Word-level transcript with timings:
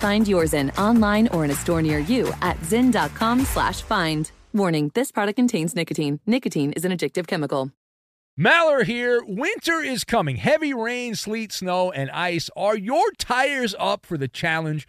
Find 0.00 0.26
yours 0.26 0.54
in 0.54 0.70
online 0.78 1.28
or 1.28 1.44
in 1.44 1.50
a 1.50 1.54
store 1.54 1.82
near 1.82 1.98
you 1.98 2.32
at 2.40 2.56
zyn.com 2.60 3.44
slash 3.44 3.82
find. 3.82 4.30
Warning, 4.54 4.90
this 4.94 5.12
product 5.12 5.36
contains 5.36 5.76
nicotine. 5.76 6.20
Nicotine 6.26 6.72
is 6.72 6.86
an 6.86 6.92
addictive 6.92 7.26
chemical. 7.26 7.70
Maller 8.38 8.84
here. 8.84 9.22
Winter 9.22 9.80
is 9.82 10.04
coming. 10.04 10.36
Heavy 10.36 10.72
rain, 10.72 11.14
sleet, 11.14 11.52
snow, 11.52 11.92
and 11.92 12.10
ice. 12.10 12.48
Are 12.56 12.76
your 12.76 13.10
tires 13.18 13.74
up 13.78 14.06
for 14.06 14.16
the 14.16 14.28
challenge? 14.28 14.88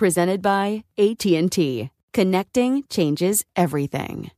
Presented 0.00 0.40
by 0.40 0.84
AT&T. 0.96 1.90
Connecting 2.14 2.84
changes 2.88 3.44
everything. 3.54 4.30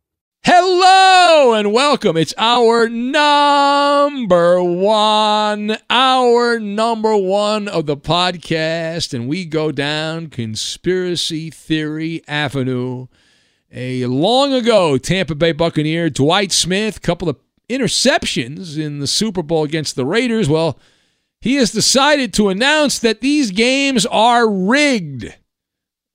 Hello 0.43 1.55
and 1.55 1.73
welcome. 1.73 2.17
It's 2.17 2.35
hour 2.37 2.89
number 2.89 4.61
one, 4.61 5.77
hour 5.89 6.59
number 6.59 7.17
one 7.17 7.69
of 7.69 7.87
the 7.87 7.97
podcast, 7.97 9.15
and 9.15 9.29
we 9.29 9.45
go 9.45 9.71
down 9.71 10.31
Conspiracy 10.31 11.49
Theory 11.49 12.25
Avenue. 12.27 13.07
A 13.71 14.07
long 14.07 14.53
ago 14.53 14.99
Tampa 14.99 15.37
Bay 15.37 15.53
Buccaneer, 15.53 16.11
Dwight 16.11 16.51
Smith, 16.51 17.03
couple 17.03 17.29
of 17.29 17.39
interceptions 17.71 18.77
in 18.77 18.99
the 18.99 19.07
Super 19.07 19.45
Bowl 19.45 19.63
against 19.63 19.95
the 19.95 20.07
Raiders. 20.07 20.49
Well, 20.49 20.77
he 21.41 21.55
has 21.55 21.71
decided 21.71 22.35
to 22.35 22.49
announce 22.49 22.99
that 22.99 23.21
these 23.21 23.53
games 23.53 24.05
are 24.07 24.51
rigged 24.51 25.37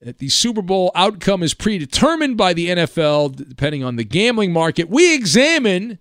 that 0.00 0.18
the 0.18 0.28
Super 0.28 0.62
Bowl 0.62 0.92
outcome 0.94 1.42
is 1.42 1.54
predetermined 1.54 2.36
by 2.36 2.52
the 2.52 2.68
NFL, 2.68 3.48
depending 3.48 3.82
on 3.82 3.96
the 3.96 4.04
gambling 4.04 4.52
market. 4.52 4.88
We 4.88 5.14
examine 5.14 5.98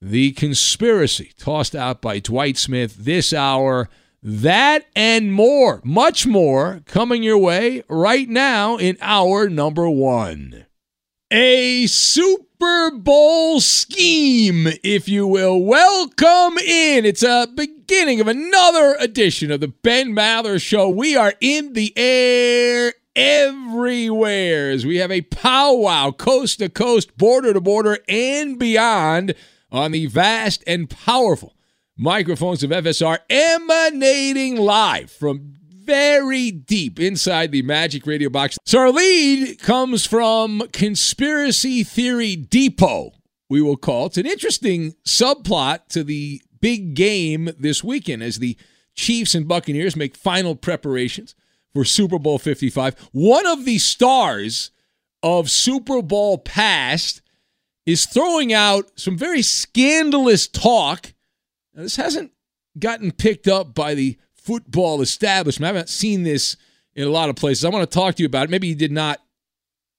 the 0.00 0.32
conspiracy 0.32 1.32
tossed 1.38 1.74
out 1.74 2.02
by 2.02 2.18
Dwight 2.18 2.58
Smith 2.58 2.96
this 2.96 3.32
hour. 3.32 3.88
That 4.22 4.86
and 4.94 5.32
more, 5.32 5.80
much 5.82 6.26
more, 6.26 6.82
coming 6.86 7.22
your 7.22 7.38
way 7.38 7.82
right 7.88 8.28
now 8.28 8.76
in 8.76 8.98
hour 9.00 9.48
number 9.48 9.88
one. 9.88 10.66
A 11.30 11.86
Super 11.86 12.90
Bowl 12.92 13.60
scheme, 13.60 14.68
if 14.84 15.08
you 15.08 15.26
will. 15.26 15.60
Welcome 15.60 16.58
in. 16.58 17.06
It's 17.06 17.22
a 17.22 17.48
beginning 17.56 18.20
of 18.20 18.28
another 18.28 18.96
edition 19.00 19.50
of 19.50 19.60
the 19.60 19.68
Ben 19.68 20.14
Maller 20.14 20.60
Show. 20.60 20.88
We 20.90 21.16
are 21.16 21.32
in 21.40 21.72
the 21.72 21.92
air 21.96 22.92
everywhere 23.14 24.70
as 24.70 24.86
we 24.86 24.96
have 24.96 25.10
a 25.10 25.22
powwow 25.22 26.10
coast 26.10 26.58
to 26.58 26.68
coast, 26.68 27.16
border 27.16 27.52
to 27.52 27.60
border, 27.60 27.98
and 28.08 28.58
beyond 28.58 29.34
on 29.70 29.92
the 29.92 30.06
vast 30.06 30.62
and 30.66 30.88
powerful 30.88 31.54
microphones 31.96 32.62
of 32.62 32.70
FSR 32.70 33.18
emanating 33.30 34.56
live 34.56 35.10
from 35.10 35.54
very 35.84 36.50
deep 36.50 37.00
inside 37.00 37.52
the 37.52 37.62
Magic 37.62 38.06
Radio 38.06 38.30
box. 38.30 38.58
So 38.64 38.78
our 38.78 38.90
lead 38.90 39.58
comes 39.58 40.06
from 40.06 40.62
Conspiracy 40.72 41.82
Theory 41.82 42.36
Depot, 42.36 43.12
we 43.48 43.60
will 43.60 43.76
call. 43.76 44.06
It's 44.06 44.18
an 44.18 44.26
interesting 44.26 44.94
subplot 45.06 45.88
to 45.88 46.04
the 46.04 46.40
big 46.60 46.94
game 46.94 47.50
this 47.58 47.82
weekend 47.82 48.22
as 48.22 48.38
the 48.38 48.56
Chiefs 48.94 49.34
and 49.34 49.48
Buccaneers 49.48 49.96
make 49.96 50.16
final 50.16 50.54
preparations 50.54 51.34
for 51.72 51.84
Super 51.84 52.18
Bowl 52.18 52.38
55. 52.38 53.08
One 53.12 53.46
of 53.46 53.64
the 53.64 53.78
stars 53.78 54.70
of 55.22 55.50
Super 55.50 56.02
Bowl 56.02 56.38
past 56.38 57.22
is 57.86 58.06
throwing 58.06 58.52
out 58.52 58.90
some 58.98 59.16
very 59.16 59.42
scandalous 59.42 60.46
talk. 60.46 61.14
Now, 61.74 61.82
this 61.82 61.96
hasn't 61.96 62.32
gotten 62.78 63.12
picked 63.12 63.48
up 63.48 63.74
by 63.74 63.94
the 63.94 64.18
football 64.34 65.00
establishment. 65.00 65.64
I 65.64 65.74
haven't 65.74 65.88
seen 65.88 66.22
this 66.22 66.56
in 66.94 67.06
a 67.06 67.10
lot 67.10 67.28
of 67.28 67.36
places. 67.36 67.64
I 67.64 67.70
want 67.70 67.88
to 67.88 67.94
talk 67.94 68.16
to 68.16 68.22
you 68.22 68.26
about 68.26 68.44
it. 68.44 68.50
Maybe 68.50 68.68
you 68.68 68.74
did 68.74 68.92
not 68.92 69.20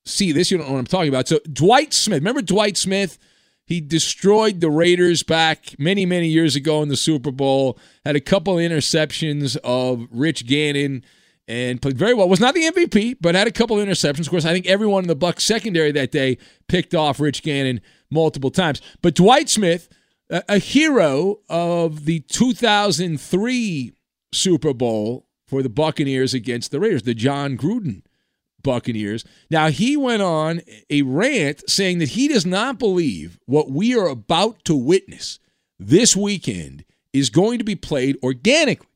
see 0.05 0.31
this. 0.31 0.51
You 0.51 0.57
don't 0.57 0.67
know 0.67 0.73
what 0.73 0.79
I'm 0.79 0.85
talking 0.85 1.09
about. 1.09 1.27
So, 1.27 1.39
Dwight 1.51 1.93
Smith, 1.93 2.19
remember 2.19 2.41
Dwight 2.41 2.77
Smith? 2.77 3.17
He 3.65 3.79
destroyed 3.79 4.59
the 4.59 4.69
Raiders 4.69 5.23
back 5.23 5.75
many, 5.79 6.05
many 6.05 6.27
years 6.27 6.55
ago 6.55 6.81
in 6.83 6.89
the 6.89 6.97
Super 6.97 7.31
Bowl, 7.31 7.79
had 8.05 8.15
a 8.15 8.21
couple 8.21 8.55
interceptions 8.55 9.55
of 9.63 10.05
Rich 10.11 10.45
Gannon 10.47 11.05
and 11.47 11.81
played 11.81 11.97
very 11.97 12.13
well. 12.13 12.29
Was 12.29 12.39
not 12.39 12.53
the 12.53 12.69
MVP, 12.69 13.17
but 13.19 13.35
had 13.35 13.47
a 13.47 13.51
couple 13.51 13.79
of 13.79 13.87
interceptions. 13.87 14.21
Of 14.21 14.29
course, 14.29 14.45
I 14.45 14.53
think 14.53 14.65
everyone 14.65 15.03
in 15.03 15.07
the 15.07 15.15
Bucs 15.15 15.41
secondary 15.41 15.91
that 15.91 16.11
day 16.11 16.37
picked 16.67 16.95
off 16.95 17.19
Rich 17.19 17.43
Gannon 17.43 17.81
multiple 18.09 18.51
times. 18.51 18.81
But 19.01 19.15
Dwight 19.15 19.49
Smith, 19.49 19.89
a 20.29 20.57
hero 20.57 21.39
of 21.49 22.05
the 22.05 22.21
2003 22.21 23.91
Super 24.31 24.73
Bowl 24.73 25.27
for 25.47 25.61
the 25.61 25.69
Buccaneers 25.69 26.33
against 26.33 26.71
the 26.71 26.79
Raiders, 26.79 27.03
the 27.03 27.13
Jon 27.13 27.57
Gruden 27.57 28.03
Buccaneers. 28.63 29.25
Now, 29.51 29.69
he 29.69 29.97
went 29.97 30.21
on 30.21 30.61
a 30.89 31.01
rant 31.01 31.69
saying 31.69 31.99
that 31.99 32.09
he 32.09 32.27
does 32.27 32.45
not 32.45 32.79
believe 32.79 33.37
what 33.45 33.69
we 33.69 33.95
are 33.97 34.07
about 34.07 34.63
to 34.65 34.75
witness 34.75 35.39
this 35.77 36.15
weekend 36.15 36.85
is 37.11 37.29
going 37.29 37.59
to 37.59 37.65
be 37.65 37.75
played 37.75 38.17
organically. 38.23 38.87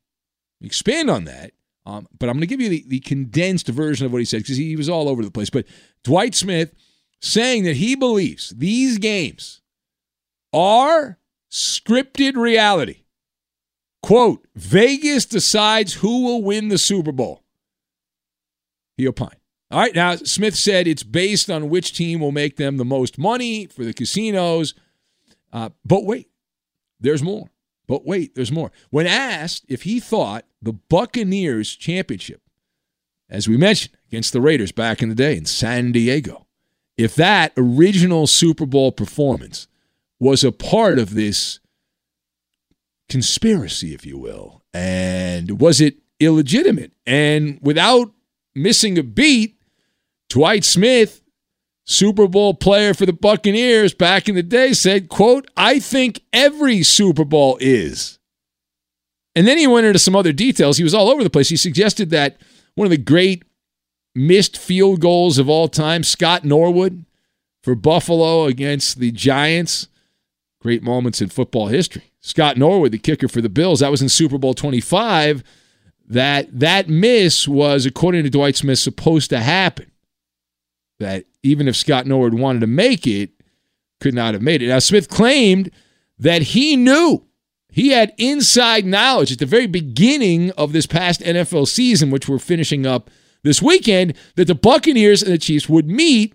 Expand 0.61 1.09
on 1.09 1.25
that. 1.25 1.51
Um, 1.87 2.05
but 2.19 2.27
I'm 2.27 2.35
going 2.35 2.41
to 2.41 2.47
give 2.47 2.59
you 2.59 2.67
the, 2.67 2.83
the 2.85 2.99
condensed 2.99 3.69
version 3.69 4.05
of 4.05 4.11
what 4.11 4.19
he 4.19 4.25
said 4.25 4.39
because 4.41 4.57
he 4.57 4.75
was 4.75 4.89
all 4.89 5.07
over 5.07 5.23
the 5.23 5.31
place. 5.31 5.49
But 5.49 5.65
Dwight 6.03 6.35
Smith 6.35 6.73
saying 7.21 7.63
that 7.63 7.77
he 7.77 7.95
believes 7.95 8.49
these 8.49 8.97
games 8.97 9.61
are 10.51 11.17
scripted 11.49 12.35
reality. 12.35 13.03
Quote, 14.03 14.45
Vegas 14.53 15.25
decides 15.25 15.93
who 15.93 16.25
will 16.25 16.43
win 16.43 16.67
the 16.67 16.77
Super 16.77 17.13
Bowl. 17.13 17.45
He 18.97 19.07
opined. 19.07 19.37
All 19.71 19.79
right, 19.79 19.95
now 19.95 20.15
Smith 20.15 20.55
said 20.57 20.87
it's 20.87 21.03
based 21.03 21.49
on 21.49 21.69
which 21.69 21.95
team 21.95 22.19
will 22.19 22.33
make 22.33 22.57
them 22.57 22.75
the 22.75 22.85
most 22.85 23.17
money 23.17 23.65
for 23.65 23.85
the 23.85 23.93
casinos. 23.93 24.73
Uh, 25.53 25.69
but 25.85 26.03
wait, 26.03 26.27
there's 26.99 27.23
more. 27.23 27.49
But 27.87 28.05
wait, 28.05 28.35
there's 28.35 28.51
more. 28.51 28.71
When 28.89 29.07
asked 29.07 29.65
if 29.67 29.83
he 29.83 29.99
thought 29.99 30.45
the 30.61 30.73
Buccaneers 30.73 31.75
championship, 31.75 32.41
as 33.29 33.47
we 33.47 33.57
mentioned, 33.57 33.95
against 34.09 34.33
the 34.33 34.41
Raiders 34.41 34.71
back 34.71 35.01
in 35.01 35.09
the 35.09 35.15
day 35.15 35.37
in 35.37 35.45
San 35.45 35.91
Diego, 35.91 36.47
if 36.97 37.15
that 37.15 37.53
original 37.55 38.27
Super 38.27 38.65
Bowl 38.65 38.91
performance 38.91 39.67
was 40.19 40.43
a 40.43 40.51
part 40.51 40.99
of 40.99 41.13
this 41.13 41.59
conspiracy, 43.07 43.93
if 43.93 44.05
you 44.05 44.17
will, 44.17 44.63
and 44.73 45.61
was 45.61 45.79
it 45.79 45.97
illegitimate? 46.19 46.91
And 47.05 47.59
without 47.61 48.11
missing 48.55 48.97
a 48.97 49.03
beat, 49.03 49.59
Dwight 50.29 50.65
Smith, 50.65 51.21
Super 51.89 52.27
Bowl 52.27 52.53
player 52.53 52.93
for 52.93 53.05
the 53.05 53.13
Buccaneers 53.13 53.93
back 53.93 54.27
in 54.27 54.35
the 54.35 54.43
day, 54.43 54.73
said, 54.73 55.07
quote, 55.07 55.49
I 55.55 55.79
think 55.79 56.21
every 56.33 56.83
Super 56.83 57.23
Bowl 57.23 57.57
is. 57.61 58.19
And 59.35 59.47
then 59.47 59.57
he 59.57 59.67
went 59.67 59.87
into 59.87 59.97
some 59.97 60.15
other 60.15 60.33
details. 60.33 60.77
He 60.77 60.83
was 60.83 60.93
all 60.93 61.09
over 61.09 61.23
the 61.23 61.29
place. 61.29 61.47
He 61.47 61.55
suggested 61.55 62.09
that 62.09 62.41
one 62.75 62.85
of 62.85 62.91
the 62.91 62.97
great 62.97 63.43
missed 64.13 64.57
field 64.57 64.99
goals 64.99 65.37
of 65.37 65.47
all 65.47 65.69
time, 65.69 66.03
Scott 66.03 66.43
Norwood 66.43 67.05
for 67.63 67.73
Buffalo 67.73 68.45
against 68.45 68.99
the 68.99 69.11
Giants. 69.11 69.87
Great 70.59 70.83
moments 70.83 71.21
in 71.21 71.29
football 71.29 71.67
history. 71.67 72.11
Scott 72.19 72.57
Norwood, 72.57 72.91
the 72.91 72.97
kicker 72.97 73.29
for 73.29 73.39
the 73.39 73.47
Bills, 73.47 73.79
that 73.79 73.91
was 73.91 74.01
in 74.01 74.09
Super 74.09 74.37
Bowl 74.37 74.53
25. 74.53 75.41
That 76.09 76.59
that 76.59 76.89
miss 76.89 77.47
was, 77.47 77.85
according 77.85 78.23
to 78.23 78.29
Dwight 78.29 78.57
Smith, 78.57 78.79
supposed 78.79 79.29
to 79.29 79.39
happen 79.39 79.91
that 80.99 81.25
even 81.47 81.67
if 81.67 81.75
Scott 81.75 82.05
Norwood 82.05 82.33
wanted 82.33 82.59
to 82.59 82.67
make 82.67 83.07
it, 83.07 83.31
could 83.99 84.13
not 84.13 84.33
have 84.33 84.43
made 84.43 84.61
it. 84.61 84.67
Now, 84.67 84.79
Smith 84.79 85.09
claimed 85.09 85.71
that 86.19 86.41
he 86.41 86.75
knew, 86.75 87.25
he 87.69 87.89
had 87.89 88.13
inside 88.17 88.85
knowledge 88.85 89.31
at 89.31 89.39
the 89.39 89.45
very 89.45 89.67
beginning 89.67 90.51
of 90.51 90.73
this 90.73 90.85
past 90.85 91.21
NFL 91.21 91.67
season, 91.67 92.11
which 92.11 92.27
we're 92.27 92.39
finishing 92.39 92.85
up 92.85 93.09
this 93.43 93.61
weekend, 93.61 94.15
that 94.35 94.45
the 94.45 94.55
Buccaneers 94.55 95.23
and 95.23 95.31
the 95.31 95.37
Chiefs 95.37 95.69
would 95.69 95.87
meet 95.87 96.33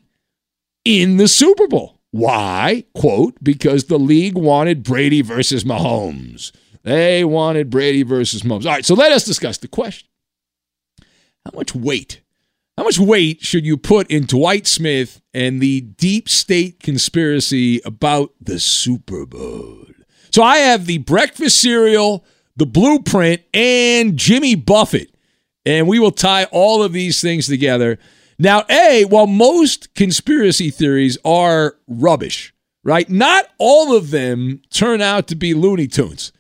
in 0.85 1.17
the 1.17 1.29
Super 1.29 1.67
Bowl. 1.67 1.99
Why? 2.11 2.85
Quote, 2.95 3.43
because 3.43 3.85
the 3.85 3.99
league 3.99 4.37
wanted 4.37 4.83
Brady 4.83 5.23
versus 5.23 5.65
Mahomes. 5.65 6.53
They 6.83 7.25
wanted 7.25 7.71
Brady 7.71 8.03
versus 8.03 8.43
Mahomes. 8.43 8.67
All 8.67 8.73
right, 8.73 8.85
so 8.85 8.95
let 8.95 9.13
us 9.13 9.25
discuss 9.25 9.59
the 9.59 9.69
question. 9.69 10.09
How 11.45 11.53
much 11.55 11.75
weight 11.75 12.21
how 12.77 12.85
much 12.85 12.99
weight 12.99 13.43
should 13.43 13.67
you 13.67 13.77
put 13.77 14.11
in 14.11 14.25
Dwight 14.25 14.67
Smith 14.67 15.21
and 15.35 15.61
the 15.61 15.83
deep 15.83 16.29
state 16.29 16.81
conspiracy 16.81 17.81
about 17.85 18.33
the 18.41 18.59
Super 18.59 19.27
Bowl? 19.27 19.85
So 20.31 20.43
I 20.43 20.59
have 20.59 20.87
the 20.87 20.99
breakfast 20.99 21.61
cereal, 21.61 22.25
the 22.57 22.65
blueprint, 22.65 23.43
and 23.53 24.17
Jimmy 24.17 24.55
Buffett. 24.55 25.15
And 25.67 25.87
we 25.87 25.99
will 25.99 26.11
tie 26.11 26.45
all 26.45 26.83
of 26.83 26.93
these 26.93 27.21
things 27.21 27.47
together. 27.47 27.99
Now, 28.39 28.65
A, 28.71 29.05
while 29.05 29.27
most 29.27 29.95
conspiracy 29.95 30.71
theories 30.71 31.19
are 31.25 31.77
rubbish, 31.87 32.55
right? 32.83 33.09
Not 33.09 33.47
all 33.59 33.95
of 33.95 34.11
them 34.11 34.63
turn 34.71 35.03
out 35.03 35.29
to 35.29 35.37
be 35.37 35.55
Looney 35.55 35.87
Tunes. 35.87 36.33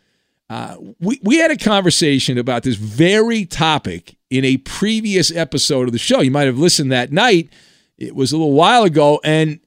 Uh, 0.48 0.76
we, 0.98 1.20
we 1.22 1.36
had 1.36 1.50
a 1.50 1.56
conversation 1.56 2.38
about 2.38 2.62
this 2.62 2.76
very 2.76 3.44
topic 3.44 4.16
in 4.32 4.46
a 4.46 4.56
previous 4.56 5.30
episode 5.30 5.88
of 5.88 5.92
the 5.92 5.98
show. 5.98 6.22
You 6.22 6.30
might 6.30 6.46
have 6.46 6.58
listened 6.58 6.90
that 6.90 7.12
night. 7.12 7.52
It 7.98 8.16
was 8.16 8.32
a 8.32 8.38
little 8.38 8.54
while 8.54 8.82
ago, 8.82 9.20
and 9.22 9.60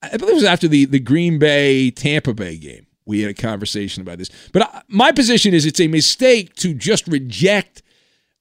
I 0.00 0.16
believe 0.16 0.32
it 0.32 0.36
was 0.36 0.44
after 0.44 0.66
the, 0.66 0.86
the 0.86 0.98
Green 0.98 1.38
Bay 1.38 1.90
Tampa 1.90 2.32
Bay 2.32 2.56
game. 2.56 2.86
We 3.04 3.20
had 3.20 3.30
a 3.30 3.34
conversation 3.34 4.00
about 4.00 4.16
this. 4.16 4.30
But 4.50 4.62
I, 4.62 4.82
my 4.88 5.12
position 5.12 5.52
is 5.52 5.66
it's 5.66 5.78
a 5.78 5.88
mistake 5.88 6.54
to 6.56 6.72
just 6.72 7.06
reject 7.06 7.82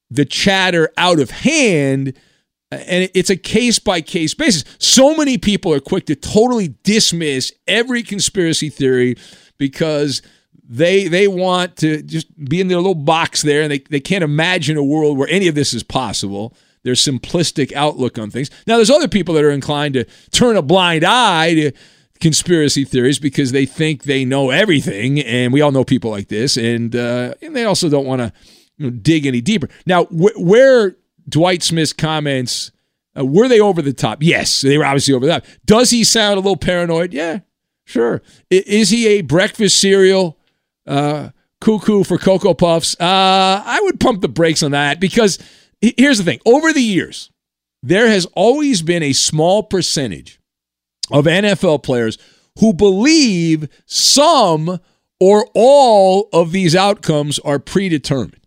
the 0.10 0.24
chatter 0.24 0.90
out 0.96 1.20
of 1.20 1.30
hand. 1.32 2.14
And 2.72 3.12
it's 3.14 3.30
a 3.30 3.36
case 3.36 3.78
by 3.78 4.00
case 4.00 4.34
basis. 4.34 4.64
So 4.80 5.18
many 5.18 5.38
people 5.38 5.74
are 5.74 5.82
quick 5.82 6.06
to 6.06 6.16
totally 6.16 6.76
dismiss 6.84 7.52
every 7.68 8.04
conspiracy 8.04 8.70
theory 8.70 9.18
because 9.58 10.22
they 10.72 11.10
they 11.10 11.28
want 11.28 11.76
to 11.78 12.02
just 12.02 12.34
be 12.46 12.62
in 12.62 12.70
their 12.70 12.78
little 12.78 12.96
box 12.96 13.42
there 13.42 13.62
and 13.62 13.70
they, 13.70 13.80
they 13.80 14.00
can't 14.00 14.24
imagine 14.24 14.78
a 14.78 14.84
world 14.84 15.18
where 15.18 15.28
any 15.28 15.50
of 15.50 15.54
this 15.54 15.74
is 15.74 15.84
possible. 15.84 16.54
Their 16.84 16.94
simplistic 16.94 17.74
outlook 17.74 18.18
on 18.18 18.32
things. 18.32 18.50
Now 18.66 18.78
there's 18.78 18.90
other 18.90 19.10
people 19.10 19.36
that 19.36 19.44
are 19.44 19.52
inclined 19.52 19.96
to 19.96 20.06
turn 20.32 20.56
a 20.56 20.62
blind 20.62 21.04
eye 21.04 21.54
to 21.56 21.72
conspiracy 22.22 22.86
theories 22.86 23.20
because 23.20 23.52
they 23.52 23.66
think 23.66 24.04
they 24.04 24.24
know 24.24 24.50
everything 24.50 25.20
and 25.20 25.52
we 25.52 25.60
all 25.60 25.72
know 25.72 25.84
people 25.84 26.10
like 26.10 26.30
this 26.30 26.56
and 26.56 26.96
uh, 26.96 27.34
and 27.42 27.54
they 27.54 27.66
also 27.66 27.90
don't 27.90 28.06
want 28.06 28.22
to 28.22 28.32
you 28.78 28.90
know, 28.90 28.98
dig 28.98 29.26
any 29.26 29.42
deeper. 29.42 29.68
Now 29.86 30.06
wh- 30.06 30.40
where 30.40 30.96
dwight 31.28 31.64
smith's 31.64 31.94
comments 31.94 32.72
uh, 33.20 33.26
were 33.26 33.50
they 33.50 33.60
over 33.60 33.82
the 33.82 33.94
top? 33.94 34.24
Yes 34.24 34.62
they 34.62 34.78
were 34.78 34.86
obviously 34.86 35.14
over 35.14 35.26
the 35.26 35.34
top. 35.34 35.46
Does 35.66 35.90
he 35.90 36.06
sound 36.06 36.36
a 36.36 36.42
little 36.42 36.56
paranoid? 36.56 37.14
Yeah 37.14 37.40
sure. 37.84 38.22
Is 38.50 38.90
he 38.90 39.08
a 39.08 39.22
breakfast 39.22 39.82
cereal 39.82 40.38
uh, 40.88 41.30
cuckoo 41.60 42.04
for 42.04 42.18
Cocoa 42.18 42.54
Puffs. 42.54 42.96
Uh, 43.00 43.64
I 43.66 43.80
would 43.84 44.00
pump 44.00 44.22
the 44.22 44.28
brakes 44.28 44.64
on 44.64 44.72
that 44.72 45.00
because 45.00 45.40
here's 45.80 46.18
the 46.18 46.24
thing 46.24 46.40
over 46.46 46.74
the 46.74 46.82
years, 46.82 47.32
there 47.84 48.08
has 48.08 48.26
always 48.34 48.82
been 48.82 49.04
a 49.04 49.14
small 49.14 49.64
percentage 49.64 50.40
of 51.10 51.26
NFL 51.26 51.84
players 51.84 52.18
who 52.60 52.74
believe 52.74 53.70
some 53.86 54.80
or 55.20 55.48
all 55.54 56.30
of 56.34 56.52
these 56.52 56.76
outcomes 56.76 57.40
are 57.40 57.60
predetermined. 57.60 58.38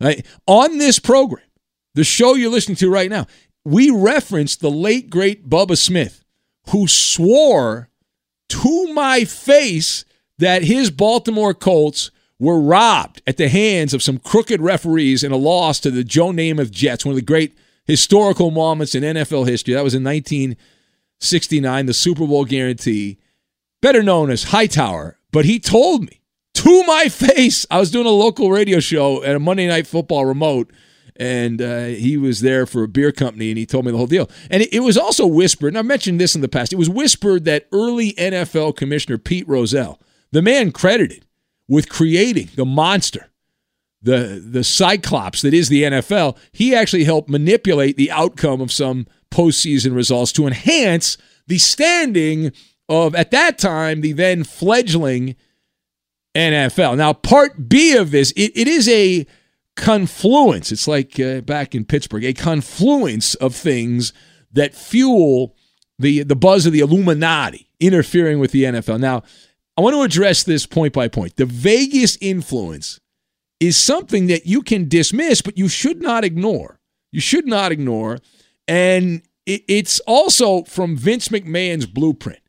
Right? 0.00 0.26
On 0.46 0.78
this 0.78 0.98
program, 0.98 1.46
the 1.94 2.04
show 2.04 2.34
you're 2.34 2.50
listening 2.50 2.76
to 2.76 2.90
right 2.90 3.10
now, 3.10 3.26
we 3.64 3.90
referenced 3.90 4.60
the 4.60 4.70
late, 4.70 5.08
great 5.10 5.48
Bubba 5.48 5.78
Smith, 5.78 6.24
who 6.70 6.88
swore 6.88 7.88
to 8.48 8.92
my 8.92 9.24
face 9.24 10.04
that 10.38 10.64
his 10.64 10.90
Baltimore 10.90 11.54
Colts 11.54 12.10
were 12.38 12.60
robbed 12.60 13.22
at 13.26 13.36
the 13.36 13.48
hands 13.48 13.94
of 13.94 14.02
some 14.02 14.18
crooked 14.18 14.60
referees 14.60 15.22
in 15.22 15.30
a 15.30 15.36
loss 15.36 15.78
to 15.80 15.90
the 15.90 16.02
Joe 16.02 16.32
Namath 16.32 16.70
Jets, 16.70 17.04
one 17.04 17.12
of 17.12 17.16
the 17.16 17.22
great 17.22 17.56
historical 17.84 18.50
moments 18.50 18.94
in 18.94 19.04
NFL 19.04 19.46
history. 19.46 19.74
That 19.74 19.84
was 19.84 19.94
in 19.94 20.02
1969, 20.02 21.86
the 21.86 21.94
Super 21.94 22.26
Bowl 22.26 22.44
guarantee, 22.44 23.18
better 23.80 24.02
known 24.02 24.30
as 24.30 24.44
Hightower. 24.44 25.18
But 25.30 25.44
he 25.44 25.60
told 25.60 26.02
me 26.02 26.20
to 26.54 26.82
my 26.84 27.04
face, 27.08 27.64
I 27.70 27.78
was 27.78 27.90
doing 27.90 28.06
a 28.06 28.10
local 28.10 28.50
radio 28.50 28.80
show 28.80 29.22
at 29.22 29.36
a 29.36 29.40
Monday 29.40 29.68
Night 29.68 29.86
Football 29.86 30.26
remote 30.26 30.72
and 31.16 31.60
uh, 31.60 31.84
he 31.84 32.16
was 32.16 32.40
there 32.40 32.66
for 32.66 32.82
a 32.82 32.88
beer 32.88 33.12
company 33.12 33.50
and 33.50 33.58
he 33.58 33.66
told 33.66 33.84
me 33.84 33.92
the 33.92 33.98
whole 33.98 34.06
deal. 34.06 34.28
And 34.50 34.62
it, 34.62 34.72
it, 34.72 34.80
was 34.80 34.96
also 34.96 35.26
whispered, 35.26 35.68
and 35.68 35.78
I 35.78 35.82
mentioned 35.82 36.20
this 36.20 36.34
in 36.34 36.40
the 36.40 36.48
past, 36.48 36.72
it 36.72 36.76
was 36.76 36.88
whispered 36.88 37.44
that 37.44 37.68
early 37.70 38.14
NFL 38.14 38.76
Commissioner 38.76 39.18
Pete 39.18 39.46
Rozelle 39.46 40.00
the 40.32 40.42
man 40.42 40.72
credited 40.72 41.24
with 41.68 41.88
creating 41.88 42.48
the 42.56 42.64
monster, 42.64 43.30
the, 44.02 44.42
the 44.44 44.64
cyclops 44.64 45.42
that 45.42 45.54
is 45.54 45.68
the 45.68 45.84
NFL, 45.84 46.36
he 46.50 46.74
actually 46.74 47.04
helped 47.04 47.28
manipulate 47.28 47.96
the 47.96 48.10
outcome 48.10 48.60
of 48.60 48.72
some 48.72 49.06
postseason 49.30 49.94
results 49.94 50.32
to 50.32 50.46
enhance 50.46 51.16
the 51.46 51.58
standing 51.58 52.52
of, 52.88 53.14
at 53.14 53.30
that 53.30 53.58
time, 53.58 54.00
the 54.00 54.12
then 54.12 54.44
fledgling 54.44 55.36
NFL. 56.34 56.96
Now, 56.96 57.12
part 57.12 57.68
B 57.68 57.96
of 57.96 58.10
this, 58.10 58.32
it, 58.32 58.52
it 58.54 58.68
is 58.68 58.88
a 58.88 59.26
confluence. 59.76 60.72
It's 60.72 60.88
like 60.88 61.18
uh, 61.20 61.40
back 61.42 61.74
in 61.74 61.84
Pittsburgh, 61.84 62.24
a 62.24 62.34
confluence 62.34 63.34
of 63.36 63.54
things 63.54 64.12
that 64.52 64.74
fuel 64.74 65.56
the 65.98 66.22
the 66.22 66.36
buzz 66.36 66.66
of 66.66 66.72
the 66.72 66.80
Illuminati 66.80 67.68
interfering 67.80 68.38
with 68.38 68.52
the 68.52 68.64
NFL. 68.64 69.00
Now, 69.00 69.22
I 69.76 69.80
want 69.80 69.94
to 69.94 70.02
address 70.02 70.42
this 70.42 70.66
point 70.66 70.92
by 70.92 71.08
point. 71.08 71.36
The 71.36 71.46
Vegas 71.46 72.18
influence 72.20 73.00
is 73.58 73.76
something 73.76 74.26
that 74.26 74.46
you 74.46 74.62
can 74.62 74.88
dismiss, 74.88 75.40
but 75.40 75.56
you 75.56 75.68
should 75.68 76.02
not 76.02 76.24
ignore. 76.24 76.80
You 77.10 77.20
should 77.20 77.46
not 77.46 77.72
ignore. 77.72 78.18
And 78.68 79.22
it's 79.46 80.00
also 80.00 80.64
from 80.64 80.96
Vince 80.96 81.28
McMahon's 81.28 81.86
blueprint. 81.86 82.40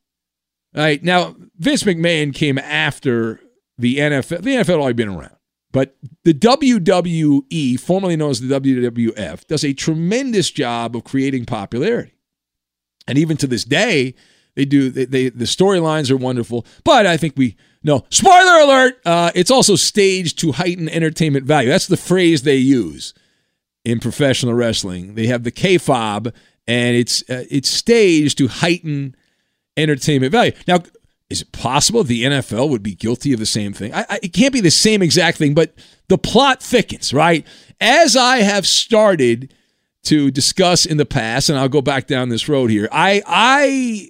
All 0.75 0.83
right. 0.83 1.03
Now, 1.03 1.35
Vince 1.57 1.83
McMahon 1.83 2.33
came 2.33 2.57
after 2.57 3.39
the 3.77 3.97
NFL. 3.97 4.41
The 4.41 4.55
NFL 4.55 4.65
had 4.65 4.79
already 4.79 4.93
been 4.93 5.09
around. 5.09 5.35
But 5.71 5.95
the 6.23 6.35
WWE, 6.35 7.79
formerly 7.79 8.15
known 8.15 8.31
as 8.31 8.41
the 8.41 8.59
WWF, 8.59 9.47
does 9.47 9.63
a 9.63 9.73
tremendous 9.73 10.51
job 10.51 10.95
of 10.95 11.03
creating 11.03 11.45
popularity. 11.45 12.13
And 13.07 13.17
even 13.17 13.37
to 13.37 13.47
this 13.47 13.63
day, 13.65 14.13
they 14.55 14.65
do. 14.65 14.89
They, 14.89 15.05
they 15.05 15.29
the 15.29 15.45
storylines 15.45 16.11
are 16.11 16.17
wonderful, 16.17 16.65
but 16.83 17.05
I 17.05 17.17
think 17.17 17.33
we 17.35 17.55
No, 17.83 18.05
spoiler 18.09 18.59
alert. 18.61 19.01
Uh, 19.05 19.31
it's 19.35 19.51
also 19.51 19.75
staged 19.75 20.39
to 20.39 20.53
heighten 20.53 20.87
entertainment 20.89 21.45
value. 21.45 21.69
That's 21.69 21.87
the 21.87 21.97
phrase 21.97 22.43
they 22.43 22.55
use 22.55 23.13
in 23.83 23.99
professional 23.99 24.53
wrestling. 24.53 25.15
They 25.15 25.27
have 25.27 25.43
the 25.43 25.51
kayfabe, 25.51 26.33
and 26.67 26.95
it's 26.95 27.21
uh, 27.29 27.45
it's 27.49 27.69
staged 27.69 28.37
to 28.37 28.47
heighten 28.47 29.15
entertainment 29.75 30.31
value. 30.31 30.51
Now, 30.67 30.79
is 31.29 31.41
it 31.41 31.51
possible 31.51 32.03
the 32.03 32.23
NFL 32.23 32.69
would 32.69 32.83
be 32.83 32.93
guilty 32.95 33.33
of 33.33 33.39
the 33.39 33.45
same 33.47 33.73
thing? 33.73 33.93
I, 33.93 34.05
I, 34.07 34.19
it 34.21 34.33
can't 34.33 34.53
be 34.53 34.61
the 34.61 34.69
same 34.69 35.01
exact 35.01 35.37
thing, 35.39 35.53
but 35.55 35.73
the 36.07 36.17
plot 36.17 36.61
thickens, 36.61 37.11
right? 37.13 37.45
As 37.81 38.15
I 38.15 38.37
have 38.37 38.67
started 38.67 39.51
to 40.03 40.29
discuss 40.31 40.85
in 40.85 40.97
the 40.97 41.05
past, 41.05 41.49
and 41.49 41.57
I'll 41.57 41.69
go 41.69 41.81
back 41.81 42.07
down 42.07 42.29
this 42.29 42.47
road 42.47 42.69
here. 42.69 42.87
I 42.91 43.23
I 43.25 44.09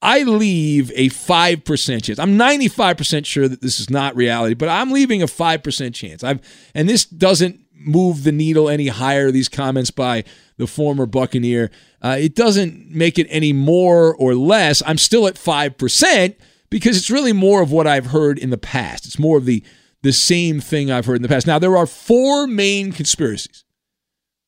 I 0.00 0.22
leave 0.22 0.92
a 0.94 1.08
5% 1.08 2.02
chance. 2.04 2.18
I'm 2.18 2.38
95% 2.38 3.26
sure 3.26 3.48
that 3.48 3.60
this 3.60 3.80
is 3.80 3.90
not 3.90 4.14
reality, 4.14 4.54
but 4.54 4.68
I'm 4.68 4.92
leaving 4.92 5.22
a 5.22 5.26
5% 5.26 5.94
chance. 5.94 6.22
I've 6.22 6.40
and 6.74 6.88
this 6.88 7.04
doesn't 7.04 7.60
move 7.72 8.24
the 8.24 8.32
needle 8.32 8.68
any 8.68 8.88
higher 8.88 9.30
these 9.30 9.48
comments 9.48 9.90
by 9.90 10.24
the 10.56 10.66
former 10.66 11.06
Buccaneer. 11.06 11.70
Uh, 12.02 12.16
it 12.18 12.34
doesn't 12.34 12.90
make 12.90 13.18
it 13.18 13.26
any 13.30 13.52
more 13.52 14.14
or 14.16 14.34
less. 14.34 14.82
I'm 14.86 14.98
still 14.98 15.26
at 15.26 15.34
5% 15.34 16.34
because 16.70 16.96
it's 16.96 17.10
really 17.10 17.32
more 17.32 17.62
of 17.62 17.72
what 17.72 17.86
I've 17.86 18.06
heard 18.06 18.38
in 18.38 18.50
the 18.50 18.58
past. 18.58 19.06
It's 19.06 19.18
more 19.18 19.38
of 19.38 19.44
the 19.44 19.62
the 20.02 20.12
same 20.12 20.60
thing 20.60 20.92
I've 20.92 21.06
heard 21.06 21.16
in 21.16 21.22
the 21.22 21.28
past. 21.28 21.46
Now 21.46 21.58
there 21.58 21.76
are 21.76 21.86
four 21.86 22.46
main 22.46 22.92
conspiracies. 22.92 23.64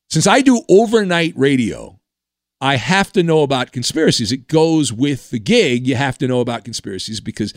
Since 0.09 0.27
I 0.27 0.41
do 0.41 0.61
overnight 0.69 1.33
radio, 1.35 2.00
I 2.61 2.75
have 2.75 3.11
to 3.13 3.23
know 3.23 3.41
about 3.41 3.71
conspiracies. 3.71 4.31
It 4.31 4.47
goes 4.47 4.93
with 4.93 5.31
the 5.31 5.39
gig. 5.39 5.87
You 5.87 5.95
have 5.95 6.17
to 6.19 6.27
know 6.27 6.39
about 6.39 6.63
conspiracies 6.63 7.19
because 7.19 7.53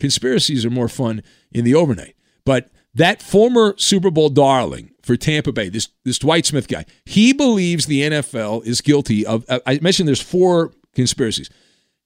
conspiracies 0.00 0.64
are 0.64 0.70
more 0.70 0.88
fun 0.88 1.22
in 1.52 1.64
the 1.64 1.74
overnight. 1.74 2.16
But 2.44 2.70
that 2.94 3.20
former 3.20 3.74
Super 3.76 4.10
Bowl 4.10 4.30
darling 4.30 4.92
for 5.02 5.16
Tampa 5.16 5.52
Bay, 5.52 5.68
this 5.68 5.88
this 6.04 6.18
Dwight 6.18 6.46
Smith 6.46 6.68
guy, 6.68 6.86
he 7.04 7.34
believes 7.34 7.86
the 7.86 8.02
NFL 8.02 8.64
is 8.64 8.80
guilty 8.80 9.26
of. 9.26 9.44
Uh, 9.48 9.60
I 9.66 9.78
mentioned 9.80 10.08
there's 10.08 10.22
four 10.22 10.72
conspiracies. 10.94 11.50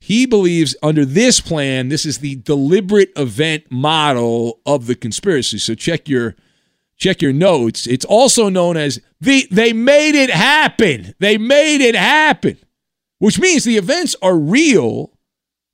He 0.00 0.26
believes 0.26 0.74
under 0.82 1.04
this 1.04 1.40
plan, 1.40 1.90
this 1.90 2.06
is 2.06 2.18
the 2.18 2.36
deliberate 2.36 3.12
event 3.16 3.70
model 3.70 4.60
of 4.64 4.86
the 4.86 4.94
conspiracy. 4.94 5.58
So 5.58 5.74
check 5.74 6.08
your 6.08 6.36
check 7.00 7.22
your 7.22 7.32
notes. 7.32 7.86
It's 7.86 8.04
also 8.04 8.48
known 8.48 8.76
as 8.76 9.00
the 9.20 9.48
they 9.50 9.72
made 9.72 10.14
it 10.14 10.30
happen. 10.30 11.14
They 11.18 11.38
made 11.38 11.80
it 11.80 11.96
happen, 11.96 12.58
which 13.18 13.40
means 13.40 13.64
the 13.64 13.78
events 13.78 14.14
are 14.22 14.36
real, 14.36 15.10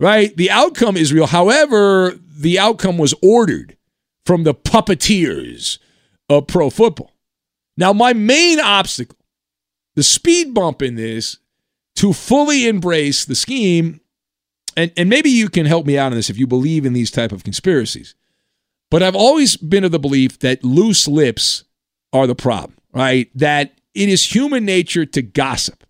right? 0.01 0.35
The 0.35 0.51
outcome 0.51 0.97
is 0.97 1.13
real. 1.13 1.27
However, 1.27 2.15
the 2.39 2.59
outcome 2.59 2.97
was 2.97 3.15
ordered 3.23 3.77
from 4.25 4.45
the 4.45 4.55
puppeteers 4.55 5.79
of 6.31 6.47
pro 6.47 6.71
football. 6.71 7.13
Now, 7.77 7.93
my 7.93 8.13
main 8.13 8.59
obstacle, 8.59 9.19
the 9.97 10.03
speed 10.03 10.55
bump 10.55 10.81
in 10.81 10.95
this, 10.95 11.39
to 11.97 12.13
fully 12.13 12.69
embrace 12.69 13.25
the 13.25 13.35
scheme, 13.35 14.01
and, 14.77 14.93
and 14.97 15.09
maybe 15.09 15.31
you 15.31 15.49
can 15.49 15.67
help 15.67 15.87
me 15.87 15.99
out 15.99 16.13
on 16.13 16.17
this 16.17 16.31
if 16.31 16.39
you 16.39 16.47
believe 16.47 16.85
in 16.85 16.93
these 16.93 17.11
type 17.11 17.33
of 17.33 17.45
conspiracies 17.45 18.15
but 18.91 19.03
I've 19.03 19.17
always 19.17 19.57
been 19.57 19.85
of 19.85 19.93
the 19.93 19.99
belief 19.99 20.39
that 20.41 20.65
loose 20.65 21.09
lips 21.09 21.65
are 22.13 22.27
the 22.27 22.35
problem, 22.35 22.77
right? 22.93 23.31
That 23.35 23.79
it 23.95 24.09
is 24.09 24.35
human 24.35 24.65
nature 24.65 25.07
to 25.07 25.23
gossip. 25.23 25.85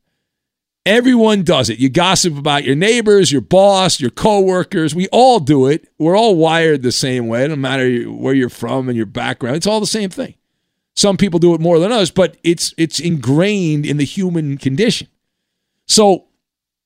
Everyone 0.86 1.42
does 1.42 1.68
it. 1.68 1.80
You 1.80 1.88
gossip 1.88 2.38
about 2.38 2.62
your 2.62 2.76
neighbors, 2.76 3.32
your 3.32 3.40
boss, 3.40 4.00
your 4.00 4.10
coworkers. 4.10 4.94
We 4.94 5.08
all 5.08 5.40
do 5.40 5.66
it. 5.66 5.88
We're 5.98 6.16
all 6.16 6.36
wired 6.36 6.82
the 6.82 6.92
same 6.92 7.26
way, 7.26 7.48
no 7.48 7.56
matter 7.56 8.04
where 8.04 8.34
you're 8.34 8.48
from 8.48 8.88
and 8.88 8.96
your 8.96 9.06
background. 9.06 9.56
It's 9.56 9.66
all 9.66 9.80
the 9.80 9.86
same 9.86 10.10
thing. 10.10 10.34
Some 10.94 11.16
people 11.16 11.40
do 11.40 11.54
it 11.54 11.60
more 11.60 11.80
than 11.80 11.90
others, 11.92 12.12
but 12.12 12.36
it's 12.42 12.72
it's 12.78 13.00
ingrained 13.00 13.84
in 13.84 13.96
the 13.96 14.04
human 14.04 14.56
condition. 14.58 15.08
So, 15.86 16.26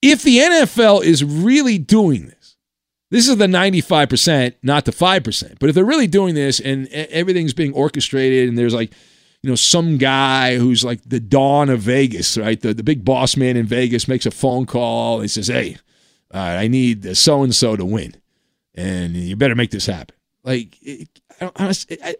if 0.02 0.22
the 0.22 0.38
NFL 0.38 1.04
is 1.04 1.22
really 1.22 1.78
doing 1.78 2.26
this, 2.26 2.39
this 3.10 3.28
is 3.28 3.36
the 3.36 3.46
95%, 3.46 4.54
not 4.62 4.84
the 4.84 4.92
5%. 4.92 5.58
But 5.58 5.68
if 5.68 5.74
they're 5.74 5.84
really 5.84 6.06
doing 6.06 6.34
this 6.34 6.60
and 6.60 6.88
everything's 6.88 7.52
being 7.52 7.72
orchestrated 7.72 8.48
and 8.48 8.56
there's 8.56 8.74
like, 8.74 8.92
you 9.42 9.50
know, 9.50 9.56
some 9.56 9.98
guy 9.98 10.56
who's 10.56 10.84
like 10.84 11.00
the 11.04 11.18
dawn 11.18 11.70
of 11.70 11.80
Vegas, 11.80 12.38
right? 12.38 12.60
The, 12.60 12.72
the 12.72 12.84
big 12.84 13.04
boss 13.04 13.36
man 13.36 13.56
in 13.56 13.66
Vegas 13.66 14.06
makes 14.06 14.26
a 14.26 14.30
phone 14.30 14.64
call. 14.64 15.20
He 15.20 15.28
says, 15.28 15.48
hey, 15.48 15.78
I 16.30 16.68
need 16.68 17.16
so 17.16 17.42
and 17.42 17.54
so 17.54 17.74
to 17.74 17.84
win. 17.84 18.14
And 18.74 19.16
you 19.16 19.34
better 19.34 19.56
make 19.56 19.70
this 19.70 19.86
happen. 19.86 20.14
Like, 20.44 20.76
it, 20.80 21.08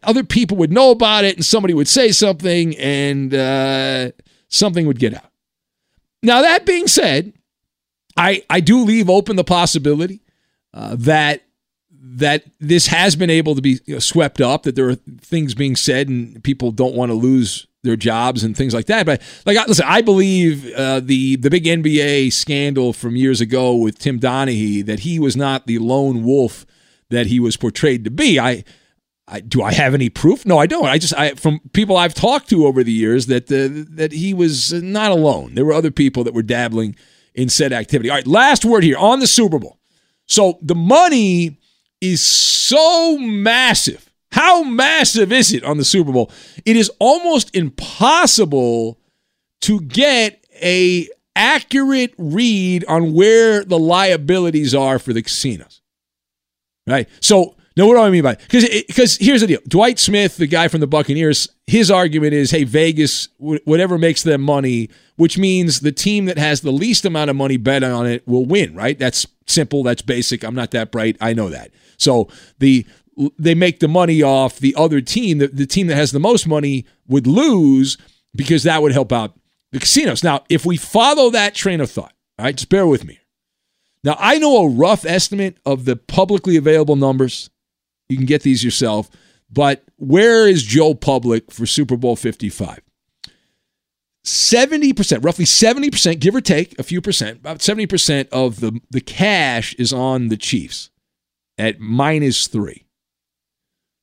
other 0.03 0.25
people 0.25 0.57
would 0.57 0.73
know 0.73 0.91
about 0.91 1.25
it 1.25 1.37
and 1.37 1.45
somebody 1.45 1.75
would 1.75 1.89
say 1.89 2.11
something 2.11 2.77
and 2.79 3.33
uh, 3.33 4.11
something 4.49 4.87
would 4.87 4.99
get 4.99 5.15
out. 5.15 5.31
Now, 6.23 6.43
that 6.43 6.67
being 6.67 6.89
said, 6.89 7.33
I, 8.17 8.43
I 8.51 8.61
do 8.61 8.83
leave 8.83 9.09
open 9.09 9.37
the 9.37 9.45
possibility 9.45 10.21
uh, 10.75 10.97
that 10.99 11.43
that 12.03 12.45
this 12.59 12.87
has 12.87 13.15
been 13.15 13.31
able 13.31 13.55
to 13.55 13.61
be 13.61 13.79
you 13.85 13.95
know, 13.95 13.99
swept 13.99 14.41
up, 14.41 14.63
that 14.63 14.75
there 14.75 14.89
are 14.89 14.95
things 14.95 15.55
being 15.55 15.77
said 15.77 16.09
and 16.09 16.43
people 16.43 16.71
don't 16.71 16.95
want 16.95 17.11
to 17.11 17.15
lose 17.15 17.67
their 17.83 17.97
jobs 17.97 18.43
and 18.43 18.57
things 18.57 18.75
like 18.75 18.87
that. 18.87 19.07
But 19.07 19.23
like, 19.47 19.57
listen, 19.67 19.87
I 19.87 20.01
believe 20.03 20.73
uh, 20.75 21.01
the 21.01 21.37
the 21.37 21.51
big 21.51 21.65
NBA 21.65 22.33
scandal 22.33 22.93
from 22.93 23.17
years 23.17 23.41
ago 23.41 23.75
with 23.75 23.99
Tim 23.99 24.19
Donaghy 24.19 24.85
that 24.87 25.01
he 25.01 25.19
was 25.19 25.37
not 25.37 25.67
the 25.67 25.79
lone 25.79 26.25
wolf 26.25 26.67
that 27.11 27.27
he 27.27 27.41
was 27.41 27.57
portrayed 27.57 28.05
to 28.05 28.11
be. 28.11 28.39
I. 28.39 28.65
I, 29.33 29.39
do 29.39 29.63
I 29.63 29.73
have 29.73 29.95
any 29.95 30.09
proof? 30.09 30.45
No, 30.45 30.59
I 30.59 30.67
don't. 30.67 30.87
I 30.87 30.99
just 30.99 31.17
I, 31.17 31.35
from 31.35 31.61
people 31.73 31.97
I've 31.97 32.15
talked 32.15 32.51
to 32.51 32.67
over 32.67 32.83
the 32.83 32.91
years 32.91 33.27
that 33.27 33.45
uh, 33.45 33.87
that 33.95 34.11
he 34.11 34.35
was 34.35 34.73
not 34.73 35.13
alone. 35.13 35.55
There 35.55 35.65
were 35.65 35.73
other 35.73 35.93
people 35.93 36.25
that 36.25 36.35
were 36.35 36.43
dabbling 36.43 36.97
in 37.33 37.49
said 37.49 37.73
activity. 37.73 38.11
All 38.11 38.17
right, 38.17 38.27
last 38.27 38.65
word 38.65 38.83
here 38.83 38.99
on 38.99 39.21
the 39.21 39.29
Super 39.29 39.61
Bowl. 39.61 39.79
So 40.31 40.59
the 40.63 40.77
money 40.77 41.59
is 42.01 42.23
so 42.23 43.19
massive. 43.19 44.11
How 44.33 44.63
massive 44.63 45.33
is 45.33 45.53
it 45.53 45.65
on 45.65 45.77
the 45.77 45.85
Super 45.85 46.13
Bowl? 46.13 46.31
It 46.65 46.77
is 46.77 46.91
almost 47.01 47.55
impossible 47.55 48.99
to 49.63 49.81
get 49.81 50.45
a 50.63 51.09
accurate 51.35 52.15
read 52.17 52.85
on 52.87 53.13
where 53.13 53.65
the 53.65 53.79
liabilities 53.79 54.75
are 54.75 54.99
for 54.99 55.13
the 55.13 55.23
casinos. 55.23 55.83
Right? 56.87 57.09
So 57.21 57.57
now, 57.77 57.87
what 57.87 57.95
do 57.95 58.01
I 58.01 58.11
mean 58.11 58.23
by 58.23 58.35
because 58.35 58.65
because 58.87 59.17
here's 59.17 59.43
the 59.43 59.47
deal: 59.47 59.61
Dwight 59.69 59.99
Smith, 59.99 60.37
the 60.37 60.47
guy 60.47 60.69
from 60.69 60.81
the 60.81 60.87
Buccaneers, 60.87 61.49
his 61.67 61.91
argument 61.91 62.35
is, 62.35 62.51
hey, 62.51 62.65
Vegas, 62.65 63.29
whatever 63.39 63.97
makes 63.97 64.23
them 64.23 64.43
money, 64.43 64.91
which 65.17 65.39
means 65.39 65.81
the 65.81 65.93
team 65.93 66.25
that 66.25 66.37
has 66.37 66.63
the 66.63 66.73
least 66.73 67.05
amount 67.05 67.31
of 67.31 67.37
money 67.37 67.57
bet 67.57 67.85
on 67.85 68.07
it 68.07 68.27
will 68.27 68.45
win. 68.45 68.75
Right? 68.75 68.99
That's 68.99 69.27
simple. 69.47 69.85
That's 69.85 70.03
basic. 70.03 70.43
I'm 70.43 70.55
not 70.55 70.73
that 70.73 70.91
bright. 70.91 71.17
I 71.21 71.33
know 71.33 71.49
that. 71.49 71.71
So 71.97 72.29
the 72.59 72.87
they 73.39 73.55
make 73.55 73.81
the 73.81 73.89
money 73.89 74.23
off 74.23 74.59
the 74.59 74.75
other 74.77 75.01
team. 75.01 75.39
The, 75.39 75.49
the 75.49 75.67
team 75.67 75.87
that 75.87 75.97
has 75.97 76.11
the 76.11 76.21
most 76.21 76.49
money 76.49 76.87
would 77.07 77.27
lose 77.27 77.99
because 78.35 78.65
that 78.65 78.83
would 78.83 78.93
help 78.93 79.13
out 79.13 79.39
the 79.71 79.79
casinos. 79.79 80.25
Now, 80.25 80.45
if 80.49 80.67
we 80.67 80.77
follow 80.77 81.31
that 81.31 81.55
train 81.55 81.81
of 81.81 81.91
thought, 81.91 82.15
all 82.39 82.47
right, 82.47 82.57
just 82.57 82.69
bear 82.69 82.87
with 82.87 83.05
me. 83.05 83.21
Now, 84.03 84.17
I 84.19 84.39
know 84.39 84.65
a 84.65 84.69
rough 84.69 85.05
estimate 85.05 85.59
of 85.65 85.85
the 85.85 85.95
publicly 85.95 86.57
available 86.57 86.97
numbers 86.97 87.51
you 88.11 88.17
can 88.17 88.27
get 88.27 88.43
these 88.43 88.65
yourself. 88.65 89.09
But 89.51 89.85
where 89.97 90.47
is 90.47 90.63
Joe 90.63 90.95
Public 90.95 91.51
for 91.51 91.67
Super 91.67 91.97
Bowl 91.97 92.17
55? 92.17 92.81
70%, 94.25 95.25
roughly 95.25 95.45
70%, 95.45 96.21
give 96.21 96.35
or 96.35 96.41
take 96.41 96.79
a 96.79 96.83
few 96.83 97.01
percent, 97.01 97.39
about 97.39 97.59
70% 97.59 98.29
of 98.29 98.61
the, 98.61 98.79
the 98.91 99.01
cash 99.01 99.75
is 99.75 99.93
on 99.93 100.29
the 100.29 100.37
Chiefs 100.37 100.91
at 101.57 101.81
minus 101.81 102.47
three. 102.47 102.87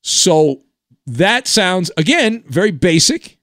So 0.02 0.64
that 1.06 1.48
sounds, 1.48 1.92
again, 1.98 2.44
very 2.48 2.72
basic. 2.72 3.38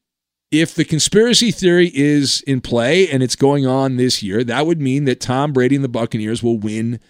If 0.51 0.75
the 0.75 0.85
conspiracy 0.85 1.51
theory 1.51 1.91
is 1.95 2.43
in 2.43 2.61
play 2.61 3.09
and 3.09 3.23
it's 3.23 3.37
going 3.37 3.67
on 3.67 3.97
this 3.97 4.23
year, 4.23 4.45
that 4.45 4.67
would 4.67 4.81
mean 4.81 5.05
that 5.05 5.21
Tom 5.21 5.53
Brady 5.53 5.75
and 5.75 5.85
the 5.85 5.89
Buccaneers 5.89 6.43
will 6.43 6.59
win 6.59 7.01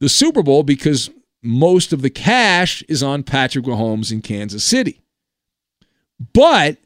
the 0.00 0.08
Super 0.08 0.42
Bowl 0.42 0.62
because 0.62 1.10
most 1.44 1.92
of 1.92 2.02
the 2.02 2.10
cash 2.10 2.82
is 2.88 3.02
on 3.02 3.22
Patrick 3.22 3.64
Mahomes 3.64 4.10
in 4.10 4.22
Kansas 4.22 4.64
City. 4.64 5.00
But 6.32 6.78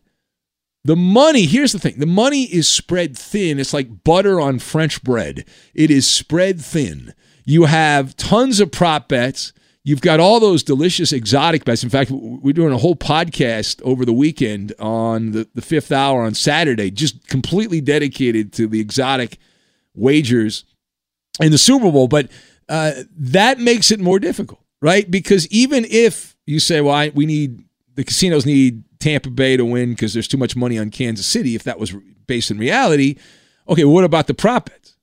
the 0.85 0.97
money, 0.97 1.45
here's 1.45 1.73
the 1.73 1.79
thing 1.79 1.99
the 1.99 2.07
money 2.07 2.45
is 2.45 2.69
spread 2.69 3.17
thin. 3.17 3.59
It's 3.59 3.75
like 3.75 4.05
butter 4.05 4.41
on 4.41 4.59
French 4.59 5.03
bread, 5.03 5.45
it 5.75 5.91
is 5.91 6.11
spread 6.11 6.61
thin. 6.61 7.15
You 7.45 7.65
have 7.65 8.17
tons 8.17 8.61
of 8.61 8.73
prop 8.73 9.09
bets. 9.09 9.53
You've 9.85 10.03
got 10.03 10.21
all 10.21 10.39
those 10.39 10.63
delicious 10.63 11.13
exotic 11.13 11.65
bets. 11.65 11.83
In 11.83 11.89
fact, 11.89 12.11
we're 12.11 12.53
doing 12.53 12.75
a 12.75 12.79
whole 12.79 12.97
podcast 12.97 13.81
over 13.83 14.05
the 14.05 14.13
weekend 14.13 14.75
on 14.79 15.31
the, 15.31 15.49
the 15.55 15.63
fifth 15.63 15.91
hour 15.91 16.25
on 16.25 16.35
Saturday, 16.35 16.91
just 16.91 17.27
completely 17.29 17.81
dedicated 17.81 18.53
to 18.55 18.67
the 18.67 18.81
exotic 18.81 19.39
wagers 19.95 20.65
in 21.41 21.53
the 21.53 21.59
Super 21.59 21.91
Bowl. 21.91 22.07
But 22.07 22.31
uh, 22.69 22.93
that 23.17 23.59
makes 23.59 23.91
it 23.91 24.01
more 24.01 24.19
difficult. 24.19 24.61
right? 24.81 25.11
Because 25.11 25.47
even 25.49 25.87
if 25.89 26.37
you 26.47 26.61
say, 26.61 26.81
well, 26.81 26.95
I, 26.95 27.09
we 27.11 27.27
need 27.27 27.65
the 27.95 28.05
casinos 28.05 28.47
need 28.47 28.85
Tampa 29.01 29.31
Bay 29.31 29.57
to 29.57 29.65
win 29.65 29.91
because 29.91 30.15
there's 30.15 30.29
too 30.29 30.37
much 30.37 30.57
money 30.57 30.79
on 30.79 30.91
Kansas 30.91 31.27
City, 31.27 31.55
if 31.55 31.65
that 31.65 31.79
was 31.79 31.95
based 32.27 32.51
in 32.51 32.59
reality, 32.59 33.17
okay, 33.69 33.85
what 33.85 34.05
about 34.05 34.27
the 34.27 34.35
prop 34.35 34.71
bets? 34.71 34.97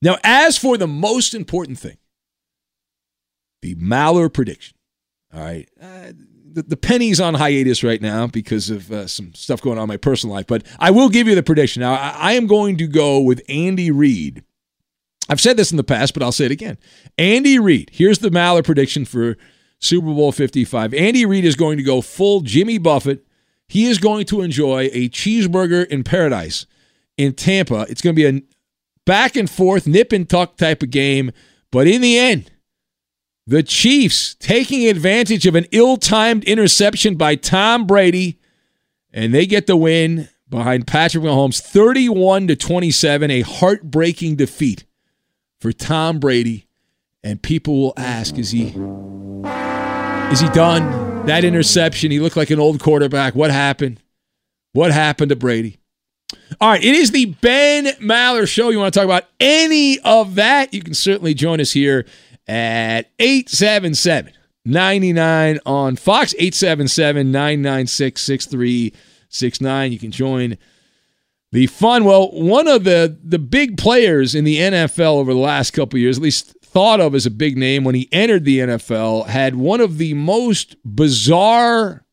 Now, 0.00 0.16
as 0.24 0.58
for 0.58 0.76
the 0.76 0.88
most 0.88 1.34
important 1.34 1.78
thing, 1.78 1.98
the 3.60 3.76
Maller 3.76 4.32
prediction. 4.32 4.76
All 5.32 5.40
right. 5.40 5.68
Uh, 5.80 6.12
the, 6.54 6.76
penny's 6.76 7.20
on 7.20 7.34
hiatus 7.34 7.82
right 7.82 8.02
now 8.02 8.26
because 8.26 8.68
of 8.68 8.90
uh, 8.92 9.06
some 9.06 9.32
stuff 9.34 9.62
going 9.62 9.78
on 9.78 9.84
in 9.84 9.88
my 9.88 9.96
personal 9.96 10.34
life, 10.34 10.46
but 10.46 10.66
I 10.78 10.90
will 10.90 11.08
give 11.08 11.26
you 11.26 11.34
the 11.34 11.42
prediction. 11.42 11.80
Now, 11.80 11.94
I 11.94 12.32
am 12.32 12.46
going 12.46 12.76
to 12.78 12.86
go 12.86 13.20
with 13.20 13.40
Andy 13.48 13.90
Reid. 13.90 14.44
I've 15.32 15.40
said 15.40 15.56
this 15.56 15.70
in 15.70 15.78
the 15.78 15.82
past, 15.82 16.12
but 16.12 16.22
I'll 16.22 16.30
say 16.30 16.44
it 16.44 16.50
again. 16.50 16.76
Andy 17.16 17.58
Reid, 17.58 17.88
here's 17.90 18.18
the 18.18 18.28
Maller 18.28 18.62
prediction 18.62 19.06
for 19.06 19.38
Super 19.78 20.08
Bowl 20.08 20.30
55. 20.30 20.92
Andy 20.92 21.24
Reid 21.24 21.46
is 21.46 21.56
going 21.56 21.78
to 21.78 21.82
go 21.82 22.02
full 22.02 22.42
Jimmy 22.42 22.76
Buffett. 22.76 23.24
He 23.66 23.86
is 23.86 23.96
going 23.96 24.26
to 24.26 24.42
enjoy 24.42 24.90
a 24.92 25.08
cheeseburger 25.08 25.86
in 25.86 26.04
paradise 26.04 26.66
in 27.16 27.32
Tampa. 27.32 27.86
It's 27.88 28.02
going 28.02 28.14
to 28.14 28.22
be 28.22 28.26
a 28.26 28.42
back 29.06 29.34
and 29.34 29.48
forth, 29.48 29.86
nip 29.86 30.12
and 30.12 30.28
tuck 30.28 30.58
type 30.58 30.82
of 30.82 30.90
game. 30.90 31.32
But 31.70 31.86
in 31.86 32.02
the 32.02 32.18
end, 32.18 32.50
the 33.46 33.62
Chiefs 33.62 34.34
taking 34.34 34.86
advantage 34.86 35.46
of 35.46 35.54
an 35.54 35.64
ill 35.72 35.96
timed 35.96 36.44
interception 36.44 37.14
by 37.14 37.36
Tom 37.36 37.86
Brady, 37.86 38.38
and 39.14 39.32
they 39.32 39.46
get 39.46 39.66
the 39.66 39.78
win 39.78 40.28
behind 40.50 40.86
Patrick 40.86 41.24
Mahomes 41.24 41.58
31 41.58 42.48
to 42.48 42.54
27, 42.54 43.30
a 43.30 43.40
heartbreaking 43.40 44.36
defeat 44.36 44.84
for 45.62 45.72
Tom 45.72 46.18
Brady. 46.18 46.66
And 47.24 47.40
people 47.40 47.80
will 47.80 47.94
ask, 47.96 48.36
is 48.36 48.50
he 48.50 48.74
is 50.32 50.40
he 50.40 50.48
done? 50.48 51.24
That 51.26 51.44
interception, 51.44 52.10
he 52.10 52.18
looked 52.18 52.36
like 52.36 52.50
an 52.50 52.58
old 52.58 52.80
quarterback. 52.80 53.36
What 53.36 53.52
happened? 53.52 54.02
What 54.72 54.90
happened 54.90 55.28
to 55.28 55.36
Brady? 55.36 55.78
All 56.60 56.70
right, 56.70 56.82
it 56.82 56.94
is 56.94 57.12
the 57.12 57.26
Ben 57.26 57.86
Maller 58.00 58.48
Show. 58.48 58.70
You 58.70 58.78
want 58.78 58.92
to 58.92 58.98
talk 58.98 59.04
about 59.04 59.24
any 59.38 60.00
of 60.00 60.34
that? 60.34 60.74
You 60.74 60.82
can 60.82 60.94
certainly 60.94 61.32
join 61.32 61.60
us 61.60 61.70
here 61.70 62.06
at 62.48 63.10
877 63.20 64.32
99 64.64 65.60
on 65.64 65.94
Fox, 65.94 66.34
877 66.34 67.30
996 67.30 68.20
6369. 68.20 69.92
You 69.92 69.98
can 70.00 70.10
join 70.10 70.58
the 71.52 71.66
fun. 71.66 72.04
Well, 72.04 72.30
one 72.32 72.66
of 72.66 72.84
the, 72.84 73.18
the 73.22 73.38
big 73.38 73.76
players 73.76 74.34
in 74.34 74.44
the 74.44 74.58
NFL 74.58 75.16
over 75.16 75.32
the 75.32 75.38
last 75.38 75.72
couple 75.72 75.98
years, 75.98 76.16
at 76.16 76.22
least 76.22 76.56
thought 76.62 77.00
of 77.00 77.14
as 77.14 77.26
a 77.26 77.30
big 77.30 77.58
name 77.58 77.84
when 77.84 77.94
he 77.94 78.08
entered 78.10 78.44
the 78.44 78.60
NFL, 78.60 79.26
had 79.26 79.54
one 79.54 79.80
of 79.80 79.98
the 79.98 80.14
most 80.14 80.76
bizarre 80.84 82.04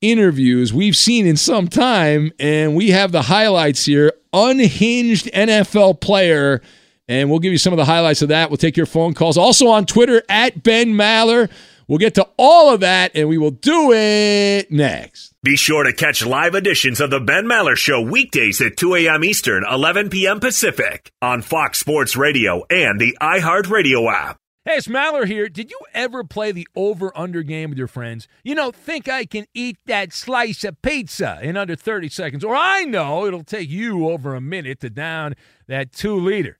interviews 0.00 0.72
we've 0.72 0.96
seen 0.96 1.26
in 1.26 1.36
some 1.36 1.68
time. 1.68 2.32
And 2.40 2.74
we 2.74 2.90
have 2.90 3.12
the 3.12 3.22
highlights 3.22 3.84
here. 3.84 4.12
Unhinged 4.32 5.26
NFL 5.26 6.00
player. 6.00 6.60
And 7.08 7.30
we'll 7.30 7.38
give 7.38 7.52
you 7.52 7.58
some 7.58 7.72
of 7.72 7.76
the 7.76 7.84
highlights 7.84 8.22
of 8.22 8.28
that. 8.28 8.50
We'll 8.50 8.56
take 8.56 8.76
your 8.76 8.86
phone 8.86 9.14
calls. 9.14 9.36
Also 9.36 9.68
on 9.68 9.86
Twitter 9.86 10.22
at 10.28 10.62
Ben 10.62 10.94
Maller. 10.94 11.50
We'll 11.90 11.98
get 11.98 12.14
to 12.14 12.28
all 12.36 12.72
of 12.72 12.78
that 12.80 13.16
and 13.16 13.28
we 13.28 13.36
will 13.36 13.50
do 13.50 13.92
it 13.92 14.70
next. 14.70 15.34
Be 15.42 15.56
sure 15.56 15.82
to 15.82 15.92
catch 15.92 16.24
live 16.24 16.54
editions 16.54 17.00
of 17.00 17.10
the 17.10 17.18
Ben 17.18 17.46
Maller 17.46 17.74
Show 17.74 18.00
weekdays 18.00 18.60
at 18.60 18.76
2 18.76 18.94
a.m. 18.94 19.24
Eastern, 19.24 19.64
11 19.68 20.08
p.m. 20.08 20.38
Pacific 20.38 21.10
on 21.20 21.42
Fox 21.42 21.80
Sports 21.80 22.16
Radio 22.16 22.64
and 22.70 23.00
the 23.00 23.18
iHeartRadio 23.20 24.08
app. 24.08 24.36
Hey, 24.64 24.76
it's 24.76 24.86
Maller 24.86 25.26
here. 25.26 25.48
Did 25.48 25.72
you 25.72 25.80
ever 25.92 26.22
play 26.22 26.52
the 26.52 26.68
over 26.76 27.10
under 27.18 27.42
game 27.42 27.70
with 27.70 27.78
your 27.78 27.88
friends? 27.88 28.28
You 28.44 28.54
know, 28.54 28.70
think 28.70 29.08
I 29.08 29.24
can 29.24 29.46
eat 29.52 29.76
that 29.86 30.12
slice 30.12 30.62
of 30.62 30.80
pizza 30.82 31.40
in 31.42 31.56
under 31.56 31.74
30 31.74 32.08
seconds, 32.08 32.44
or 32.44 32.54
I 32.54 32.84
know 32.84 33.26
it'll 33.26 33.42
take 33.42 33.68
you 33.68 34.08
over 34.10 34.36
a 34.36 34.40
minute 34.40 34.78
to 34.82 34.90
down 34.90 35.34
that 35.66 35.90
two 35.90 36.14
liter. 36.14 36.59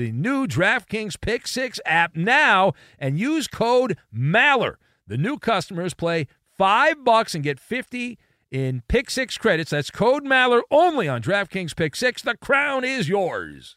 the 0.00 0.12
new 0.12 0.46
DraftKings 0.46 1.20
Pick 1.20 1.46
Six 1.46 1.78
app 1.84 2.16
now 2.16 2.72
and 2.98 3.18
use 3.18 3.46
code 3.46 3.98
MALLER. 4.10 4.78
The 5.06 5.18
new 5.18 5.38
customers 5.38 5.92
play 5.92 6.26
five 6.56 7.04
bucks 7.04 7.34
and 7.34 7.44
get 7.44 7.60
50 7.60 8.18
in 8.50 8.82
Pick 8.88 9.10
Six 9.10 9.36
credits. 9.36 9.72
That's 9.72 9.90
code 9.90 10.24
MALLER 10.24 10.62
only 10.70 11.06
on 11.06 11.20
DraftKings 11.20 11.76
Pick 11.76 11.94
Six. 11.94 12.22
The 12.22 12.34
crown 12.38 12.82
is 12.82 13.10
yours. 13.10 13.76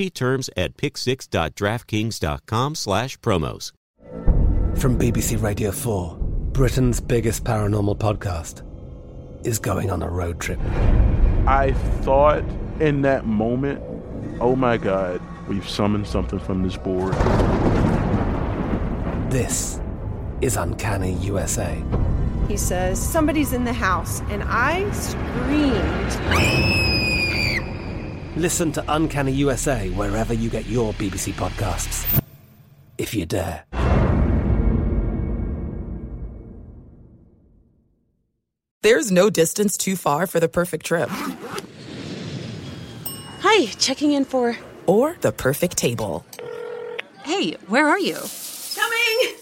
See 0.00 0.08
terms 0.08 0.48
at 0.56 0.78
picksix.draftkings.com 0.78 2.74
slash 2.74 3.18
promos. 3.18 3.72
From 4.78 4.98
BBC 4.98 5.42
Radio 5.42 5.70
4, 5.70 6.16
Britain's 6.52 7.02
biggest 7.02 7.44
paranormal 7.44 7.98
podcast 7.98 8.62
is 9.46 9.58
going 9.58 9.90
on 9.90 10.02
a 10.02 10.08
road 10.08 10.40
trip. 10.40 10.58
I 11.46 11.74
thought 12.00 12.42
in 12.80 13.02
that 13.02 13.26
moment, 13.26 13.82
oh 14.40 14.56
my 14.56 14.78
God, 14.78 15.20
we've 15.48 15.68
summoned 15.68 16.06
something 16.06 16.38
from 16.38 16.62
this 16.62 16.78
board. 16.78 17.12
This 19.30 19.82
is 20.40 20.56
Uncanny 20.56 21.12
USA. 21.16 21.78
He 22.48 22.56
says, 22.56 22.98
Somebody's 22.98 23.52
in 23.52 23.64
the 23.64 23.74
house. 23.74 24.22
And 24.30 24.44
I 24.46 24.90
screamed. 24.92 26.89
Listen 28.40 28.72
to 28.72 28.82
Uncanny 28.88 29.32
USA 29.32 29.90
wherever 29.90 30.32
you 30.32 30.48
get 30.48 30.64
your 30.64 30.94
BBC 30.94 31.34
podcasts. 31.34 32.06
If 32.96 33.12
you 33.12 33.26
dare. 33.26 33.66
There's 38.82 39.10
no 39.12 39.28
distance 39.28 39.76
too 39.76 39.94
far 39.94 40.26
for 40.26 40.40
the 40.40 40.48
perfect 40.48 40.86
trip. 40.86 41.10
Hi, 43.42 43.66
checking 43.78 44.12
in 44.12 44.24
for. 44.24 44.56
Or 44.86 45.18
the 45.20 45.32
perfect 45.32 45.76
table. 45.76 46.24
Hey, 47.22 47.58
where 47.68 47.86
are 47.86 47.98
you? 47.98 48.16
Coming! 48.74 49.36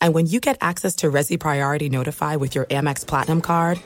And 0.00 0.12
when 0.12 0.26
you 0.26 0.40
get 0.40 0.58
access 0.60 0.96
to 0.96 1.06
Resy 1.08 1.38
Priority 1.38 1.88
Notify 1.88 2.34
with 2.34 2.56
your 2.56 2.64
Amex 2.64 3.06
Platinum 3.06 3.42
card. 3.42 3.80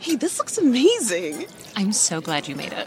Hey, 0.00 0.16
this 0.16 0.36
looks 0.36 0.58
amazing! 0.58 1.46
I'm 1.76 1.92
so 1.92 2.20
glad 2.20 2.46
you 2.46 2.54
made 2.54 2.74
it 2.74 2.86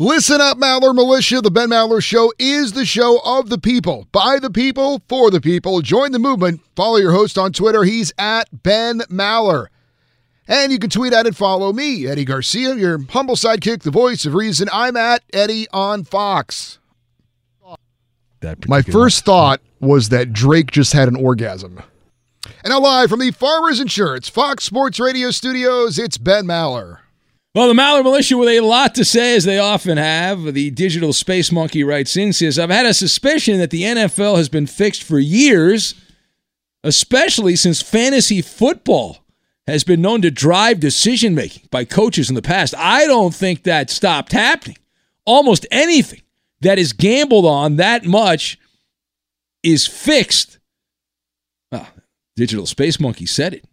Listen 0.00 0.40
up, 0.40 0.58
Maller 0.58 0.94
Militia. 0.94 1.40
The 1.40 1.50
Ben 1.50 1.70
Maller 1.70 2.00
Show 2.00 2.32
is 2.38 2.72
the 2.72 2.84
show 2.84 3.18
of 3.24 3.48
the 3.48 3.58
people, 3.58 4.06
by 4.12 4.38
the 4.40 4.48
people, 4.50 5.02
for 5.08 5.28
the 5.28 5.40
people. 5.40 5.80
Join 5.80 6.12
the 6.12 6.20
movement. 6.20 6.60
Follow 6.76 6.98
your 6.98 7.10
host 7.10 7.36
on 7.36 7.52
Twitter. 7.52 7.82
He's 7.82 8.12
at 8.16 8.62
Ben 8.62 9.00
Maller. 9.10 9.66
And 10.46 10.70
you 10.70 10.78
can 10.78 10.88
tweet 10.88 11.12
at 11.12 11.26
and 11.26 11.36
follow 11.36 11.72
me, 11.72 12.06
Eddie 12.06 12.24
Garcia, 12.24 12.76
your 12.76 13.00
humble 13.10 13.34
sidekick, 13.34 13.82
the 13.82 13.90
voice 13.90 14.24
of 14.24 14.34
reason. 14.34 14.68
I'm 14.72 14.96
at 14.96 15.24
Eddie 15.32 15.66
on 15.72 16.04
Fox. 16.04 16.78
My 18.68 18.82
first 18.82 19.24
thought 19.24 19.60
was 19.80 20.10
that 20.10 20.32
Drake 20.32 20.70
just 20.70 20.92
had 20.92 21.08
an 21.08 21.16
orgasm. 21.16 21.82
And 22.62 22.70
now, 22.70 22.80
live 22.80 23.10
from 23.10 23.18
the 23.18 23.32
Farmers 23.32 23.80
Insurance 23.80 24.28
Fox 24.28 24.62
Sports 24.62 25.00
Radio 25.00 25.32
studios, 25.32 25.98
it's 25.98 26.18
Ben 26.18 26.44
Maller. 26.44 26.98
Well, 27.58 27.66
the 27.66 27.74
Maller 27.74 28.04
Militia, 28.04 28.36
with 28.36 28.50
a 28.50 28.60
lot 28.60 28.94
to 28.94 29.04
say, 29.04 29.34
as 29.34 29.42
they 29.42 29.58
often 29.58 29.98
have, 29.98 30.54
the 30.54 30.70
digital 30.70 31.12
space 31.12 31.50
monkey 31.50 31.82
writes 31.82 32.16
in, 32.16 32.32
says, 32.32 32.56
I've 32.56 32.70
had 32.70 32.86
a 32.86 32.94
suspicion 32.94 33.58
that 33.58 33.70
the 33.70 33.82
NFL 33.82 34.36
has 34.36 34.48
been 34.48 34.68
fixed 34.68 35.02
for 35.02 35.18
years, 35.18 35.96
especially 36.84 37.56
since 37.56 37.82
fantasy 37.82 38.42
football 38.42 39.24
has 39.66 39.82
been 39.82 40.00
known 40.00 40.22
to 40.22 40.30
drive 40.30 40.78
decision 40.78 41.34
making 41.34 41.66
by 41.72 41.84
coaches 41.84 42.28
in 42.28 42.36
the 42.36 42.42
past. 42.42 42.76
I 42.78 43.06
don't 43.06 43.34
think 43.34 43.64
that 43.64 43.90
stopped 43.90 44.30
happening. 44.30 44.78
Almost 45.24 45.66
anything 45.72 46.22
that 46.60 46.78
is 46.78 46.92
gambled 46.92 47.44
on 47.44 47.74
that 47.74 48.04
much 48.04 48.56
is 49.64 49.84
fixed. 49.84 50.60
Well, 51.72 51.88
Digital 52.36 52.66
Space 52.66 53.00
Monkey 53.00 53.26
said 53.26 53.52
it. 53.52 53.64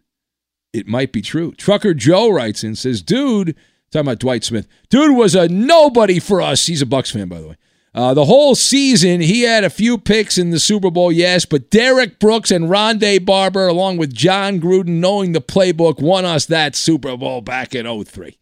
It 0.73 0.87
might 0.87 1.11
be 1.11 1.21
true. 1.21 1.51
Trucker 1.51 1.93
Joe 1.93 2.31
writes 2.31 2.63
in 2.63 2.75
says, 2.75 3.03
"Dude, 3.03 3.55
talking 3.95 4.07
about 4.07 4.19
Dwight 4.19 4.43
Smith. 4.43 4.67
Dude 4.89 5.15
was 5.15 5.35
a 5.35 5.47
nobody 5.47 6.19
for 6.19 6.41
us. 6.41 6.67
He's 6.67 6.81
a 6.81 6.85
Bucs 6.85 7.11
fan, 7.11 7.27
by 7.27 7.39
the 7.39 7.47
way. 7.49 7.57
Uh, 7.93 8.13
the 8.13 8.25
whole 8.25 8.55
season, 8.55 9.21
he 9.21 9.43
had 9.43 9.63
a 9.63 9.69
few 9.69 9.97
picks 9.97 10.37
in 10.37 10.49
the 10.49 10.59
Super 10.59 10.91
Bowl, 10.91 11.13
yes, 11.13 11.45
but 11.45 11.69
Derrick 11.69 12.19
Brooks 12.19 12.51
and 12.51 12.65
Rondé 12.65 13.23
Barber, 13.25 13.67
along 13.67 13.95
with 13.95 14.13
Jon 14.13 14.59
Gruden, 14.59 14.99
knowing 14.99 15.31
the 15.31 15.39
playbook, 15.39 16.01
won 16.01 16.25
us 16.25 16.45
that 16.47 16.75
Super 16.75 17.15
Bowl 17.15 17.39
back 17.39 17.73
in 17.73 17.85
03. 18.03 18.37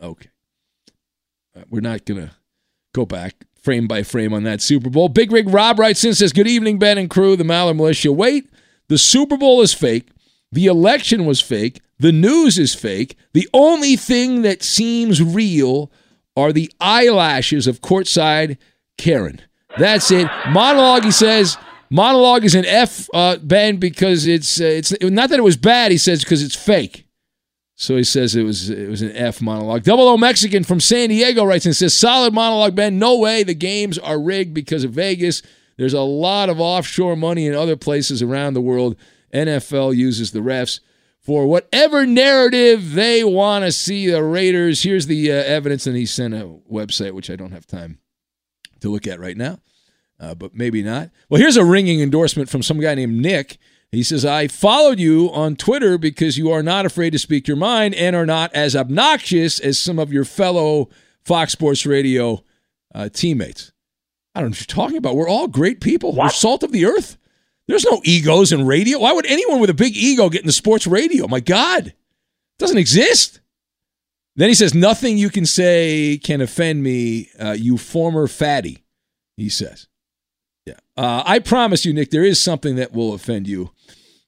Okay. 0.00 0.28
Uh, 1.56 1.64
we're 1.68 1.80
not 1.80 2.04
going 2.04 2.28
to 2.28 2.30
go 2.94 3.04
back 3.04 3.34
frame 3.60 3.88
by 3.88 4.04
frame 4.04 4.32
on 4.32 4.44
that 4.44 4.62
Super 4.62 4.90
Bowl. 4.90 5.08
Big 5.08 5.32
Rig 5.32 5.48
Rob 5.48 5.80
writes 5.80 6.04
in 6.04 6.14
says, 6.14 6.32
Good 6.32 6.46
evening, 6.46 6.78
Ben 6.78 6.98
and 6.98 7.10
crew, 7.10 7.34
the 7.34 7.42
Maller 7.42 7.74
Militia. 7.74 8.12
Wait, 8.12 8.48
the 8.86 8.96
Super 8.96 9.36
Bowl 9.36 9.60
is 9.60 9.74
fake. 9.74 10.08
The 10.52 10.66
election 10.66 11.26
was 11.26 11.40
fake. 11.40 11.80
The 11.98 12.12
news 12.12 12.58
is 12.58 12.74
fake. 12.74 13.16
The 13.32 13.48
only 13.52 13.96
thing 13.96 14.42
that 14.42 14.62
seems 14.62 15.22
real 15.22 15.90
are 16.36 16.52
the 16.52 16.70
eyelashes 16.80 17.66
of 17.66 17.80
courtside 17.80 18.56
Karen. 18.96 19.40
That's 19.78 20.10
it. 20.10 20.28
Monologue, 20.48 21.04
he 21.04 21.10
says. 21.10 21.56
Monologue 21.90 22.44
is 22.44 22.54
an 22.54 22.66
F, 22.66 23.08
uh, 23.14 23.38
Ben, 23.38 23.78
because 23.78 24.26
it's 24.26 24.60
uh, 24.60 24.64
it's 24.64 24.92
not 25.00 25.30
that 25.30 25.38
it 25.38 25.42
was 25.42 25.56
bad. 25.56 25.90
He 25.90 25.98
says 25.98 26.22
because 26.22 26.42
it's 26.42 26.54
fake. 26.54 27.06
So 27.76 27.96
he 27.96 28.04
says 28.04 28.36
it 28.36 28.42
was 28.42 28.68
it 28.70 28.88
was 28.88 29.02
an 29.02 29.12
F 29.12 29.40
monologue. 29.40 29.84
Double 29.84 30.08
O 30.08 30.16
Mexican 30.16 30.64
from 30.64 30.80
San 30.80 31.08
Diego 31.08 31.44
writes 31.44 31.64
and 31.64 31.74
says 31.74 31.96
solid 31.96 32.34
monologue, 32.34 32.74
Ben. 32.74 32.98
No 32.98 33.16
way 33.18 33.42
the 33.42 33.54
games 33.54 33.98
are 33.98 34.20
rigged 34.20 34.52
because 34.52 34.84
of 34.84 34.90
Vegas. 34.90 35.42
There's 35.76 35.94
a 35.94 36.00
lot 36.00 36.48
of 36.48 36.60
offshore 36.60 37.16
money 37.16 37.46
in 37.46 37.54
other 37.54 37.76
places 37.76 38.20
around 38.20 38.54
the 38.54 38.60
world. 38.60 38.96
NFL 39.32 39.96
uses 39.96 40.32
the 40.32 40.40
refs 40.40 40.80
for 41.28 41.46
whatever 41.46 42.06
narrative 42.06 42.94
they 42.94 43.22
want 43.22 43.62
to 43.62 43.70
see 43.70 44.10
the 44.10 44.24
Raiders. 44.24 44.82
Here's 44.82 45.08
the 45.08 45.30
uh, 45.30 45.34
evidence, 45.34 45.86
and 45.86 45.94
he 45.94 46.06
sent 46.06 46.32
a 46.32 46.46
website 46.72 47.12
which 47.12 47.28
I 47.28 47.36
don't 47.36 47.52
have 47.52 47.66
time 47.66 47.98
to 48.80 48.88
look 48.88 49.06
at 49.06 49.20
right 49.20 49.36
now, 49.36 49.58
uh, 50.18 50.34
but 50.34 50.54
maybe 50.54 50.82
not. 50.82 51.10
Well, 51.28 51.38
here's 51.38 51.58
a 51.58 51.66
ringing 51.66 52.00
endorsement 52.00 52.48
from 52.48 52.62
some 52.62 52.80
guy 52.80 52.94
named 52.94 53.20
Nick. 53.20 53.58
He 53.92 54.02
says, 54.02 54.24
I 54.24 54.48
followed 54.48 54.98
you 54.98 55.30
on 55.30 55.56
Twitter 55.56 55.98
because 55.98 56.38
you 56.38 56.50
are 56.50 56.62
not 56.62 56.86
afraid 56.86 57.10
to 57.10 57.18
speak 57.18 57.46
your 57.46 57.58
mind 57.58 57.94
and 57.94 58.16
are 58.16 58.24
not 58.24 58.50
as 58.54 58.74
obnoxious 58.74 59.60
as 59.60 59.78
some 59.78 59.98
of 59.98 60.10
your 60.10 60.24
fellow 60.24 60.88
Fox 61.26 61.52
Sports 61.52 61.84
Radio 61.84 62.42
uh, 62.94 63.10
teammates. 63.10 63.70
I 64.34 64.40
don't 64.40 64.48
know 64.48 64.52
what 64.52 64.60
you're 64.60 64.74
talking 64.74 64.96
about. 64.96 65.14
We're 65.14 65.28
all 65.28 65.46
great 65.46 65.82
people. 65.82 66.14
What? 66.14 66.24
We're 66.24 66.30
salt 66.30 66.62
of 66.62 66.72
the 66.72 66.86
earth. 66.86 67.18
There's 67.68 67.84
no 67.84 68.00
egos 68.02 68.50
in 68.50 68.66
radio. 68.66 68.98
Why 68.98 69.12
would 69.12 69.26
anyone 69.26 69.60
with 69.60 69.70
a 69.70 69.74
big 69.74 69.94
ego 69.94 70.30
get 70.30 70.40
into 70.40 70.52
sports 70.52 70.86
radio? 70.86 71.28
My 71.28 71.40
God, 71.40 71.88
it 71.88 71.94
doesn't 72.58 72.78
exist. 72.78 73.40
Then 74.36 74.48
he 74.48 74.54
says, 74.54 74.74
Nothing 74.74 75.18
you 75.18 75.28
can 75.28 75.44
say 75.44 76.18
can 76.24 76.40
offend 76.40 76.82
me, 76.82 77.28
uh, 77.38 77.52
you 77.58 77.76
former 77.76 78.26
fatty, 78.26 78.84
he 79.36 79.50
says. 79.50 79.86
Yeah. 80.64 80.74
Uh, 80.96 81.22
I 81.26 81.40
promise 81.40 81.84
you, 81.84 81.92
Nick, 81.92 82.10
there 82.10 82.24
is 82.24 82.40
something 82.40 82.76
that 82.76 82.92
will 82.92 83.12
offend 83.12 83.46
you. 83.46 83.70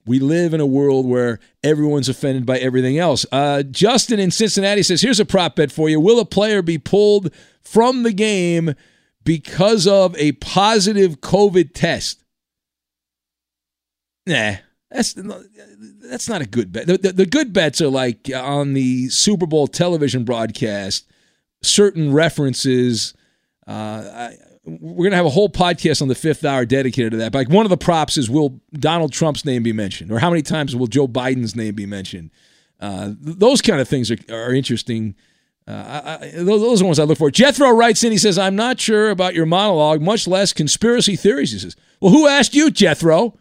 We 0.07 0.19
live 0.19 0.53
in 0.53 0.61
a 0.61 0.67
world 0.67 1.07
where 1.07 1.39
everyone's 1.63 2.09
offended 2.09 2.45
by 2.45 2.59
everything 2.59 2.99
else. 2.99 3.25
Uh, 3.31 3.63
Justin 3.63 4.19
in 4.19 4.31
Cincinnati 4.31 4.83
says, 4.83 5.01
Here's 5.01 5.21
a 5.21 5.25
prop 5.25 5.57
bet 5.57 5.73
for 5.73 5.89
you. 5.89 5.99
Will 5.99 6.21
a 6.21 6.27
player 6.27 6.61
be 6.61 6.77
pulled 6.77 7.33
from 7.63 8.03
the 8.03 8.13
game 8.13 8.75
because 9.25 9.87
of 9.87 10.15
a 10.19 10.33
positive 10.33 11.23
COVID 11.23 11.71
test? 11.73 12.20
Nah, 14.27 14.57
that's 14.91 15.15
that's 15.15 16.29
not 16.29 16.43
a 16.43 16.47
good 16.47 16.73
bet. 16.73 16.87
The, 16.87 16.99
the, 16.99 17.13
the, 17.13 17.27
good 17.27 17.53
bets 17.53 17.81
are 17.81 17.89
like 17.89 18.31
on 18.35 18.75
the 18.75 19.09
Super 19.09 19.47
Bowl 19.47 19.67
television 19.67 20.25
broadcast, 20.25 21.07
certain 21.63 22.13
references. 22.13 23.15
Uh, 23.67 23.71
I, 24.13 24.37
we're 24.65 25.05
gonna 25.05 25.17
have 25.17 25.27
a 25.27 25.31
whole 25.31 25.49
podcast 25.49 26.03
on 26.03 26.09
the 26.09 26.15
fifth 26.15 26.45
hour 26.45 26.65
dedicated 26.65 27.13
to 27.13 27.19
that. 27.19 27.33
But 27.33 27.39
like 27.39 27.51
one 27.51 27.65
of 27.67 27.71
the 27.71 27.77
props 27.77 28.17
is 28.17 28.29
will 28.29 28.61
Donald 28.73 29.13
Trump's 29.13 29.45
name 29.45 29.63
be 29.63 29.73
mentioned, 29.73 30.11
or 30.11 30.19
how 30.19 30.29
many 30.29 30.43
times 30.43 30.75
will 30.75 30.87
Joe 30.87 31.09
Biden's 31.09 31.55
name 31.55 31.75
be 31.75 31.87
mentioned? 31.87 32.31
Uh, 32.81 33.13
those 33.21 33.63
kind 33.63 33.81
of 33.81 33.89
things 33.89 34.11
are, 34.11 34.19
are 34.31 34.53
interesting. 34.53 35.15
Uh, 35.69 36.19
I, 36.21 36.31
those 36.35 36.83
are 36.83 36.85
ones 36.85 36.99
I 36.99 37.05
look 37.05 37.19
for. 37.19 37.31
Jethro 37.31 37.71
writes 37.71 38.03
in. 38.03 38.11
He 38.11 38.19
says, 38.19 38.39
"I'm 38.39 38.57
not 38.57 38.81
sure 38.81 39.11
about 39.11 39.35
your 39.35 39.47
monologue, 39.47 40.01
much 40.01 40.27
less 40.27 40.53
conspiracy 40.53 41.15
theories." 41.15 41.53
He 41.53 41.59
says, 41.59 41.77
"Well, 42.01 42.13
who 42.13 42.27
asked 42.27 42.55
you, 42.55 42.71
Jethro?" 42.71 43.39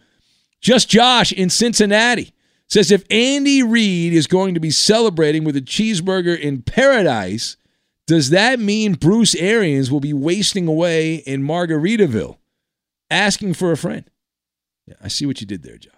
Just 0.62 0.90
Josh 0.90 1.32
in 1.32 1.50
Cincinnati 1.50 2.34
says 2.68 2.92
if 2.92 3.04
Andy 3.10 3.64
Reid 3.64 4.14
is 4.14 4.28
going 4.28 4.54
to 4.54 4.60
be 4.60 4.72
celebrating 4.72 5.44
with 5.44 5.56
a 5.56 5.62
cheeseburger 5.62 6.40
in 6.40 6.62
paradise, 6.62 7.58
does 8.08 8.30
that 8.30 8.60
mean 8.60 8.94
Bruce 8.94 9.36
Arians 9.36 9.92
will 9.92 10.00
be 10.00 10.14
wasting 10.14 10.68
away 10.68 11.16
in 11.16 11.44
Margaritaville, 11.44 12.38
asking 13.10 13.54
for 13.54 13.72
a 13.72 13.78
friend? 13.78 14.10
Yeah, 14.86 14.96
I 15.02 15.08
see 15.08 15.26
what 15.26 15.42
you 15.42 15.48
did 15.48 15.64
there, 15.64 15.78
Josh. 15.78 15.94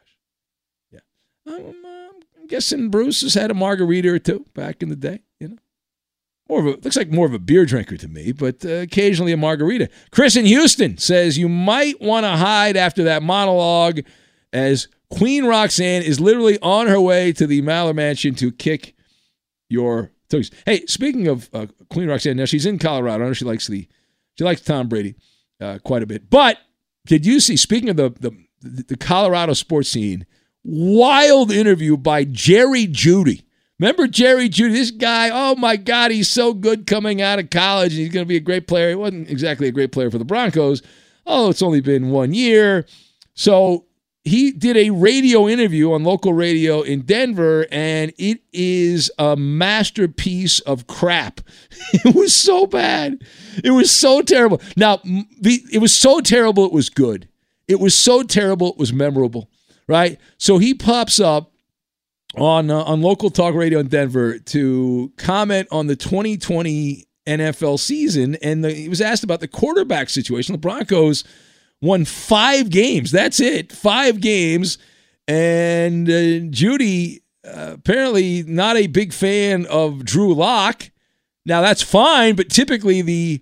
Yeah, 0.91 1.00
I'm, 1.47 1.76
I'm 1.86 2.47
guessing 2.47 2.89
Bruce 2.89 3.21
has 3.21 3.34
had 3.34 3.52
a 3.52 3.54
margarita 3.54 4.10
or 4.10 4.19
two 4.19 4.45
back 4.54 4.84
in 4.84 4.89
the 4.89 4.95
day. 4.95 5.21
You 5.39 5.50
know, 5.50 5.58
more 6.50 6.60
of 6.60 6.65
a 6.65 6.69
looks 6.71 6.97
like 6.97 7.10
more 7.10 7.26
of 7.26 7.34
a 7.34 7.39
beer 7.39 7.65
drinker 7.65 7.95
to 7.95 8.08
me, 8.10 8.34
but 8.34 8.65
uh, 8.65 8.69
occasionally 8.69 9.32
a 9.32 9.38
margarita. 9.38 9.89
Chris 10.12 10.36
in 10.36 10.45
Houston 10.45 10.97
says 10.97 11.38
you 11.38 11.47
might 11.47 12.02
want 12.02 12.26
to 12.26 12.32
hide 12.32 12.76
after 12.76 13.06
that 13.06 13.24
monologue 13.24 14.02
as 14.53 14.87
Queen 15.09 15.45
Roxanne 15.45 16.03
is 16.03 16.19
literally 16.19 16.57
on 16.61 16.87
her 16.87 16.99
way 16.99 17.33
to 17.33 17.45
the 17.45 17.61
Maller 17.61 17.95
Mansion 17.95 18.35
to 18.35 18.51
kick 18.51 18.95
your 19.69 20.11
toes. 20.29 20.51
Hey, 20.65 20.85
speaking 20.85 21.27
of 21.27 21.49
uh, 21.53 21.67
Queen 21.89 22.07
Roxanne, 22.07 22.37
now 22.37 22.45
she's 22.45 22.65
in 22.65 22.79
Colorado. 22.79 23.23
I 23.23 23.27
know 23.27 23.33
she 23.33 23.45
likes 23.45 23.67
the 23.67 23.87
she 24.37 24.43
likes 24.43 24.61
Tom 24.61 24.87
Brady 24.87 25.15
uh, 25.59 25.79
quite 25.83 26.03
a 26.03 26.07
bit. 26.07 26.29
But 26.29 26.57
did 27.05 27.25
you 27.25 27.39
see? 27.39 27.57
Speaking 27.57 27.89
of 27.89 27.97
the 27.97 28.09
the 28.09 28.31
the 28.61 28.97
Colorado 28.97 29.53
sports 29.53 29.89
scene, 29.89 30.25
wild 30.63 31.51
interview 31.51 31.97
by 31.97 32.23
Jerry 32.23 32.87
Jeudy. 32.87 33.43
Remember 33.79 34.07
Jerry 34.07 34.47
Jeudy? 34.47 34.73
This 34.73 34.91
guy, 34.91 35.31
oh 35.33 35.55
my 35.55 35.75
God, 35.75 36.11
he's 36.11 36.29
so 36.29 36.53
good 36.53 36.85
coming 36.85 37.19
out 37.19 37.39
of 37.39 37.49
college. 37.49 37.93
He's 37.93 38.09
going 38.09 38.23
to 38.23 38.29
be 38.29 38.37
a 38.37 38.41
great 38.41 38.67
player. 38.67 38.89
He 38.89 38.95
wasn't 38.95 39.29
exactly 39.29 39.67
a 39.67 39.71
great 39.71 39.91
player 39.91 40.11
for 40.11 40.19
the 40.19 40.25
Broncos. 40.25 40.83
Oh, 41.25 41.49
it's 41.49 41.63
only 41.63 41.81
been 41.81 42.11
one 42.11 42.33
year. 42.33 42.85
So 43.33 43.85
he 44.23 44.51
did 44.51 44.77
a 44.77 44.91
radio 44.91 45.47
interview 45.47 45.93
on 45.93 46.03
local 46.03 46.34
radio 46.34 46.81
in 46.81 47.01
Denver, 47.01 47.65
and 47.71 48.13
it 48.19 48.41
is 48.53 49.10
a 49.17 49.36
masterpiece 49.36 50.60
of 50.62 50.88
crap. 50.88 51.41
It 51.93 52.15
was 52.15 52.36
so 52.36 52.65
bad. 52.65 53.21
It 53.63 53.71
was 53.71 53.91
so 53.91 54.21
terrible. 54.21 54.62
Now, 54.77 54.97
the, 55.03 55.62
it 55.71 55.79
was 55.79 55.97
so 55.97 56.19
terrible, 56.19 56.65
it 56.65 56.71
was 56.71 56.89
good. 56.89 57.27
It 57.67 57.79
was 57.79 57.95
so 57.95 58.23
terrible, 58.23 58.69
it 58.69 58.77
was 58.77 58.93
memorable, 58.93 59.49
right? 59.88 60.19
So 60.38 60.57
he 60.57 60.73
pops 60.73 61.19
up 61.19 61.51
on 62.36 62.71
uh, 62.71 62.84
on 62.84 63.01
local 63.01 63.29
talk 63.29 63.55
radio 63.55 63.79
in 63.79 63.88
Denver 63.88 64.39
to 64.39 65.12
comment 65.17 65.67
on 65.71 65.88
the 65.88 65.95
2020 65.95 67.05
NFL 67.27 67.79
season, 67.79 68.36
and 68.36 68.63
the, 68.63 68.71
he 68.71 68.89
was 68.89 69.01
asked 69.01 69.23
about 69.23 69.41
the 69.41 69.47
quarterback 69.47 70.10
situation. 70.10 70.53
The 70.53 70.60
Broncos 70.60 71.23
won 71.81 72.05
five 72.05 72.69
games. 72.69 73.11
That's 73.11 73.39
it, 73.39 73.71
five 73.71 74.21
games. 74.21 74.77
And 75.27 76.09
uh, 76.09 76.49
Jeudy 76.51 77.21
uh, 77.45 77.71
apparently 77.73 78.43
not 78.43 78.77
a 78.77 78.87
big 78.87 79.13
fan 79.13 79.65
of 79.65 80.05
Drew 80.05 80.33
Lock. 80.33 80.91
Now 81.45 81.61
that's 81.61 81.81
fine, 81.81 82.35
but 82.35 82.49
typically 82.49 83.01
the 83.01 83.41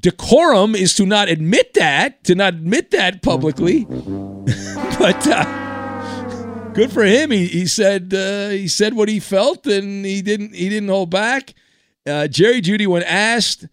decorum 0.00 0.74
is 0.74 0.94
to 0.94 1.04
not 1.04 1.28
admit 1.28 1.74
that, 1.74 2.24
to 2.24 2.34
not 2.34 2.54
admit 2.54 2.90
that 2.92 3.22
publicly. 3.22 3.84
but 4.98 5.26
uh, 5.26 6.72
good 6.72 6.90
for 6.90 7.04
him. 7.04 7.30
He, 7.30 7.46
he 7.46 7.66
said 7.66 8.14
uh, 8.14 8.48
he 8.48 8.68
said 8.68 8.94
what 8.94 9.08
he 9.08 9.20
felt, 9.20 9.66
and 9.66 10.06
he 10.06 10.22
didn't 10.22 10.54
he 10.54 10.68
didn't 10.68 10.88
hold 10.88 11.10
back. 11.10 11.54
Uh, 12.06 12.28
Jerry 12.28 12.62
Jeudy, 12.62 12.86
when 12.86 13.02
asked 13.02 13.66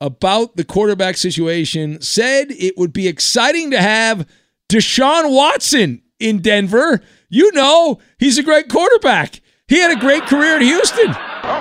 about 0.00 0.56
the 0.56 0.64
quarterback 0.64 1.16
situation, 1.16 2.00
said 2.00 2.50
it 2.50 2.76
would 2.76 2.92
be 2.92 3.08
exciting 3.08 3.70
to 3.72 3.80
have 3.80 4.26
Deshaun 4.68 5.34
Watson 5.34 6.02
in 6.18 6.40
Denver. 6.40 7.02
You 7.28 7.52
know, 7.52 7.98
he's 8.18 8.38
a 8.38 8.42
great 8.42 8.68
quarterback. 8.68 9.40
He 9.66 9.80
had 9.80 9.96
a 9.96 10.00
great 10.00 10.24
career 10.24 10.56
at 10.56 10.62
Houston. 10.62 11.08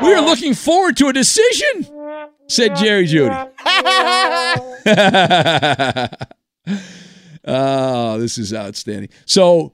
We 0.02 0.14
are 0.14 0.22
looking 0.22 0.54
forward 0.54 0.96
to 0.98 1.08
a 1.08 1.14
decision, 1.14 1.88
said 2.48 2.76
Jerry 2.76 3.06
Jeudy. 3.06 3.50
oh, 7.46 8.20
this 8.20 8.38
is 8.38 8.54
outstanding. 8.54 9.10
So, 9.26 9.74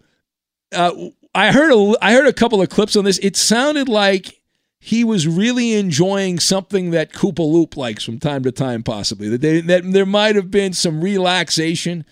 uh, 0.73 0.91
I 1.35 1.51
heard 1.51 1.71
a, 1.71 1.95
I 2.01 2.13
heard 2.13 2.27
a 2.27 2.33
couple 2.33 2.61
of 2.61 2.69
clips 2.69 2.95
on 2.95 3.05
this. 3.05 3.19
It 3.19 3.35
sounded 3.35 3.89
like 3.89 4.41
he 4.83 5.05
was 5.05 5.29
really 5.29 5.75
enjoying 5.75 6.41
something 6.41 6.91
that 6.91 7.13
Koopa 7.13 7.39
Loop 7.39 7.77
likes 7.77 8.03
from 8.03 8.19
time 8.19 8.43
to 8.43 8.51
time, 8.51 8.83
possibly. 8.83 9.29
That, 9.29 9.39
they, 9.39 9.61
that 9.61 9.89
there 9.89 10.05
might 10.05 10.35
have 10.35 10.51
been 10.51 10.73
some 10.73 11.01
relaxation. 11.01 12.03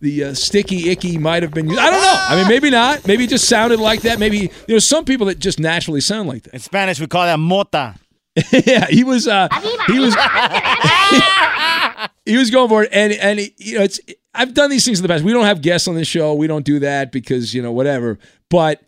The 0.00 0.24
uh, 0.24 0.34
sticky 0.34 0.90
icky 0.90 1.16
might 1.16 1.44
have 1.44 1.52
been. 1.54 1.70
I 1.70 1.90
don't 1.90 2.02
know. 2.02 2.24
I 2.28 2.34
mean, 2.34 2.48
maybe 2.48 2.70
not. 2.70 3.06
Maybe 3.06 3.22
it 3.22 3.30
just 3.30 3.48
sounded 3.48 3.78
like 3.78 4.00
that. 4.00 4.18
Maybe 4.18 4.50
there's 4.66 4.84
some 4.84 5.04
people 5.04 5.26
that 5.26 5.38
just 5.38 5.60
naturally 5.60 6.00
sound 6.00 6.28
like 6.28 6.42
that. 6.42 6.54
In 6.54 6.58
Spanish, 6.58 6.98
we 6.98 7.06
call 7.06 7.24
that 7.24 7.38
mota. 7.38 7.94
yeah, 8.66 8.86
he 8.86 9.04
was. 9.04 9.28
Uh, 9.28 9.46
he 9.86 10.00
was. 10.00 10.16
he 12.24 12.36
was 12.36 12.50
going 12.50 12.68
for 12.68 12.82
it, 12.82 12.90
and 12.92 13.12
and 13.12 13.38
you 13.58 13.78
know, 13.78 13.84
it's. 13.84 14.00
I've 14.34 14.54
done 14.54 14.70
these 14.70 14.84
things 14.84 14.98
in 14.98 15.04
the 15.04 15.08
past. 15.08 15.22
We 15.22 15.32
don't 15.32 15.44
have 15.44 15.62
guests 15.62 15.86
on 15.86 15.94
this 15.94 16.08
show. 16.08 16.34
We 16.34 16.48
don't 16.48 16.64
do 16.64 16.80
that 16.80 17.12
because 17.12 17.54
you 17.54 17.62
know 17.62 17.70
whatever. 17.70 18.18
But 18.50 18.82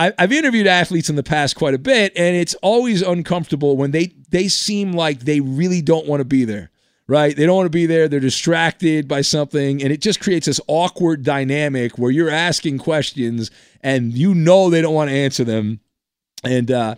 I, 0.00 0.12
have 0.18 0.32
interviewed 0.32 0.66
athletes 0.66 1.10
in 1.10 1.16
the 1.16 1.22
past 1.22 1.56
quite 1.56 1.74
a 1.74 1.78
bit, 1.78 2.12
and 2.16 2.34
it's 2.34 2.54
always 2.56 3.02
uncomfortable 3.02 3.76
when 3.76 3.90
they 3.90 4.14
they 4.30 4.48
seem 4.48 4.92
like 4.92 5.20
they 5.20 5.40
really 5.40 5.82
don't 5.82 6.06
want 6.06 6.20
to 6.20 6.24
be 6.24 6.44
there. 6.44 6.70
Right? 7.06 7.36
They 7.36 7.44
don't 7.44 7.56
want 7.56 7.66
to 7.66 7.70
be 7.70 7.86
there. 7.86 8.06
They're 8.06 8.20
distracted 8.20 9.08
by 9.08 9.22
something, 9.22 9.82
and 9.82 9.92
it 9.92 10.00
just 10.00 10.20
creates 10.20 10.46
this 10.46 10.60
awkward 10.68 11.24
dynamic 11.24 11.98
where 11.98 12.12
you're 12.12 12.30
asking 12.30 12.78
questions 12.78 13.50
and 13.80 14.12
you 14.12 14.32
know 14.32 14.70
they 14.70 14.80
don't 14.80 14.94
want 14.94 15.10
to 15.10 15.16
answer 15.16 15.42
them. 15.42 15.80
And 16.44 16.70
uh, 16.70 16.94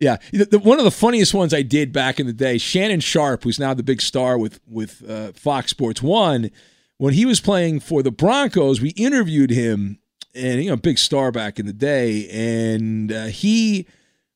yeah, 0.00 0.16
the, 0.32 0.58
one 0.58 0.78
of 0.78 0.84
the 0.84 0.90
funniest 0.90 1.32
ones 1.32 1.54
I 1.54 1.62
did 1.62 1.92
back 1.92 2.18
in 2.18 2.26
the 2.26 2.32
day, 2.32 2.58
Shannon 2.58 2.98
Sharpe, 2.98 3.44
who's 3.44 3.60
now 3.60 3.72
the 3.72 3.84
big 3.84 4.02
star 4.02 4.36
with 4.36 4.58
with 4.68 5.08
uh, 5.08 5.30
Fox 5.32 5.70
Sports 5.70 6.02
One, 6.02 6.50
when 6.98 7.14
he 7.14 7.24
was 7.24 7.40
playing 7.40 7.80
for 7.80 8.02
the 8.02 8.10
Broncos, 8.10 8.80
we 8.80 8.90
interviewed 8.90 9.50
him 9.50 10.00
and 10.34 10.62
you 10.62 10.70
know, 10.70 10.76
big 10.76 10.98
star 10.98 11.32
back 11.32 11.58
in 11.58 11.66
the 11.66 11.72
day, 11.72 12.28
and 12.30 13.12
uh, 13.12 13.24
he 13.26 13.86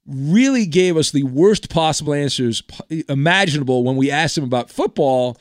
really 0.07 0.67
gave 0.67 0.97
us 0.97 1.11
the 1.11 1.25
worst 1.25 1.69
possible 1.69 2.15
answers 2.15 2.63
imaginable 3.09 3.85
when 3.85 3.97
we 3.97 4.11
asked 4.11 4.39
him 4.39 4.45
about 4.45 4.71
football. 4.71 5.37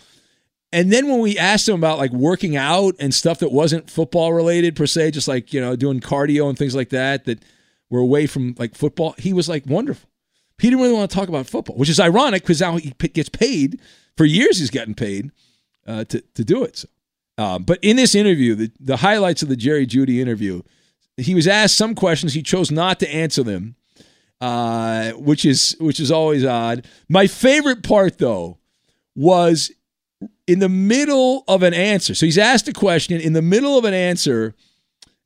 And 0.72 0.91
then 0.91 1.08
when 1.08 1.20
we 1.20 1.38
asked 1.38 1.70
him 1.70 1.76
about 1.76 2.00
like 2.00 2.12
working 2.12 2.58
out 2.58 2.96
and 3.00 3.13
stuff 3.13 3.39
that 3.39 3.52
wasn't 3.52 3.89
football 3.89 4.34
related 4.34 4.76
per 4.76 4.88
se, 4.88 5.12
just 5.12 5.28
like, 5.28 5.54
you 5.54 5.62
know, 5.62 5.76
doing 5.76 6.00
cardio 6.00 6.50
and 6.50 6.58
things 6.58 6.76
like 6.76 6.89
that, 6.89 7.26
that 7.26 7.44
were 7.89 8.00
away 8.00 8.26
from 8.28 8.56
like 8.58 8.76
football, 8.76 9.13
he 9.18 9.32
was 9.34 9.48
like 9.48 9.65
wonderful. 9.68 10.10
He 10.58 10.70
didn't 10.70 10.82
really 10.82 10.96
want 10.96 11.10
to 11.12 11.15
talk 11.15 11.30
about 11.30 11.48
football, 11.48 11.76
which 11.76 11.89
is 11.89 12.00
ironic 12.00 12.41
because 12.41 12.62
now 12.62 12.78
he 12.78 12.91
gets 12.91 13.30
paid. 13.30 13.80
For 14.18 14.26
years, 14.26 14.60
he's 14.60 14.70
gotten 14.70 14.96
paid 14.96 15.32
uh, 15.86 16.06
to, 16.06 16.22
to 16.22 16.44
do 16.44 16.63
it. 16.63 16.78
So 16.78 16.88
um, 17.38 17.63
but 17.63 17.80
in 17.82 17.98
this 17.98 18.15
interview, 18.15 18.56
the, 18.56 18.71
the 18.80 18.98
highlights 18.98 19.41
of 19.43 19.50
the 19.50 19.56
Jerry 19.56 19.86
Jeudy 19.86 20.19
interview, 20.19 20.62
he 21.17 21.36
was 21.36 21.48
asked 21.48 21.78
some 21.78 21.95
questions. 21.95 22.34
He 22.34 22.43
chose 22.43 22.71
not 22.71 23.00
to 23.02 23.10
answer 23.13 23.43
them, 23.43 23.76
uh, 24.41 25.12
which 25.12 25.45
is 25.45 25.76
which 25.80 26.00
is 26.00 26.12
always 26.12 26.45
odd. 26.45 26.86
My 27.10 27.28
favorite 27.28 27.84
part, 27.84 28.17
though, 28.17 28.58
was 29.15 29.71
in 30.48 30.60
the 30.60 30.69
middle 30.69 31.43
of 31.48 31.63
an 31.63 31.74
answer. 31.74 32.15
So 32.15 32.26
he's 32.26 32.38
asked 32.38 32.67
a 32.67 32.74
question. 32.74 33.19
In 33.19 33.34
the 33.34 33.41
middle 33.41 33.78
of 33.78 33.86
an 33.86 33.93
answer, 33.93 34.54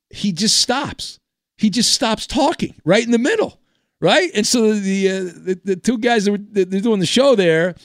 he 0.10 0.32
just 0.32 0.58
stops. 0.58 1.20
He 1.58 1.70
just 1.70 1.94
stops 1.94 2.26
talking 2.26 2.76
right 2.86 3.04
in 3.04 3.12
the 3.12 3.20
middle, 3.20 3.60
right? 4.00 4.32
And 4.34 4.48
so 4.48 4.74
the 4.74 5.10
uh, 5.10 5.14
the, 5.14 5.62
the, 5.64 5.76
two 5.76 5.98
guys 5.98 6.26
that 6.26 6.32
were 6.32 6.38
they're 6.38 6.82
doing 6.82 7.00
the 7.00 7.06
show 7.06 7.36
there 7.36 7.76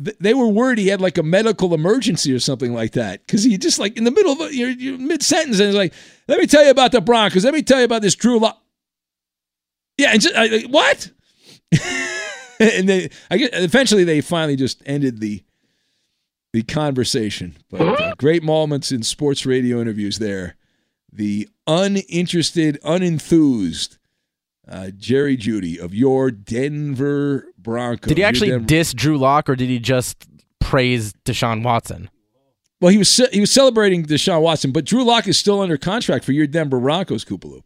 they 0.00 0.32
were 0.32 0.48
worried 0.48 0.78
he 0.78 0.88
had 0.88 1.00
like 1.00 1.18
a 1.18 1.22
medical 1.22 1.74
emergency 1.74 2.32
or 2.32 2.40
something 2.40 2.72
like 2.72 2.92
that 2.92 3.26
because 3.26 3.44
he 3.44 3.58
just 3.58 3.78
like 3.78 3.96
in 3.98 4.04
the 4.04 4.10
middle 4.10 4.40
of 4.40 4.52
your, 4.54 4.98
mid 4.98 5.22
sentence 5.22 5.58
and 5.58 5.68
he's 5.68 5.76
like, 5.76 5.92
"Let 6.26 6.38
me 6.38 6.46
tell 6.46 6.64
you 6.64 6.70
about 6.70 6.92
the 6.92 7.02
Broncos. 7.02 7.44
Let 7.44 7.52
me 7.52 7.62
tell 7.62 7.78
you 7.78 7.84
about 7.84 8.00
this 8.00 8.14
Drew 8.14 8.38
Lock." 8.38 8.60
Yeah, 9.98 10.12
and 10.12 10.20
just, 10.20 10.34
I, 10.34 10.60
what? 10.70 11.10
and 12.60 12.88
they, 12.88 13.10
I 13.30 13.36
guess, 13.36 13.50
eventually 13.52 14.04
they 14.04 14.22
finally 14.22 14.56
just 14.56 14.82
ended 14.86 15.20
the 15.20 15.42
the 16.54 16.62
conversation. 16.62 17.56
But 17.68 17.80
uh, 17.80 18.14
great 18.16 18.42
moments 18.42 18.90
in 18.90 19.02
sports 19.02 19.44
radio 19.44 19.80
interviews 19.80 20.18
there. 20.18 20.56
The 21.12 21.48
uninterested, 21.66 22.78
unenthused 22.82 23.98
uh, 24.70 24.90
Jerry 24.96 25.36
Jeudy 25.36 25.78
of 25.78 25.94
your 25.94 26.30
Denver 26.30 27.46
Broncos. 27.58 28.08
Did 28.08 28.18
he 28.18 28.24
actually 28.24 28.58
diss 28.60 28.94
Drew 28.94 29.18
Lock 29.18 29.48
or 29.48 29.56
did 29.56 29.68
he 29.68 29.78
just 29.78 30.26
praise 30.60 31.12
Deshaun 31.24 31.62
Watson? 31.62 32.08
Well, 32.80 32.90
he 32.90 32.98
was 32.98 33.14
he 33.32 33.40
was 33.40 33.52
celebrating 33.52 34.06
Deshaun 34.06 34.40
Watson, 34.40 34.72
but 34.72 34.86
Drew 34.86 35.04
Lock 35.04 35.28
is 35.28 35.38
still 35.38 35.60
under 35.60 35.76
contract 35.76 36.24
for 36.24 36.32
your 36.32 36.46
Denver 36.46 36.80
Broncos, 36.80 37.24
Koopaloop. 37.24 37.64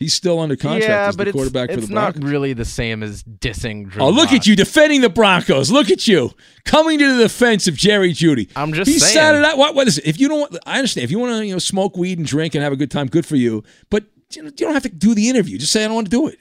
He's 0.00 0.14
still 0.14 0.40
under 0.40 0.56
contract 0.56 0.88
yeah, 0.88 1.08
as 1.08 1.16
but 1.16 1.24
the 1.24 1.32
quarterback 1.32 1.68
it's, 1.68 1.74
for 1.74 1.78
it's 1.80 1.88
the 1.88 1.94
Broncos. 1.94 2.22
not 2.22 2.30
really 2.30 2.54
the 2.54 2.64
same 2.64 3.02
as 3.02 3.22
dissing 3.22 3.86
Drew. 3.90 4.02
Oh, 4.02 4.08
look 4.08 4.30
Lock. 4.30 4.32
at 4.32 4.46
you 4.46 4.56
defending 4.56 5.02
the 5.02 5.10
Broncos. 5.10 5.70
Look 5.70 5.90
at 5.90 6.08
you 6.08 6.32
coming 6.64 6.98
to 6.98 7.16
the 7.16 7.24
defense 7.24 7.68
of 7.68 7.76
Jerry 7.76 8.12
Judy. 8.14 8.48
I'm 8.56 8.72
just 8.72 8.90
he 8.90 8.98
saying. 8.98 9.12
sat 9.12 9.34
it 9.34 9.44
out. 9.44 9.58
What, 9.58 9.74
what 9.74 9.86
is 9.86 9.98
it? 9.98 10.06
If 10.06 10.18
you 10.18 10.28
don't 10.28 10.40
want, 10.40 10.56
I 10.64 10.78
understand. 10.78 11.04
If 11.04 11.10
you 11.10 11.18
want 11.18 11.32
to, 11.32 11.46
you 11.46 11.52
know, 11.52 11.58
smoke 11.58 11.98
weed 11.98 12.16
and 12.16 12.26
drink 12.26 12.54
and 12.54 12.64
have 12.64 12.72
a 12.72 12.76
good 12.76 12.90
time, 12.90 13.08
good 13.08 13.26
for 13.26 13.36
you. 13.36 13.62
But 13.90 14.04
you, 14.30 14.42
know, 14.42 14.48
you 14.48 14.52
don't 14.66 14.74
have 14.74 14.82
to 14.84 14.88
do 14.88 15.14
the 15.14 15.28
interview. 15.28 15.58
Just 15.58 15.72
say 15.72 15.84
I 15.84 15.86
don't 15.88 15.94
want 15.96 16.06
to 16.06 16.10
do 16.10 16.28
it. 16.28 16.38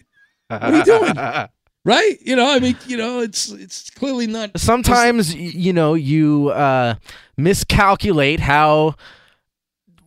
What 0.48 0.64
are 0.64 0.78
you 0.78 0.84
doing? 0.84 1.14
right? 1.86 2.18
You 2.22 2.36
know, 2.36 2.50
I 2.52 2.60
mean, 2.60 2.76
you 2.88 2.98
know, 2.98 3.20
it's 3.20 3.50
it's 3.52 3.90
clearly 3.90 4.28
not. 4.28 4.52
Sometimes 4.60 5.34
you 5.36 5.74
know 5.74 5.94
you 5.94 6.50
uh, 6.50 6.96
miscalculate 7.38 8.40
how 8.40 8.96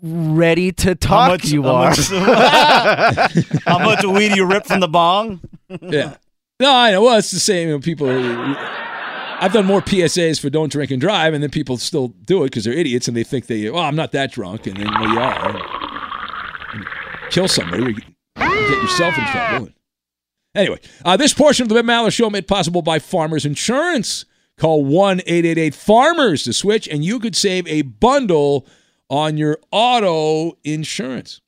ready 0.03 0.73
to 0.73 0.95
talk 0.95 1.29
much- 1.31 1.45
you 1.47 1.63
how 1.63 1.75
are. 1.75 1.89
much- 1.91 2.09
How 3.65 3.79
much 3.79 4.05
weed 4.05 4.35
you 4.37 4.45
rip 4.47 4.67
from 4.67 4.81
the 4.81 4.89
bong? 4.89 5.41
yeah. 5.81 6.17
No, 6.61 6.73
I 6.73 6.91
know. 6.93 7.03
Well, 7.03 7.19
it's 7.19 7.31
the 7.31 7.41
same. 7.41 7.69
You 7.69 7.75
know, 7.75 7.81
people. 7.81 8.09
I've 8.09 9.53
done 9.53 9.67
more 9.67 9.81
PSAs 9.81 10.41
for 10.41 10.51
don't 10.51 10.71
drink 10.71 10.93
and 10.93 11.01
drive, 11.01 11.35
and 11.35 11.43
then 11.43 11.51
people 11.51 11.77
still 11.77 12.09
do 12.09 12.43
it 12.45 12.47
because 12.47 12.63
they're 12.65 12.73
idiots 12.75 13.09
and 13.09 13.17
they 13.17 13.25
think 13.25 13.47
they, 13.47 13.69
oh, 13.69 13.77
I'm 13.79 13.97
not 13.97 14.13
that 14.13 14.31
drunk, 14.31 14.69
and 14.69 14.77
then 14.77 14.87
well, 15.01 15.09
you 15.09 15.19
are. 15.19 15.91
And 17.33 17.35
kill 17.35 17.49
somebody, 17.49 17.83
or 17.83 17.89
you 17.89 17.95
get 18.69 18.83
yourself 18.83 19.17
in 19.17 19.25
trouble. 19.25 19.69
Anyway, 20.55 20.79
uh, 21.05 21.17
this 21.17 21.33
portion 21.33 21.63
of 21.65 21.69
the 21.71 21.75
Ben 21.75 21.87
Maller 21.87 22.13
Show 22.13 22.29
made 22.29 22.47
possible 22.47 22.83
by 22.83 22.99
Farmers 22.99 23.47
Insurance. 23.47 24.27
Call 24.59 24.85
1 24.85 25.21
888 25.21 25.75
Farmers 25.75 26.43
to 26.43 26.53
switch, 26.53 26.87
and 26.87 27.03
you 27.03 27.19
could 27.19 27.35
save 27.35 27.67
a 27.69 27.83
bundle 27.83 28.67
on 29.09 29.39
your 29.39 29.59
auto 29.71 30.59
insurance. 30.63 31.41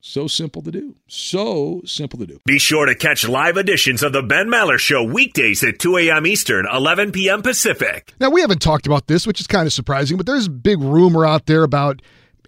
So 0.00 0.26
simple 0.26 0.62
to 0.62 0.70
do. 0.70 0.96
So 1.08 1.82
simple 1.84 2.18
to 2.20 2.26
do. 2.26 2.40
Be 2.44 2.58
sure 2.58 2.86
to 2.86 2.94
catch 2.94 3.28
live 3.28 3.56
editions 3.56 4.02
of 4.02 4.12
the 4.12 4.22
Ben 4.22 4.48
Maller 4.48 4.78
Show 4.78 5.02
weekdays 5.02 5.62
at 5.64 5.80
2 5.80 5.96
a.m. 5.98 6.26
Eastern, 6.26 6.66
11 6.72 7.12
p.m. 7.12 7.42
Pacific. 7.42 8.14
Now, 8.20 8.30
we 8.30 8.40
haven't 8.40 8.62
talked 8.62 8.86
about 8.86 9.08
this, 9.08 9.26
which 9.26 9.40
is 9.40 9.46
kind 9.46 9.66
of 9.66 9.72
surprising, 9.72 10.16
but 10.16 10.26
there's 10.26 10.46
a 10.46 10.50
big 10.50 10.80
rumor 10.80 11.26
out 11.26 11.46
there 11.46 11.62
about 11.62 12.00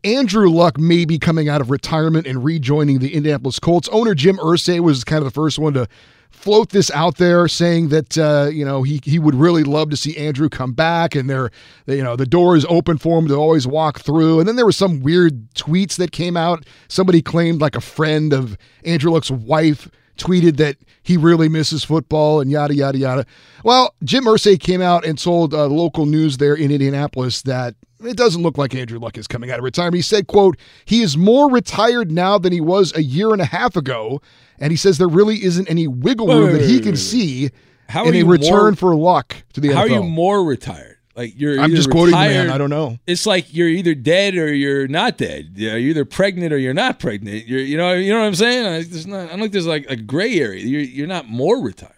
Andrew 0.04 0.50
Luck 0.50 0.78
may 0.78 1.06
be 1.06 1.18
coming 1.18 1.48
out 1.48 1.62
of 1.62 1.70
retirement 1.70 2.26
and 2.26 2.44
rejoining 2.44 2.98
the 2.98 3.14
Indianapolis 3.14 3.58
Colts. 3.58 3.88
Owner 3.90 4.14
Jim 4.14 4.36
Irsay 4.36 4.80
was 4.80 5.02
kind 5.02 5.18
of 5.18 5.24
the 5.24 5.30
first 5.30 5.58
one 5.58 5.72
to 5.72 5.88
float 6.30 6.70
this 6.70 6.90
out 6.90 7.16
there, 7.16 7.48
saying 7.48 7.88
that 7.88 8.18
uh, 8.18 8.50
you 8.52 8.64
know 8.64 8.82
he 8.82 9.00
he 9.02 9.18
would 9.18 9.34
really 9.34 9.64
love 9.64 9.88
to 9.90 9.96
see 9.96 10.16
Andrew 10.18 10.50
come 10.50 10.72
back, 10.72 11.14
and 11.14 11.30
there 11.30 11.50
you 11.86 12.02
know 12.02 12.16
the 12.16 12.26
door 12.26 12.54
is 12.54 12.66
open 12.68 12.98
for 12.98 13.18
him 13.18 13.28
to 13.28 13.34
always 13.34 13.66
walk 13.66 14.00
through. 14.00 14.40
And 14.40 14.48
then 14.48 14.56
there 14.56 14.66
was 14.66 14.76
some 14.76 15.00
weird 15.00 15.50
tweets 15.54 15.96
that 15.96 16.12
came 16.12 16.36
out. 16.36 16.66
Somebody 16.88 17.22
claimed 17.22 17.62
like 17.62 17.76
a 17.76 17.80
friend 17.80 18.34
of 18.34 18.58
Andrew 18.84 19.10
Luck's 19.10 19.30
wife 19.30 19.88
tweeted 20.18 20.58
that 20.58 20.76
he 21.02 21.16
really 21.16 21.48
misses 21.48 21.82
football 21.82 22.40
and 22.40 22.50
yada 22.50 22.74
yada 22.74 22.98
yada. 22.98 23.26
Well, 23.64 23.94
Jim 24.04 24.24
Irsay 24.24 24.60
came 24.60 24.82
out 24.82 25.06
and 25.06 25.18
told 25.18 25.54
uh, 25.54 25.66
local 25.66 26.04
news 26.04 26.36
there 26.36 26.54
in 26.54 26.70
Indianapolis 26.70 27.42
that 27.42 27.74
it 28.06 28.16
doesn't 28.16 28.42
look 28.42 28.58
like 28.58 28.74
Andrew 28.74 28.98
Luck 28.98 29.16
is 29.18 29.26
coming 29.26 29.50
out 29.50 29.58
of 29.58 29.64
retirement. 29.64 29.96
He 29.96 30.02
said, 30.02 30.26
quote, 30.26 30.56
he 30.84 31.02
is 31.02 31.16
more 31.16 31.50
retired 31.50 32.10
now 32.10 32.38
than 32.38 32.52
he 32.52 32.60
was 32.60 32.94
a 32.96 33.02
year 33.02 33.32
and 33.32 33.40
a 33.40 33.46
half 33.46 33.76
ago. 33.76 34.20
And 34.58 34.70
he 34.70 34.76
says 34.76 34.98
there 34.98 35.08
really 35.08 35.44
isn't 35.44 35.68
any 35.68 35.88
wiggle 35.88 36.26
room 36.28 36.52
that 36.52 36.62
he 36.62 36.80
can 36.80 36.96
see 36.96 37.50
How 37.88 38.04
in 38.06 38.14
a 38.14 38.22
return 38.22 38.50
more- 38.50 38.74
for 38.74 38.94
Luck 38.96 39.36
to 39.54 39.60
the 39.60 39.68
NFL. 39.68 39.74
How 39.74 39.82
are 39.82 39.88
you 39.88 40.02
more 40.02 40.44
retired? 40.44 40.98
Like 41.16 41.38
you're. 41.38 41.60
I'm 41.60 41.70
just 41.70 41.90
quoting 41.90 42.10
the 42.10 42.16
man. 42.16 42.50
I 42.50 42.58
don't 42.58 42.70
know. 42.70 42.98
It's 43.06 43.24
like 43.24 43.54
you're 43.54 43.68
either 43.68 43.94
dead 43.94 44.34
or 44.34 44.52
you're 44.52 44.88
not 44.88 45.16
dead. 45.16 45.52
Yeah, 45.54 45.76
You're 45.76 45.90
either 45.90 46.04
pregnant 46.04 46.52
or 46.52 46.58
you're 46.58 46.74
not 46.74 46.98
pregnant. 46.98 47.46
You're, 47.46 47.60
you 47.60 47.76
know, 47.76 47.92
you 47.92 48.12
know 48.12 48.18
what 48.18 48.26
I'm 48.26 48.34
saying? 48.34 48.66
I, 48.66 48.82
there's 48.82 49.06
not, 49.06 49.26
I 49.26 49.30
don't 49.30 49.38
think 49.38 49.52
there's 49.52 49.66
like 49.66 49.86
a 49.88 49.94
gray 49.94 50.40
area. 50.40 50.64
You're, 50.64 50.80
you're 50.80 51.06
not 51.06 51.28
more 51.28 51.62
retired. 51.62 51.92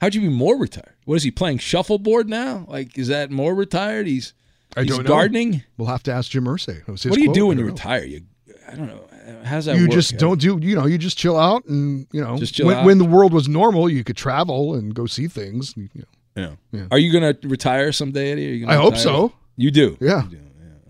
How'd 0.00 0.14
you 0.14 0.22
be 0.22 0.28
more 0.30 0.56
retired? 0.56 0.94
What 1.04 1.16
is 1.16 1.22
he 1.22 1.30
playing 1.30 1.58
shuffleboard 1.58 2.30
now? 2.30 2.64
Like, 2.66 2.96
is 2.96 3.08
that 3.08 3.30
more 3.30 3.54
retired? 3.54 4.06
He's, 4.06 4.32
I 4.76 4.82
he's 4.82 4.90
don't 4.90 5.04
know. 5.04 5.08
gardening. 5.08 5.62
We'll 5.76 5.88
have 5.88 6.02
to 6.04 6.12
ask 6.12 6.30
Jim 6.30 6.44
Irsay. 6.44 6.80
It 6.80 6.88
was 6.88 7.02
his 7.02 7.10
What 7.10 7.16
do 7.16 7.22
you 7.22 7.32
do 7.32 7.46
when 7.46 7.58
you 7.58 7.64
know. 7.64 7.70
retire? 7.70 8.04
You, 8.04 8.22
I 8.68 8.74
don't 8.74 8.86
know. 8.86 9.04
How's 9.44 9.64
that 9.66 9.76
you 9.76 9.82
work? 9.84 9.92
just 9.92 10.16
don't 10.18 10.40
do 10.40 10.58
you 10.60 10.74
know 10.76 10.86
you 10.86 10.98
just 10.98 11.16
chill 11.18 11.38
out 11.38 11.64
and 11.66 12.06
you 12.12 12.20
know 12.20 12.36
Just 12.36 12.54
chill 12.54 12.66
when, 12.66 12.76
out? 12.78 12.84
when 12.84 12.98
the 12.98 13.04
world 13.04 13.32
was 13.32 13.48
normal 13.48 13.88
you 13.88 14.02
could 14.04 14.16
travel 14.16 14.74
and 14.74 14.94
go 14.94 15.06
see 15.06 15.28
things 15.28 15.74
you 15.76 15.88
know. 15.94 16.04
Yeah. 16.36 16.50
Yeah. 16.72 16.86
Are 16.90 16.98
you 16.98 17.10
going 17.12 17.34
to 17.34 17.48
retire 17.48 17.90
someday, 17.92 18.32
Eddie? 18.32 18.46
Are 18.48 18.54
you 18.54 18.60
gonna 18.66 18.72
I 18.78 18.80
hope 18.80 18.92
retire? 18.92 19.02
so. 19.02 19.32
You 19.56 19.70
do. 19.70 19.96
Yeah. 20.00 20.22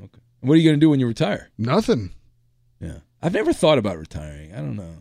Okay. 0.05 0.19
What 0.41 0.53
are 0.55 0.57
you 0.57 0.65
going 0.69 0.77
to 0.77 0.81
do 0.81 0.91
when 0.91 1.01
you 1.01 1.07
retire? 1.07 1.49
Nothing. 1.59 2.13
Yeah. 2.81 2.99
I've 3.23 3.33
never 3.33 3.53
thought 3.53 3.79
about 3.79 3.99
retiring. 3.99 4.53
I 4.53 4.57
don't 4.59 4.77
know. 4.77 4.95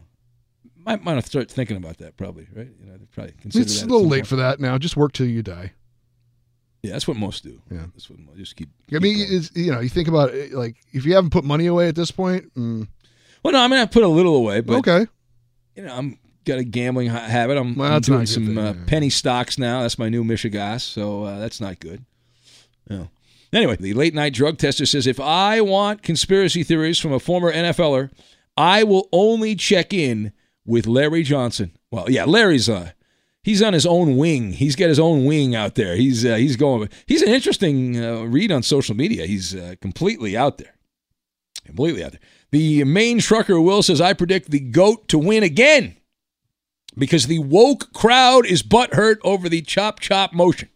Might 0.77 1.03
might 1.03 1.15
have 1.15 1.23
to 1.25 1.29
start 1.29 1.51
thinking 1.51 1.77
about 1.77 1.97
that 1.97 2.15
probably, 2.17 2.47
right? 2.55 2.69
You 2.79 2.85
know, 2.89 2.97
probably 3.13 3.33
consider 3.41 3.63
It's 3.63 3.81
a 3.81 3.85
little 3.85 4.07
late 4.07 4.19
point. 4.19 4.27
for 4.27 4.35
that 4.37 4.59
now. 4.59 4.77
Just 4.77 4.95
work 4.97 5.11
till 5.11 5.27
you 5.27 5.43
die. 5.43 5.73
Yeah, 6.81 6.93
that's 6.93 7.07
what 7.07 7.17
most 7.17 7.43
do. 7.43 7.61
Yeah. 7.69 7.85
That's 7.93 8.09
what 8.09 8.19
most, 8.19 8.37
just 8.37 8.55
keep. 8.55 8.69
I 8.93 8.99
mean, 8.99 9.17
it's, 9.19 9.51
you 9.55 9.71
know, 9.71 9.79
you 9.81 9.89
think 9.89 10.07
about 10.07 10.33
it, 10.33 10.53
like 10.53 10.77
if 10.93 11.05
you 11.05 11.13
haven't 11.15 11.31
put 11.31 11.43
money 11.43 11.65
away 11.65 11.87
at 11.89 11.95
this 11.95 12.11
point. 12.11 12.53
Mm, 12.55 12.87
Well, 13.43 13.53
no, 13.53 13.59
I 13.61 13.67
mean 13.67 13.79
I 13.79 13.85
put 13.85 14.03
a 14.03 14.07
little 14.07 14.35
away, 14.35 14.61
but 14.61 14.77
okay. 14.79 15.05
you 15.75 15.83
know, 15.83 15.93
I'm 15.93 16.17
got 16.45 16.57
a 16.59 16.63
gambling 16.63 17.09
ha- 17.09 17.19
habit. 17.19 17.57
I'm, 17.57 17.75
Well, 17.75 17.91
I'm 17.91 18.01
doing 18.01 18.25
some 18.25 18.45
thing, 18.47 18.57
uh, 18.57 18.73
yeah. 18.77 18.85
penny 18.87 19.09
stocks 19.09 19.57
now. 19.57 19.81
That's 19.81 19.99
my 19.99 20.07
new 20.09 20.23
Michigas, 20.23 20.81
so 20.81 21.23
uh, 21.23 21.37
that's 21.39 21.59
not 21.59 21.79
good. 21.79 22.05
Yeah. 22.89 23.05
Anyway, 23.51 23.75
the 23.77 23.93
late 23.93 24.13
night 24.13 24.33
drug 24.33 24.57
tester 24.57 24.85
says 24.85 25.05
if 25.07 25.19
I 25.19 25.59
want 25.61 26.01
conspiracy 26.03 26.63
theories 26.63 26.99
from 26.99 27.11
a 27.11 27.19
former 27.19 27.51
NFLer, 27.51 28.09
I 28.55 28.83
will 28.83 29.09
only 29.11 29.55
check 29.55 29.93
in 29.93 30.31
with 30.65 30.85
Larry 30.87 31.23
Johnson. 31.23 31.71
Well, 31.91 32.09
yeah, 32.09 32.25
Larry's 32.25 32.69
uh 32.69 32.91
he's 33.43 33.61
on 33.61 33.73
his 33.73 33.85
own 33.85 34.17
wing. 34.17 34.53
He's 34.53 34.75
got 34.75 34.89
his 34.89 34.99
own 34.99 35.25
wing 35.25 35.55
out 35.55 35.75
there. 35.75 35.95
He's 35.95 36.25
uh, 36.25 36.35
he's 36.35 36.55
going. 36.55 36.89
He's 37.05 37.21
an 37.21 37.29
interesting 37.29 38.03
uh, 38.03 38.23
read 38.23 38.51
on 38.51 38.63
social 38.63 38.95
media. 38.95 39.25
He's 39.25 39.55
uh, 39.55 39.75
completely 39.81 40.37
out 40.37 40.57
there, 40.57 40.75
completely 41.65 42.03
out 42.03 42.11
there. 42.11 42.21
The 42.51 42.83
main 42.83 43.19
trucker 43.19 43.61
Will 43.61 43.83
says 43.83 44.01
I 44.01 44.13
predict 44.13 44.49
the 44.49 44.59
goat 44.59 45.07
to 45.09 45.19
win 45.19 45.43
again 45.43 45.95
because 46.97 47.27
the 47.27 47.39
woke 47.39 47.93
crowd 47.93 48.45
is 48.45 48.63
butthurt 48.63 49.17
over 49.23 49.49
the 49.49 49.61
chop 49.61 49.99
chop 49.99 50.33
motion. 50.33 50.69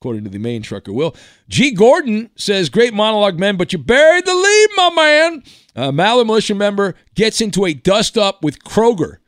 According 0.00 0.24
to 0.24 0.30
the 0.30 0.38
main 0.38 0.62
trucker, 0.62 0.94
Will. 0.94 1.14
G. 1.50 1.72
Gordon 1.72 2.30
says, 2.34 2.70
Great 2.70 2.94
monologue, 2.94 3.38
men, 3.38 3.58
but 3.58 3.74
you 3.74 3.78
buried 3.78 4.24
the 4.24 4.34
lead, 4.34 4.68
my 4.74 4.90
man. 4.96 5.42
A 5.76 5.92
Maller 5.92 6.24
Militia 6.24 6.54
member 6.54 6.94
gets 7.14 7.42
into 7.42 7.66
a 7.66 7.74
dust 7.74 8.16
up 8.16 8.42
with 8.42 8.64
Kroger 8.64 9.18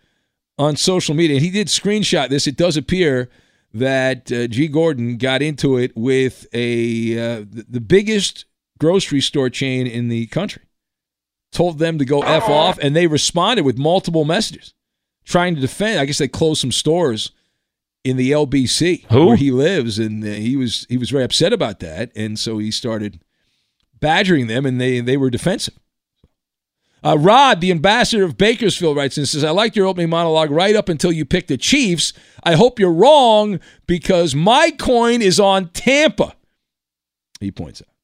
on 0.59 0.77
social 0.77 1.15
media. 1.15 1.37
And 1.37 1.45
he 1.45 1.51
did 1.51 1.69
screenshot 1.69 2.29
this. 2.29 2.47
It 2.47 2.57
does 2.57 2.77
appear 2.77 3.29
that 3.75 4.31
uh, 4.31 4.47
G. 4.49 4.69
Gordon 4.69 5.17
got 5.17 5.43
into 5.43 5.77
it 5.79 5.93
with 5.97 6.47
a 6.53 7.19
uh, 7.19 7.45
the 7.51 7.81
biggest 7.81 8.45
grocery 8.79 9.21
store 9.21 9.51
chain 9.51 9.87
in 9.87 10.09
the 10.09 10.27
country. 10.27 10.63
Told 11.53 11.79
them 11.79 11.99
to 11.99 12.05
go 12.05 12.23
F 12.23 12.49
off, 12.49 12.79
and 12.79 12.97
they 12.97 13.07
responded 13.07 13.65
with 13.65 13.77
multiple 13.77 14.25
messages 14.25 14.73
trying 15.25 15.55
to 15.55 15.61
defend. 15.61 16.01
I 16.01 16.07
guess 16.07 16.19
they 16.19 16.29
closed 16.29 16.61
some 16.61 16.73
stores 16.73 17.31
in 18.05 18.17
the 18.17 18.33
LBC 18.33 19.05
Who? 19.11 19.27
where 19.27 19.37
he 19.37 19.51
lives, 19.51 19.99
and 19.99 20.25
uh, 20.25 20.29
he 20.29 20.57
was 20.57 20.87
he 20.89 20.97
was 20.97 21.11
very 21.11 21.25
upset 21.25 21.53
about 21.53 21.81
that, 21.81 22.11
and 22.17 22.39
so 22.39 22.59
he 22.59 22.71
started 22.71 23.23
badgering 24.01 24.47
them, 24.47 24.67
and 24.67 24.81
they 24.81 25.01
they 25.01 25.17
were 25.17 25.31
defensive. 25.31 25.79
Uh, 27.05 27.19
Rod, 27.19 27.61
the 27.61 27.71
ambassador 27.71 28.25
of 28.25 28.37
Bakersfield, 28.37 28.97
writes 28.97 29.19
and 29.19 29.29
says, 29.29 29.43
I 29.43 29.51
liked 29.51 29.77
your 29.77 29.87
opening 29.87 30.11
monologue 30.11 30.51
right 30.51 30.77
up 30.77 30.89
until 30.89 31.11
you 31.11 31.25
picked 31.25 31.49
the 31.49 31.57
Chiefs. 31.57 32.13
I 32.45 32.55
hope 32.55 32.79
you're 32.79 32.93
wrong 32.93 33.59
because 33.87 34.35
my 34.35 34.71
coin 34.71 35.21
is 35.21 35.41
on 35.41 35.71
Tampa. 35.71 36.35
He 37.41 37.51
points 37.51 37.83
out. 37.83 37.95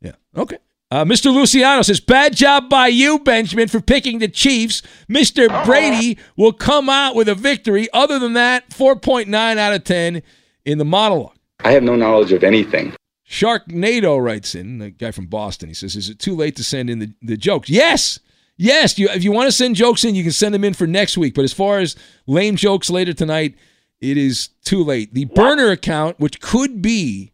Yeah. 0.00 0.40
Okay. 0.40 0.58
Uh, 0.90 1.04
Mr. 1.04 1.32
Luciano 1.32 1.82
says, 1.82 2.00
bad 2.00 2.34
job 2.34 2.68
by 2.68 2.88
you, 2.88 3.20
Benjamin, 3.20 3.68
for 3.68 3.80
picking 3.80 4.18
the 4.18 4.26
Chiefs. 4.26 4.82
Mr. 5.08 5.64
Brady 5.64 6.18
will 6.36 6.52
come 6.52 6.88
out 6.88 7.14
with 7.14 7.28
a 7.28 7.34
victory. 7.36 7.88
Other 7.92 8.18
than 8.18 8.32
that, 8.32 8.70
4.9 8.70 9.56
out 9.56 9.72
of 9.72 9.84
10 9.84 10.20
in 10.64 10.78
the 10.78 10.84
monologue. 10.84 11.36
I 11.62 11.70
have 11.72 11.84
no 11.84 11.94
knowledge 11.94 12.32
of 12.32 12.42
anything. 12.42 12.92
Sharknado 13.30 14.20
writes 14.20 14.56
in, 14.56 14.78
the 14.78 14.90
guy 14.90 15.12
from 15.12 15.26
Boston. 15.26 15.68
He 15.68 15.74
says, 15.74 15.94
Is 15.94 16.08
it 16.08 16.18
too 16.18 16.34
late 16.34 16.56
to 16.56 16.64
send 16.64 16.90
in 16.90 16.98
the, 16.98 17.12
the 17.22 17.36
jokes? 17.36 17.70
Yes. 17.70 18.18
Yes. 18.56 18.98
You, 18.98 19.08
if 19.08 19.22
you 19.22 19.30
want 19.30 19.46
to 19.46 19.52
send 19.52 19.76
jokes 19.76 20.04
in, 20.04 20.16
you 20.16 20.24
can 20.24 20.32
send 20.32 20.52
them 20.52 20.64
in 20.64 20.74
for 20.74 20.88
next 20.88 21.16
week. 21.16 21.34
But 21.36 21.44
as 21.44 21.52
far 21.52 21.78
as 21.78 21.94
lame 22.26 22.56
jokes 22.56 22.90
later 22.90 23.12
tonight, 23.12 23.54
it 24.00 24.16
is 24.16 24.48
too 24.64 24.82
late. 24.82 25.14
The 25.14 25.26
burner 25.26 25.70
account, 25.70 26.18
which 26.18 26.40
could 26.40 26.82
be 26.82 27.32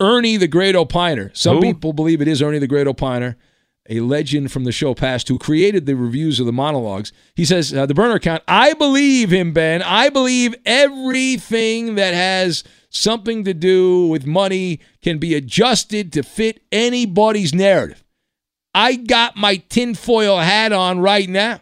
Ernie 0.00 0.36
the 0.36 0.48
Great 0.48 0.74
Opiner. 0.74 1.34
Some 1.36 1.58
Who? 1.58 1.62
people 1.62 1.92
believe 1.92 2.20
it 2.20 2.26
is 2.26 2.42
Ernie 2.42 2.58
the 2.58 2.66
Great 2.66 2.88
Opiner, 2.88 3.36
a 3.88 4.00
legend 4.00 4.50
from 4.50 4.64
the 4.64 4.72
show 4.72 4.94
past 4.94 5.28
who 5.28 5.38
created 5.38 5.86
the 5.86 5.94
reviews 5.94 6.40
of 6.40 6.46
the 6.46 6.52
monologues. 6.52 7.12
He 7.36 7.44
says, 7.44 7.72
uh, 7.72 7.86
The 7.86 7.94
burner 7.94 8.16
account, 8.16 8.42
I 8.48 8.72
believe 8.72 9.30
him, 9.30 9.52
Ben. 9.52 9.80
I 9.80 10.08
believe 10.08 10.56
everything 10.66 11.94
that 11.94 12.14
has 12.14 12.64
something 12.90 13.44
to 13.44 13.54
do 13.54 14.06
with 14.08 14.26
money 14.26 14.80
can 15.00 15.18
be 15.18 15.34
adjusted 15.34 16.12
to 16.12 16.22
fit 16.22 16.62
anybody's 16.70 17.54
narrative. 17.54 18.04
I 18.74 18.96
got 18.96 19.36
my 19.36 19.56
tinfoil 19.56 20.38
hat 20.38 20.72
on 20.72 21.00
right 21.00 21.28
now. 21.28 21.60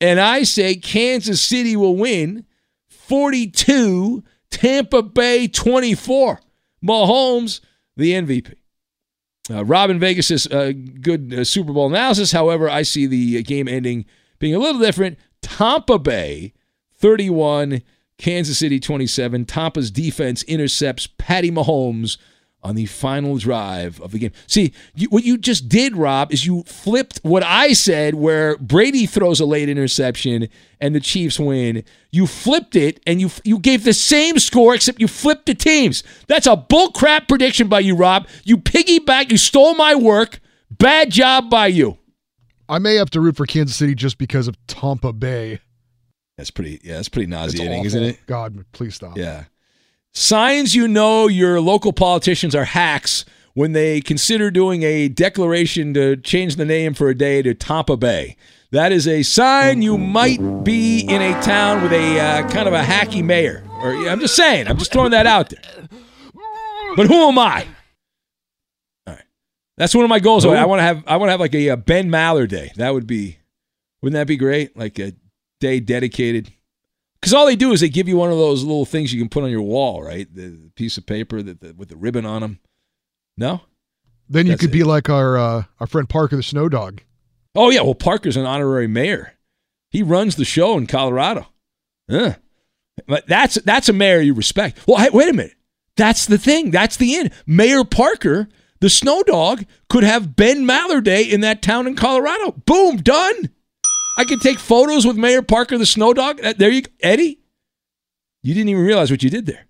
And 0.00 0.20
I 0.20 0.42
say 0.42 0.76
Kansas 0.76 1.42
City 1.42 1.76
will 1.76 1.96
win 1.96 2.44
42, 2.88 4.22
Tampa 4.50 5.02
Bay 5.02 5.48
24. 5.48 6.40
Mahomes, 6.84 7.60
the 7.96 8.12
MVP. 8.12 8.54
Uh, 9.50 9.64
Robin 9.64 9.98
Vegas 9.98 10.28
says 10.28 10.46
uh, 10.48 10.72
good 11.00 11.32
uh, 11.32 11.44
Super 11.44 11.72
Bowl 11.72 11.88
analysis. 11.88 12.32
However, 12.32 12.68
I 12.68 12.82
see 12.82 13.06
the 13.06 13.42
game 13.42 13.66
ending 13.66 14.04
being 14.38 14.54
a 14.54 14.58
little 14.58 14.80
different. 14.80 15.18
Tampa 15.40 15.98
Bay 15.98 16.52
31, 16.96 17.82
Kansas 18.18 18.58
City 18.58 18.80
27. 18.80 19.44
Tampa's 19.44 19.90
defense 19.90 20.42
intercepts 20.44 21.06
Patty 21.06 21.50
Mahomes 21.50 22.18
on 22.62 22.74
the 22.74 22.86
final 22.86 23.38
drive 23.38 24.00
of 24.00 24.10
the 24.10 24.18
game. 24.18 24.32
See, 24.48 24.72
you, 24.94 25.08
what 25.08 25.24
you 25.24 25.38
just 25.38 25.68
did, 25.68 25.96
Rob, 25.96 26.32
is 26.32 26.44
you 26.44 26.64
flipped 26.64 27.20
what 27.22 27.44
I 27.44 27.72
said, 27.72 28.16
where 28.16 28.56
Brady 28.58 29.06
throws 29.06 29.38
a 29.38 29.46
late 29.46 29.68
interception 29.68 30.48
and 30.80 30.94
the 30.94 31.00
Chiefs 31.00 31.38
win. 31.38 31.84
You 32.10 32.26
flipped 32.26 32.74
it 32.74 33.00
and 33.06 33.20
you 33.20 33.30
you 33.44 33.58
gave 33.58 33.84
the 33.84 33.94
same 33.94 34.38
score, 34.38 34.74
except 34.74 35.00
you 35.00 35.06
flipped 35.06 35.46
the 35.46 35.54
teams. 35.54 36.02
That's 36.26 36.46
a 36.46 36.56
bullcrap 36.56 37.28
prediction 37.28 37.68
by 37.68 37.80
you, 37.80 37.94
Rob. 37.94 38.26
You 38.44 38.58
piggyback. 38.58 39.30
You 39.30 39.38
stole 39.38 39.74
my 39.74 39.94
work. 39.94 40.40
Bad 40.70 41.10
job 41.10 41.48
by 41.48 41.68
you. 41.68 41.98
I 42.68 42.78
may 42.78 42.96
have 42.96 43.10
to 43.10 43.20
root 43.20 43.36
for 43.36 43.46
Kansas 43.46 43.76
City 43.76 43.94
just 43.94 44.18
because 44.18 44.48
of 44.48 44.56
Tampa 44.66 45.12
Bay. 45.12 45.60
That's 46.38 46.52
pretty. 46.52 46.80
Yeah, 46.84 46.94
that's 46.94 47.08
pretty 47.08 47.26
nauseating, 47.26 47.84
isn't 47.84 48.02
it? 48.02 48.26
God, 48.26 48.64
please 48.72 48.94
stop. 48.94 49.18
Yeah. 49.18 49.44
Signs 50.14 50.74
you 50.74 50.88
know 50.88 51.26
your 51.26 51.60
local 51.60 51.92
politicians 51.92 52.54
are 52.54 52.64
hacks 52.64 53.24
when 53.54 53.72
they 53.72 54.00
consider 54.00 54.50
doing 54.50 54.84
a 54.84 55.08
declaration 55.08 55.92
to 55.94 56.16
change 56.16 56.54
the 56.54 56.64
name 56.64 56.94
for 56.94 57.08
a 57.08 57.14
day 57.14 57.42
to 57.42 57.54
Tampa 57.54 57.96
Bay. 57.96 58.36
That 58.70 58.92
is 58.92 59.08
a 59.08 59.24
sign 59.24 59.82
you 59.82 59.98
might 59.98 60.62
be 60.62 61.00
in 61.00 61.20
a 61.20 61.32
town 61.42 61.82
with 61.82 61.92
a 61.92 62.20
uh, 62.20 62.48
kind 62.48 62.68
of 62.68 62.74
a 62.74 62.82
hacky 62.82 63.24
mayor. 63.24 63.64
Or 63.82 63.90
I'm 64.08 64.20
just 64.20 64.36
saying. 64.36 64.68
I'm 64.68 64.78
just 64.78 64.92
throwing 64.92 65.10
that 65.10 65.26
out 65.26 65.50
there. 65.50 65.88
But 66.94 67.08
who 67.08 67.28
am 67.28 67.38
I? 67.38 67.66
All 69.06 69.14
right. 69.14 69.24
That's 69.76 69.94
one 69.94 70.04
of 70.04 70.10
my 70.10 70.20
goals. 70.20 70.46
I 70.46 70.64
want 70.66 70.78
to 70.78 70.84
have. 70.84 71.02
I 71.06 71.16
want 71.16 71.28
to 71.28 71.32
have 71.32 71.40
like 71.40 71.54
a, 71.54 71.70
uh 71.70 71.76
Ben 71.76 72.10
Maller 72.10 72.48
day. 72.48 72.70
That 72.76 72.94
would 72.94 73.08
be. 73.08 73.38
Wouldn't 74.02 74.14
that 74.14 74.28
be 74.28 74.36
great? 74.36 74.76
Like 74.76 75.00
a 75.00 75.12
day 75.60 75.80
dedicated. 75.80 76.52
Because 77.20 77.34
all 77.34 77.46
they 77.46 77.56
do 77.56 77.72
is 77.72 77.80
they 77.80 77.88
give 77.88 78.08
you 78.08 78.16
one 78.16 78.30
of 78.30 78.38
those 78.38 78.62
little 78.62 78.84
things 78.84 79.12
you 79.12 79.20
can 79.20 79.28
put 79.28 79.42
on 79.42 79.50
your 79.50 79.62
wall, 79.62 80.02
right? 80.02 80.32
The, 80.32 80.48
the 80.48 80.70
piece 80.76 80.96
of 80.98 81.06
paper 81.06 81.42
that 81.42 81.60
the, 81.60 81.74
with 81.74 81.88
the 81.88 81.96
ribbon 81.96 82.24
on 82.24 82.42
them. 82.42 82.60
No. 83.36 83.62
Then 84.28 84.46
you 84.46 84.52
That's 84.52 84.60
could 84.60 84.70
it. 84.70 84.72
be 84.72 84.84
like 84.84 85.08
our 85.08 85.36
uh, 85.36 85.64
our 85.80 85.86
friend 85.86 86.08
Parker 86.08 86.36
the 86.36 86.42
Snow 86.42 86.68
Dog. 86.68 87.00
Oh 87.54 87.70
yeah, 87.70 87.80
well 87.80 87.94
Parker's 87.94 88.36
an 88.36 88.44
honorary 88.44 88.86
mayor. 88.86 89.34
He 89.90 90.02
runs 90.02 90.36
the 90.36 90.44
show 90.44 90.76
in 90.76 90.86
Colorado. 90.86 91.46
Yeah. 92.08 92.36
But 93.06 93.26
that's 93.26 93.54
that's 93.62 93.88
a 93.88 93.92
mayor 93.92 94.20
you 94.20 94.34
respect. 94.34 94.86
Well, 94.86 94.98
hey, 94.98 95.10
wait 95.10 95.28
a 95.28 95.32
minute. 95.32 95.54
That's 95.96 96.26
the 96.26 96.38
thing. 96.38 96.70
That's 96.70 96.96
the 96.96 97.16
end. 97.16 97.32
Mayor 97.46 97.84
Parker, 97.84 98.48
the 98.80 98.90
snow 98.90 99.22
dog, 99.22 99.64
could 99.88 100.04
have 100.04 100.36
Ben 100.36 100.64
Maller 100.64 101.02
Day 101.02 101.22
in 101.22 101.40
that 101.40 101.62
town 101.62 101.86
in 101.86 101.96
Colorado. 101.96 102.52
Boom, 102.66 102.98
done. 102.98 103.50
I 104.18 104.24
could 104.24 104.40
take 104.42 104.58
photos 104.58 105.06
with 105.06 105.16
Mayor 105.16 105.42
Parker, 105.42 105.78
the 105.78 105.86
snow 105.86 106.12
dog. 106.12 106.40
Uh, 106.44 106.52
There 106.56 106.70
you 106.70 106.82
go. 106.82 106.90
Eddie. 107.00 107.38
You 108.42 108.52
didn't 108.52 108.68
even 108.68 108.82
realize 108.84 109.10
what 109.10 109.22
you 109.22 109.30
did 109.30 109.46
there. 109.46 109.66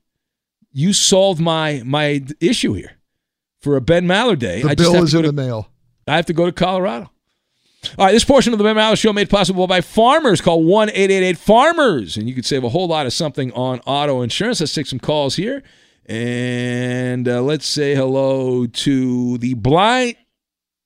You 0.73 0.93
solved 0.93 1.41
my 1.41 1.83
my 1.85 2.23
issue 2.41 2.73
here. 2.73 2.93
For 3.61 3.77
a 3.77 3.81
Ben 3.81 4.07
Maller 4.07 4.39
Day, 4.39 4.63
The 4.63 4.71
I 4.71 4.75
bill 4.75 5.03
is 5.03 5.11
to 5.11 5.19
in 5.19 5.23
go 5.25 5.29
the 5.31 5.33
to, 5.37 5.47
mail. 5.49 5.69
I 6.07 6.17
have 6.17 6.27
to 6.27 6.33
go 6.33 6.47
to 6.47 6.53
Colorado. 6.53 7.11
All 7.99 8.07
right, 8.07 8.13
this 8.13 8.25
portion 8.25 8.53
of 8.53 8.59
the 8.59 8.65
Ben 8.65 8.77
Maller 8.77 8.99
Show 8.99 9.13
made 9.13 9.29
possible 9.31 9.67
by 9.67 9.81
farmers. 9.81 10.41
Call 10.41 10.63
one 10.65 10.91
eight 10.91 11.11
eight 11.11 11.25
eight 11.25 11.39
Farmers, 11.39 12.17
and 12.17 12.29
you 12.29 12.35
could 12.35 12.47
save 12.47 12.65
a 12.65 12.69
whole 12.69 12.89
lot 12.89 13.07
of 13.07 13.13
something 13.13 13.53
on 13.53 13.81
auto 13.81 14.23
insurance. 14.23 14.61
Let's 14.61 14.75
take 14.75 14.87
some 14.87 14.99
calls 15.01 15.37
here. 15.37 15.63
And 16.07 17.29
uh, 17.29 17.43
let's 17.43 17.67
say 17.67 17.95
hello 17.95 18.67
to 18.67 19.39
the 19.39 19.55
blind 19.55 20.17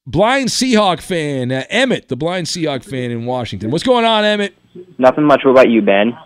blind 0.07 0.49
Seahawk 0.49 1.01
fan, 1.01 1.53
uh, 1.53 1.65
Emmett, 1.69 2.09
the 2.09 2.17
blind 2.17 2.47
Seahawk 2.47 2.85
fan 2.85 3.11
in 3.11 3.25
Washington. 3.27 3.71
What's 3.71 3.85
going 3.85 4.05
on, 4.05 4.25
Emmett? 4.25 4.55
Nothing 4.99 5.25
much. 5.25 5.43
What 5.45 5.53
about 5.53 5.71
you, 5.71 5.83
Ben? 5.83 6.17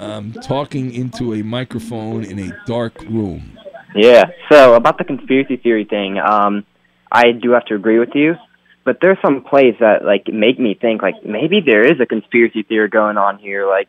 I'm 0.00 0.32
talking 0.32 0.92
into 0.92 1.34
a 1.34 1.42
microphone 1.42 2.24
in 2.24 2.38
a 2.38 2.64
dark 2.66 3.00
room. 3.02 3.58
Yeah. 3.94 4.24
So 4.50 4.74
about 4.74 4.98
the 4.98 5.04
conspiracy 5.04 5.56
theory 5.56 5.84
thing, 5.84 6.18
um, 6.18 6.64
I 7.10 7.32
do 7.32 7.52
have 7.52 7.64
to 7.66 7.74
agree 7.74 7.98
with 7.98 8.14
you. 8.14 8.34
But 8.84 8.98
there's 9.00 9.18
some 9.22 9.44
plays 9.44 9.74
that 9.80 10.04
like 10.04 10.26
make 10.28 10.58
me 10.58 10.74
think 10.74 11.02
like 11.02 11.24
maybe 11.24 11.60
there 11.64 11.82
is 11.82 12.00
a 12.00 12.06
conspiracy 12.06 12.62
theory 12.62 12.88
going 12.88 13.18
on 13.18 13.38
here. 13.38 13.68
Like 13.68 13.88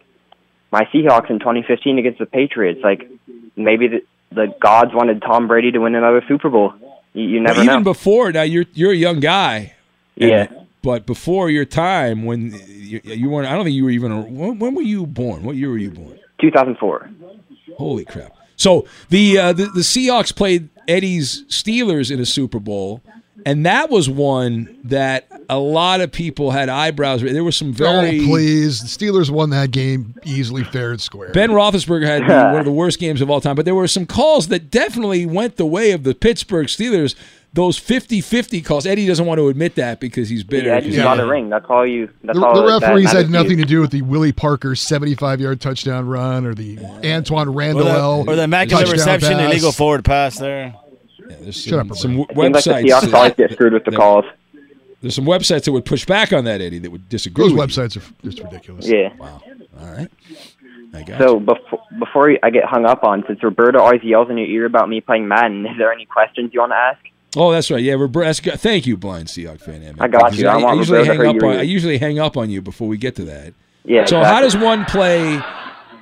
my 0.71 0.85
Seahawks 0.93 1.29
in 1.29 1.39
2015 1.39 1.97
against 1.97 2.19
the 2.19 2.25
Patriots. 2.25 2.81
Like 2.83 3.09
maybe 3.55 3.87
the, 3.87 4.01
the 4.31 4.53
gods 4.61 4.91
wanted 4.93 5.21
Tom 5.21 5.47
Brady 5.47 5.71
to 5.71 5.79
win 5.79 5.95
another 5.95 6.23
Super 6.27 6.49
Bowl. 6.49 6.73
You, 7.13 7.23
you 7.23 7.39
never 7.39 7.55
But 7.55 7.63
even 7.65 7.79
know. 7.79 7.83
before 7.83 8.31
now, 8.31 8.43
you're 8.43 8.65
you're 8.73 8.91
a 8.91 8.95
young 8.95 9.19
guy. 9.19 9.73
Yeah. 10.15 10.47
But 10.83 11.05
before 11.05 11.49
your 11.49 11.65
time, 11.65 12.23
when 12.25 12.59
you, 12.67 13.01
you 13.03 13.29
weren't, 13.29 13.47
I 13.47 13.53
don't 13.55 13.63
think 13.65 13.75
you 13.75 13.83
were 13.83 13.91
even. 13.91 14.11
A, 14.11 14.21
when, 14.21 14.57
when 14.59 14.75
were 14.75 14.81
you 14.81 15.05
born? 15.05 15.43
What 15.43 15.55
year 15.55 15.69
were 15.69 15.77
you 15.77 15.91
born? 15.91 16.17
2004. 16.41 17.09
Holy 17.77 18.03
crap! 18.05 18.35
So 18.55 18.85
the 19.09 19.37
uh, 19.37 19.53
the, 19.53 19.65
the 19.65 19.81
Seahawks 19.81 20.35
played 20.35 20.69
Eddie's 20.87 21.43
Steelers 21.45 22.11
in 22.11 22.19
a 22.19 22.25
Super 22.25 22.59
Bowl, 22.59 23.01
and 23.45 23.65
that 23.65 23.89
was 23.89 24.09
one 24.09 24.77
that 24.85 25.27
a 25.49 25.57
lot 25.57 26.01
of 26.01 26.11
people 26.11 26.51
had 26.51 26.69
eyebrows. 26.69 27.21
There 27.21 27.43
were 27.43 27.51
some 27.51 27.69
oh, 27.69 27.73
very 27.73 28.19
oh, 28.21 28.25
please. 28.25 28.81
The 28.81 29.05
Steelers 29.05 29.29
won 29.29 29.49
that 29.51 29.71
game 29.71 30.15
easily, 30.23 30.63
fair 30.63 30.91
and 30.91 31.01
square. 31.01 31.31
Ben 31.31 31.49
Roethlisberger 31.51 32.05
had 32.05 32.21
one 32.27 32.59
of 32.59 32.65
the 32.65 32.71
worst 32.71 32.99
games 32.99 33.21
of 33.21 33.29
all 33.29 33.41
time, 33.41 33.55
but 33.55 33.65
there 33.65 33.75
were 33.75 33.87
some 33.87 34.05
calls 34.05 34.47
that 34.49 34.71
definitely 34.71 35.25
went 35.25 35.57
the 35.57 35.65
way 35.65 35.91
of 35.91 36.03
the 36.03 36.13
Pittsburgh 36.15 36.67
Steelers. 36.67 37.15
Those 37.53 37.77
50-50 37.77 38.63
calls. 38.63 38.85
Eddie 38.85 39.05
doesn't 39.05 39.25
want 39.25 39.37
to 39.39 39.49
admit 39.49 39.75
that 39.75 39.99
because 39.99 40.29
he's 40.29 40.41
bitter. 40.41 40.67
Yeah, 40.69 40.75
'cause 40.75 40.85
just 40.85 40.95
he- 40.95 41.03
got 41.03 41.19
a 41.19 41.25
ring. 41.25 41.49
That's 41.49 41.65
all 41.67 41.85
you. 41.85 42.09
That's 42.23 42.39
The, 42.39 42.45
all. 42.45 42.55
the 42.55 42.65
referees 42.79 43.11
had 43.11 43.29
nothing 43.29 43.57
you. 43.59 43.65
to 43.65 43.69
do 43.69 43.81
with 43.81 43.91
the 43.91 44.03
Willie 44.03 44.31
Parker 44.31 44.73
75 44.73 45.41
yard 45.41 45.59
touchdown 45.59 46.07
run 46.07 46.45
or 46.45 46.53
the 46.53 46.79
Antoine 47.03 47.49
Or 47.49 47.51
Randall 47.51 48.23
the, 48.23 48.31
or 48.31 48.35
the 48.37 48.43
immaculate 48.43 48.85
touchdown 48.87 49.15
reception, 49.15 49.37
pass. 49.37 49.51
illegal 49.51 49.73
forward 49.73 50.05
pass 50.05 50.37
there. 50.39 50.75
There's 51.39 51.55
Shut 51.61 51.79
some, 51.79 51.91
up, 51.91 51.97
some 51.97 52.17
Roberto. 52.17 52.33
w- 52.33 52.53
Seems 52.61 52.67
like 52.67 52.83
the 52.85 52.89
websites. 52.91 53.01
Seahawks 53.01 53.13
always 53.13 53.33
get 53.35 53.51
screwed 53.53 53.73
with 53.73 53.85
the 53.85 53.91
that- 53.91 53.97
calls. 53.97 54.25
There's 55.01 55.15
some 55.15 55.25
websites 55.25 55.63
that 55.65 55.71
would 55.71 55.85
push 55.85 56.05
back 56.05 56.31
on 56.31 56.43
that, 56.45 56.61
Eddie, 56.61 56.77
that 56.79 56.91
would 56.91 57.09
disagree. 57.09 57.45
Those 57.45 57.53
with 57.53 57.75
you. 57.75 57.81
websites 57.83 57.97
are 57.97 58.13
just 58.23 58.39
ridiculous. 58.43 58.87
Yeah. 58.87 59.11
Wow. 59.17 59.41
All 59.79 59.87
right. 59.87 60.07
I 60.93 61.01
got 61.03 61.19
So 61.19 61.39
before 61.39 61.79
before 61.97 62.37
I 62.43 62.49
get 62.51 62.65
hung 62.65 62.85
up 62.85 63.03
on, 63.03 63.23
since 63.25 63.41
Roberto 63.41 63.79
always 63.79 64.03
yells 64.03 64.29
in 64.29 64.37
your 64.37 64.45
ear 64.45 64.65
about 64.65 64.89
me 64.89 65.01
playing 65.01 65.27
Madden, 65.27 65.65
is 65.65 65.75
there 65.77 65.91
any 65.91 66.05
questions 66.05 66.51
you 66.53 66.59
want 66.59 66.73
to 66.73 66.75
ask? 66.75 66.99
Oh, 67.35 67.51
that's 67.51 67.71
right. 67.71 67.81
Yeah, 67.81 67.93
Robert, 67.93 68.25
that's 68.25 68.41
good. 68.41 68.59
thank 68.59 68.85
you, 68.85 68.95
blind 68.97 69.27
Seahawk 69.27 69.59
fan. 69.61 69.81
Emmett, 69.81 70.01
I 70.01 70.07
got 70.09 70.25
because 70.25 70.39
you. 70.39 70.47
I 70.49 70.57
want 70.57 70.77
usually 70.77 70.99
Roberto 70.99 71.23
hang 71.23 71.37
up 71.37 71.43
on. 71.43 71.53
you. 71.53 71.59
I 71.59 71.61
usually 71.63 71.97
hang 71.97 72.19
up 72.19 72.37
on 72.37 72.49
you 72.51 72.61
before 72.61 72.87
we 72.89 72.97
get 72.97 73.15
to 73.15 73.23
that. 73.25 73.53
Yeah. 73.85 74.05
So 74.05 74.21
how 74.23 74.41
does 74.41 74.55
one 74.55 74.85
play? 74.85 75.41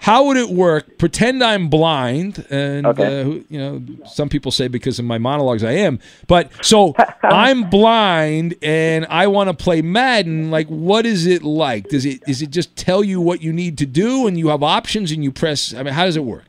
How 0.01 0.23
would 0.25 0.37
it 0.37 0.49
work? 0.49 0.97
Pretend 0.97 1.43
I'm 1.43 1.69
blind, 1.69 2.45
and 2.49 2.85
Okay. 2.85 3.21
uh, 3.21 3.25
you 3.49 3.59
know, 3.59 3.81
some 4.05 4.29
people 4.29 4.51
say 4.51 4.67
because 4.67 4.97
of 4.99 5.05
my 5.05 5.17
monologues 5.17 5.63
I 5.63 5.73
am. 5.73 5.99
But 6.27 6.51
so 6.65 6.95
I'm 7.23 7.69
blind, 7.69 8.55
and 8.61 9.05
I 9.09 9.27
want 9.27 9.49
to 9.49 9.53
play 9.53 9.81
Madden. 9.81 10.51
Like, 10.51 10.67
what 10.67 11.05
is 11.05 11.25
it 11.27 11.43
like? 11.43 11.89
Does 11.89 12.05
it 12.05 12.21
is 12.27 12.41
it 12.41 12.49
just 12.49 12.75
tell 12.75 13.03
you 13.03 13.19
what 13.19 13.41
you 13.41 13.51
need 13.51 13.77
to 13.79 13.85
do, 13.85 14.25
and 14.27 14.37
you 14.37 14.47
have 14.49 14.63
options, 14.63 15.11
and 15.11 15.23
you 15.23 15.31
press? 15.31 15.73
I 15.73 15.83
mean, 15.83 15.93
how 15.93 16.05
does 16.05 16.15
it 16.15 16.23
work? 16.23 16.45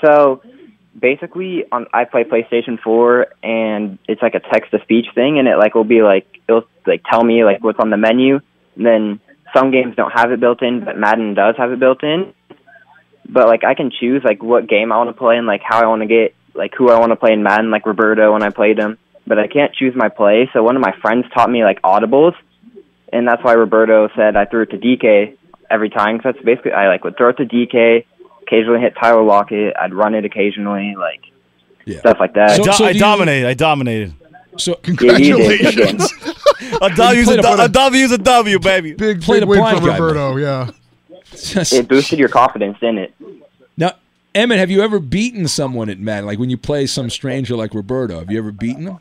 So 0.00 0.42
basically, 0.98 1.64
on 1.70 1.86
I 1.92 2.04
play 2.04 2.24
PlayStation 2.24 2.80
4, 2.80 3.26
and 3.42 3.98
it's 4.08 4.22
like 4.22 4.34
a 4.34 4.40
text 4.40 4.70
to 4.70 4.80
speech 4.82 5.06
thing, 5.14 5.38
and 5.38 5.46
it 5.46 5.56
like 5.58 5.74
will 5.74 5.84
be 5.84 6.02
like 6.02 6.40
it'll 6.48 6.64
like 6.86 7.02
tell 7.10 7.22
me 7.22 7.44
like 7.44 7.62
what's 7.62 7.78
on 7.78 7.90
the 7.90 7.96
menu. 7.96 8.40
And 8.76 8.86
then 8.86 9.20
some 9.54 9.70
games 9.70 9.96
don't 9.96 10.12
have 10.12 10.30
it 10.32 10.40
built 10.40 10.62
in, 10.62 10.84
but 10.84 10.96
Madden 10.96 11.34
does 11.34 11.56
have 11.56 11.72
it 11.72 11.80
built 11.80 12.02
in. 12.02 12.32
But 13.28 13.46
like 13.46 13.64
I 13.64 13.74
can 13.74 13.90
choose 13.90 14.22
like 14.24 14.42
what 14.42 14.68
game 14.68 14.92
I 14.92 14.96
want 14.96 15.10
to 15.10 15.18
play 15.18 15.36
and 15.36 15.46
like 15.46 15.62
how 15.62 15.82
I 15.82 15.86
want 15.86 16.02
to 16.02 16.06
get 16.06 16.34
like 16.54 16.74
who 16.76 16.90
I 16.90 16.98
want 16.98 17.10
to 17.10 17.16
play 17.16 17.32
in 17.32 17.42
Madden, 17.42 17.70
like 17.70 17.86
Roberto 17.86 18.32
when 18.32 18.42
I 18.42 18.50
played 18.50 18.78
him. 18.78 18.98
But 19.26 19.38
I 19.38 19.46
can't 19.46 19.74
choose 19.74 19.94
my 19.94 20.08
play. 20.08 20.48
So 20.52 20.62
one 20.62 20.76
of 20.76 20.82
my 20.82 20.92
friends 21.02 21.26
taught 21.34 21.50
me 21.50 21.62
like 21.62 21.82
audibles, 21.82 22.34
and 23.12 23.28
that's 23.28 23.44
why 23.44 23.52
Roberto 23.52 24.08
said 24.16 24.36
I 24.36 24.46
threw 24.46 24.62
it 24.62 24.70
to 24.70 24.78
DK 24.78 25.36
every 25.70 25.90
time. 25.90 26.16
Because 26.16 26.34
that's 26.34 26.44
basically 26.44 26.72
I 26.72 26.88
like 26.88 27.04
would 27.04 27.16
throw 27.16 27.28
it 27.30 27.36
to 27.36 27.44
DK, 27.44 28.04
occasionally 28.42 28.80
hit 28.80 28.94
Tyler 28.98 29.22
Lockett. 29.22 29.76
I'd 29.76 29.92
run 29.92 30.14
it 30.14 30.24
occasionally, 30.24 30.94
like 30.96 31.20
yeah. 31.84 32.00
stuff 32.00 32.16
like 32.20 32.34
that. 32.34 32.52
I, 32.52 32.56
do- 32.58 32.84
I 32.84 32.92
dominated. 32.94 33.48
I 33.48 33.54
dominated. 33.54 34.14
So 34.56 34.74
Congratulations. 34.74 36.12
a 36.82 36.90
W 36.90 37.20
is 37.20 37.28
a, 37.28 37.36
du- 37.40 37.62
a 37.62 37.68
W 37.68 38.04
is 38.04 38.12
a 38.12 38.18
W, 38.18 38.58
baby. 38.58 38.94
Big, 38.94 39.22
Played 39.22 39.40
big 39.40 39.42
a 39.44 39.46
win 39.46 39.60
blind 39.60 39.78
for 39.78 39.86
guy, 39.86 39.98
Roberto, 39.98 40.72
yeah. 41.54 41.64
it 41.80 41.88
boosted 41.88 42.18
your 42.18 42.28
confidence, 42.28 42.78
didn't 42.80 42.98
it? 42.98 43.14
Now, 43.76 43.92
Emmett, 44.34 44.58
have 44.58 44.70
you 44.70 44.82
ever 44.82 44.98
beaten 44.98 45.48
someone 45.48 45.88
at 45.88 45.98
Madden? 45.98 46.26
Like 46.26 46.38
when 46.38 46.50
you 46.50 46.56
play 46.58 46.86
some 46.86 47.10
stranger 47.10 47.56
like 47.56 47.74
Roberto, 47.74 48.18
have 48.20 48.30
you 48.30 48.38
ever 48.38 48.52
beaten 48.52 48.84
them? 48.84 48.98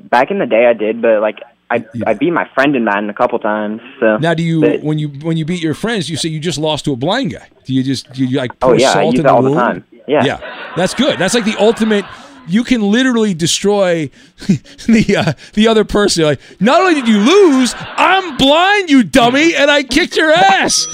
Back 0.00 0.30
in 0.30 0.38
the 0.38 0.46
day, 0.46 0.66
I 0.66 0.72
did, 0.72 1.00
but 1.02 1.20
like 1.20 1.40
I 1.70 1.84
I 2.06 2.14
beat 2.14 2.30
my 2.32 2.48
friend 2.54 2.74
in 2.74 2.84
Madden 2.84 3.10
a 3.10 3.14
couple 3.14 3.38
times. 3.38 3.80
So 4.00 4.16
Now, 4.18 4.34
do 4.34 4.42
you 4.42 4.60
but- 4.60 4.82
when 4.82 4.98
you 4.98 5.08
when 5.08 5.36
you 5.36 5.44
beat 5.44 5.62
your 5.62 5.74
friends, 5.74 6.08
you 6.08 6.16
say 6.16 6.28
you 6.28 6.40
just 6.40 6.58
lost 6.58 6.84
to 6.86 6.92
a 6.92 6.96
blind 6.96 7.32
guy? 7.32 7.48
Do 7.64 7.74
you 7.74 7.82
just 7.82 8.10
do 8.12 8.24
you 8.24 8.38
like 8.38 8.52
Oh, 8.62 8.68
pour 8.68 8.76
yeah, 8.78 8.90
I 8.90 8.92
salt 8.94 9.16
in 9.16 9.22
the 9.22 9.30
all 9.32 9.42
the 9.42 9.50
wound? 9.50 9.60
time. 9.60 9.84
Yeah. 10.06 10.24
yeah, 10.24 10.72
that's 10.76 10.94
good. 10.94 11.18
That's 11.18 11.34
like 11.34 11.44
the 11.44 11.56
ultimate. 11.58 12.04
You 12.46 12.64
can 12.64 12.80
literally 12.80 13.34
destroy 13.34 14.06
the 14.46 15.16
uh, 15.18 15.32
the 15.52 15.68
other 15.68 15.84
person. 15.84 16.24
Like, 16.24 16.40
not 16.60 16.80
only 16.80 16.94
did 16.94 17.06
you 17.06 17.18
lose, 17.18 17.74
I'm 17.78 18.38
blind, 18.38 18.88
you 18.88 19.02
dummy, 19.04 19.54
and 19.54 19.70
I 19.70 19.82
kicked 19.82 20.16
your 20.16 20.32
ass. 20.32 20.86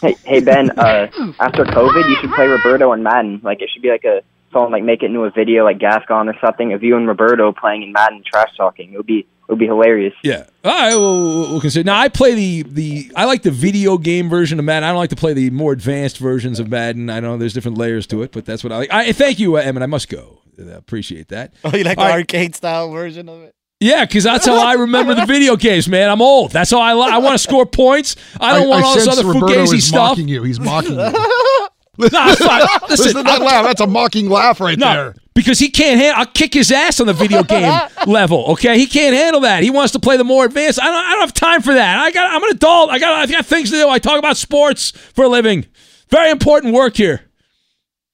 Hey, 0.00 0.16
hey 0.24 0.40
Ben. 0.40 0.70
Uh, 0.78 1.08
after 1.40 1.64
COVID, 1.64 2.08
you 2.08 2.16
should 2.20 2.30
play 2.32 2.46
Roberto 2.46 2.92
and 2.92 3.02
Madden. 3.04 3.40
Like 3.42 3.60
it 3.62 3.70
should 3.72 3.82
be 3.82 3.90
like 3.90 4.04
a 4.04 4.22
someone 4.52 4.72
like 4.72 4.82
make 4.82 5.02
it 5.02 5.06
into 5.06 5.20
a 5.20 5.30
video 5.30 5.64
like 5.64 5.78
Gascon 5.78 6.28
or 6.28 6.34
something 6.44 6.72
of 6.72 6.82
you 6.82 6.96
and 6.96 7.06
Roberto 7.06 7.52
playing 7.52 7.82
in 7.82 7.92
Madden 7.92 8.22
trash 8.26 8.48
talking. 8.56 8.92
It 8.92 8.96
would 8.96 9.06
be 9.06 9.20
it 9.20 9.26
would 9.52 9.58
be 9.58 9.66
hilarious. 9.66 10.14
Yeah. 10.22 10.44
All 10.64 10.70
right, 10.72 10.94
we'll, 10.96 11.16
we'll- 11.40 11.50
we'll 11.52 11.60
consider. 11.60 11.84
Now, 11.84 11.98
I 11.98 12.08
play 12.08 12.34
the 12.34 12.62
the 12.62 13.12
I 13.16 13.24
like 13.24 13.42
the 13.42 13.50
video 13.50 13.98
game 13.98 14.28
version 14.28 14.58
of 14.58 14.64
Madden. 14.64 14.84
I 14.84 14.88
don't 14.88 14.98
like 14.98 15.10
to 15.10 15.16
play 15.16 15.32
the 15.34 15.50
more 15.50 15.72
advanced 15.72 16.18
versions 16.18 16.58
of 16.60 16.68
Madden. 16.68 17.10
I 17.10 17.20
know 17.20 17.36
there's 17.36 17.52
different 17.54 17.78
layers 17.78 18.06
to 18.08 18.22
it, 18.22 18.32
but 18.32 18.44
that's 18.44 18.62
what 18.64 18.72
I 18.72 18.76
like. 18.78 18.92
I 18.92 19.12
thank 19.12 19.38
you, 19.38 19.56
uh, 19.56 19.60
Emmett. 19.60 19.82
I 19.82 19.86
must 19.86 20.08
go. 20.08 20.38
I 20.58 20.62
appreciate 20.72 21.28
that. 21.28 21.54
Oh, 21.64 21.74
you 21.74 21.84
like 21.84 21.96
All 21.98 22.04
the 22.04 22.10
right. 22.10 22.18
arcade 22.20 22.54
style 22.54 22.90
version 22.92 23.28
of 23.30 23.42
it? 23.42 23.54
Yeah, 23.80 24.04
because 24.04 24.24
that's 24.24 24.44
how 24.46 24.56
I 24.62 24.74
remember 24.74 25.14
the 25.14 25.24
video 25.24 25.56
games, 25.56 25.88
man. 25.88 26.10
I'm 26.10 26.20
old. 26.20 26.52
That's 26.52 26.70
how 26.70 26.80
I. 26.80 26.92
Li- 26.92 27.10
I 27.12 27.16
want 27.18 27.32
to 27.32 27.38
score 27.38 27.64
points. 27.64 28.14
I 28.38 28.58
don't 28.58 28.68
want 28.68 28.84
all 28.84 28.94
this 28.94 29.08
other 29.08 29.24
Roberto 29.26 29.46
fugazi 29.64 29.74
is 29.76 29.88
stuff. 29.88 30.10
mocking 30.10 30.28
you. 30.28 30.42
He's 30.42 30.60
mocking 30.60 30.92
you. 30.92 30.96
No. 30.96 31.68
Listen, 31.96 32.18
Listen, 32.88 33.16
to 33.16 33.22
that 33.24 33.40
laugh. 33.42 33.64
That's 33.64 33.80
a 33.80 33.86
mocking 33.86 34.28
laugh 34.30 34.60
right 34.60 34.78
No, 34.78 34.92
there. 34.92 35.14
because 35.34 35.58
he 35.58 35.68
can't 35.70 35.98
handle. 36.00 36.20
I'll 36.20 36.26
kick 36.26 36.54
his 36.54 36.70
ass 36.72 36.98
on 37.00 37.06
the 37.06 37.12
video 37.14 37.42
game 37.42 37.72
level. 38.06 38.44
Okay, 38.52 38.78
he 38.78 38.86
can't 38.86 39.14
handle 39.14 39.40
that. 39.42 39.62
He 39.62 39.70
wants 39.70 39.92
to 39.92 39.98
play 39.98 40.16
the 40.18 40.24
more 40.24 40.44
advanced. 40.44 40.80
I 40.80 40.84
don't. 40.86 40.94
I 40.94 41.10
don't 41.12 41.20
have 41.20 41.34
time 41.34 41.62
for 41.62 41.72
that. 41.74 41.98
I 41.98 42.10
got. 42.10 42.30
I'm 42.34 42.42
an 42.44 42.50
adult. 42.50 42.90
I 42.90 42.98
got. 42.98 43.12
I've 43.14 43.30
got 43.30 43.46
things 43.46 43.70
to 43.70 43.76
do. 43.76 43.88
I 43.88 43.98
talk 43.98 44.18
about 44.18 44.36
sports 44.36 44.90
for 44.90 45.24
a 45.24 45.28
living. 45.28 45.66
Very 46.10 46.30
important 46.30 46.74
work 46.74 46.96
here. 46.96 47.22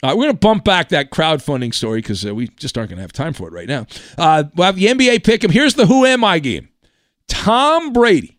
Right, 0.06 0.16
we're 0.16 0.24
going 0.26 0.36
to 0.36 0.40
bump 0.40 0.64
back 0.64 0.90
that 0.90 1.10
crowdfunding 1.10 1.74
story 1.74 2.00
because 2.00 2.24
uh, 2.24 2.32
we 2.32 2.46
just 2.46 2.78
aren't 2.78 2.90
going 2.90 2.98
to 2.98 3.02
have 3.02 3.12
time 3.12 3.32
for 3.32 3.48
it 3.48 3.52
right 3.52 3.66
now. 3.66 3.86
Uh, 4.16 4.44
we'll 4.54 4.66
have 4.66 4.76
the 4.76 4.86
NBA 4.86 5.18
pick'em. 5.18 5.50
Here's 5.50 5.74
the 5.74 5.86
Who 5.86 6.06
Am 6.06 6.22
I 6.22 6.38
game. 6.38 6.68
Tom 7.26 7.92
Brady. 7.92 8.38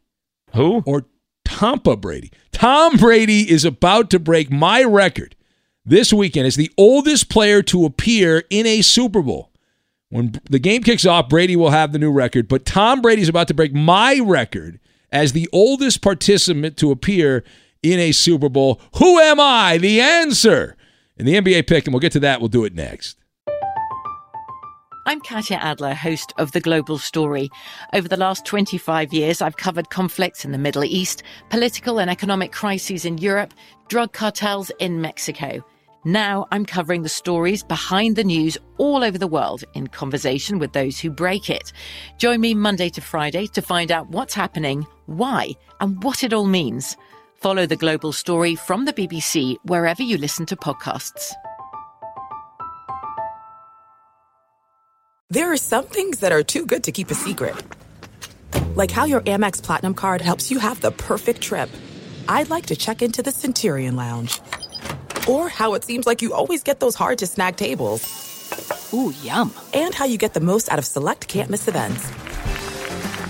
Who? 0.54 0.82
Or 0.86 1.06
Tampa 1.44 1.98
Brady. 1.98 2.32
Tom 2.54 2.96
Brady 2.96 3.52
is 3.52 3.66
about 3.66 4.10
to 4.12 4.20
break 4.20 4.50
my 4.50 4.82
record 4.82 5.36
this 5.84 6.14
weekend 6.14 6.48
as 6.48 6.56
the 6.56 6.72
oldest 6.78 7.30
player 7.30 7.62
to 7.64 7.84
appear 7.84 8.46
in 8.50 8.66
a 8.66 8.82
Super 8.82 9.22
Bowl. 9.22 9.52
When 10.08 10.40
the 10.50 10.60
game 10.60 10.84
kicks 10.84 11.06
off, 11.06 11.28
Brady 11.28 11.58
will 11.58 11.72
have 11.72 11.92
the 11.92 12.00
new 12.00 12.14
record, 12.14 12.48
but 12.48 12.66
Tom 12.66 13.02
Brady's 13.02 13.28
about 13.28 13.50
to 13.50 13.54
break 13.54 13.74
my 13.74 14.22
record 14.24 14.80
as 15.12 15.34
the 15.34 15.50
oldest 15.52 16.02
participant 16.02 16.78
to 16.78 16.92
appear 16.92 17.44
in 17.84 18.00
a 18.00 18.14
Super 18.14 18.48
Bowl. 18.48 18.80
Who 19.00 19.20
am 19.20 19.42
I? 19.42 19.78
The 19.78 20.00
answer. 20.00 20.78
And 21.18 21.28
the 21.28 21.34
NBA 21.34 21.68
pick, 21.68 21.86
and 21.86 21.94
we'll 21.94 22.00
get 22.00 22.12
to 22.14 22.20
that. 22.22 22.40
We'll 22.40 22.48
do 22.48 22.66
it 22.66 22.76
next. 22.76 23.18
I'm 25.08 25.22
Katya 25.22 25.58
Adler, 25.58 25.94
host 25.94 26.34
of 26.38 26.52
The 26.52 26.60
Global 26.60 26.98
Story. 26.98 27.50
Over 27.94 28.10
the 28.10 28.18
last 28.18 28.46
25 28.46 29.14
years, 29.14 29.42
I've 29.42 29.56
covered 29.56 29.90
conflicts 29.90 30.44
in 30.44 30.52
the 30.52 30.58
Middle 30.58 30.84
East, 30.84 31.24
political 31.50 32.00
and 32.00 32.10
economic 32.10 32.52
crises 32.52 33.06
in 33.06 33.18
Europe, 33.18 33.54
drug 33.88 34.12
cartels 34.12 34.70
in 34.80 35.00
Mexico. 35.00 35.66
Now 36.04 36.46
I'm 36.52 36.66
covering 36.66 37.04
the 37.04 37.10
stories 37.10 37.64
behind 37.64 38.16
the 38.16 38.24
news 38.24 38.58
all 38.78 39.04
over 39.04 39.18
the 39.18 39.28
world 39.28 39.64
in 39.74 39.88
conversation 39.88 40.60
with 40.60 40.74
those 40.74 41.00
who 41.00 41.10
break 41.10 41.50
it. 41.50 41.72
Join 42.18 42.42
me 42.42 42.54
Monday 42.54 42.90
to 42.90 43.02
Friday 43.02 43.48
to 43.48 43.62
find 43.62 43.92
out 43.92 44.10
what's 44.10 44.34
happening, 44.34 44.86
why, 45.06 45.52
and 45.80 46.04
what 46.04 46.24
it 46.24 46.34
all 46.34 46.46
means. 46.46 46.96
Follow 47.38 47.68
The 47.68 47.76
Global 47.76 48.12
Story 48.12 48.56
from 48.56 48.86
the 48.86 48.94
BBC 48.94 49.58
wherever 49.64 50.02
you 50.02 50.18
listen 50.18 50.48
to 50.48 50.56
podcasts. 50.56 51.34
There 55.30 55.52
are 55.52 55.58
some 55.58 55.86
things 55.86 56.22
that 56.22 56.32
are 56.32 56.42
too 56.42 56.66
good 56.66 56.84
to 56.86 56.92
keep 56.92 57.12
a 57.12 57.16
secret. 57.16 57.56
Like 58.74 58.90
how 58.90 59.06
your 59.06 59.22
Amex 59.22 59.62
Platinum 59.62 59.94
card 59.94 60.20
helps 60.20 60.50
you 60.50 60.58
have 60.58 60.82
the 60.82 60.92
perfect 60.92 61.42
trip. 61.42 61.70
I'd 62.28 62.50
like 62.50 62.66
to 62.68 62.76
check 62.76 63.04
into 63.04 63.22
the 63.22 63.32
Centurion 63.32 63.96
Lounge. 63.96 64.42
Or 65.30 65.48
how 65.48 65.76
it 65.76 65.84
seems 65.84 66.08
like 66.08 66.24
you 66.24 66.34
always 66.34 66.64
get 66.64 66.80
those 66.80 66.96
hard 66.96 67.20
to 67.20 67.28
snag 67.28 67.56
tables. 67.56 68.92
Ooh, 68.94 69.14
yum. 69.22 69.54
And 69.76 69.94
how 69.94 70.06
you 70.06 70.18
get 70.18 70.34
the 70.34 70.40
most 70.40 70.72
out 70.72 70.80
of 70.80 70.86
select 70.86 71.28
can't 71.28 71.52
miss 71.52 71.68
events. 71.68 72.12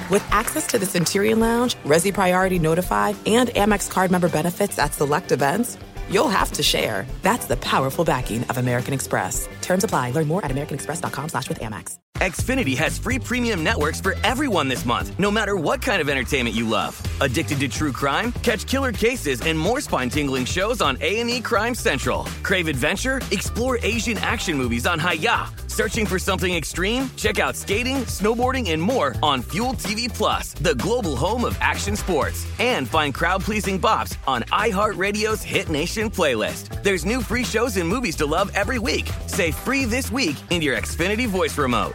With 0.10 0.26
access 0.32 0.66
to 0.68 0.80
the 0.80 0.86
Centurion 0.86 1.42
Lounge, 1.42 1.76
Resy 1.84 2.14
Priority 2.14 2.60
Notify, 2.60 3.14
and 3.26 3.50
Amex 3.50 3.92
card 3.92 4.10
member 4.10 4.30
benefits 4.30 4.80
at 4.80 4.94
select 4.94 5.34
events, 5.34 5.78
you'll 6.10 6.30
have 6.30 6.50
to 6.54 6.64
share. 6.64 7.06
That's 7.24 7.46
the 7.46 7.58
powerful 7.58 8.06
backing 8.06 8.46
of 8.46 8.58
American 8.58 8.94
Express. 8.94 9.50
Terms 9.62 9.84
apply. 9.84 10.12
Learn 10.12 10.28
more 10.28 10.46
at 10.46 10.52
americanexpress.com 10.52 11.28
slash 11.28 11.50
with 11.50 11.60
Amex. 11.60 11.98
Xfinity 12.16 12.76
has 12.78 12.98
free 12.98 13.20
premium 13.20 13.64
networks 13.64 14.00
for 14.00 14.16
everyone 14.24 14.70
this 14.70 14.86
month, 14.86 15.12
no 15.20 15.30
matter 15.30 15.58
what 15.58 15.82
kind 15.82 16.02
of 16.02 16.08
entertainment 16.10 16.56
you 16.56 16.68
love. 16.68 17.00
Addicted 17.22 17.60
to 17.60 17.68
true 17.68 17.92
crime? 17.92 18.32
Catch 18.44 18.66
killer 18.66 18.94
cases 18.94 19.42
and 19.42 19.60
more 19.60 19.82
spine-tingling 19.82 20.46
shows 20.46 20.82
on 20.82 20.98
A&E 21.02 21.42
Crime 21.42 21.76
Central. 21.76 22.24
Crave 22.44 22.70
adventure? 22.70 23.22
Explore 23.32 23.78
Asian 23.84 24.18
action 24.20 24.58
movies 24.58 24.88
on 24.88 25.00
Hi-YAH. 25.00 25.67
Searching 25.78 26.08
for 26.08 26.18
something 26.18 26.56
extreme? 26.56 27.08
Check 27.18 27.38
out 27.38 27.56
skating, 27.56 27.98
snowboarding, 28.08 28.72
and 28.72 28.82
more 28.82 29.14
on 29.22 29.44
Fuel 29.44 29.74
TV 29.74 30.12
Plus, 30.12 30.56
the 30.56 30.74
global 30.74 31.16
home 31.16 31.46
of 31.46 31.56
action 31.62 31.96
sports. 31.96 32.48
And 32.58 32.90
find 32.90 33.14
crowd-pleasing 33.14 33.80
bops 33.80 34.18
on 34.26 34.42
iHeartRadio's 34.46 35.44
Hit 35.44 35.70
Nation 35.70 36.10
playlist. 36.10 36.82
There's 36.82 37.06
new 37.06 37.22
free 37.22 37.44
shows 37.44 37.78
and 37.78 37.88
movies 37.88 38.16
to 38.16 38.26
love 38.26 38.50
every 38.56 38.80
week. 38.80 39.08
Say 39.28 39.52
free 39.52 39.86
this 39.86 40.12
week 40.12 40.36
in 40.50 40.64
your 40.64 40.76
Xfinity 40.76 41.28
voice 41.28 41.56
remote. 41.56 41.94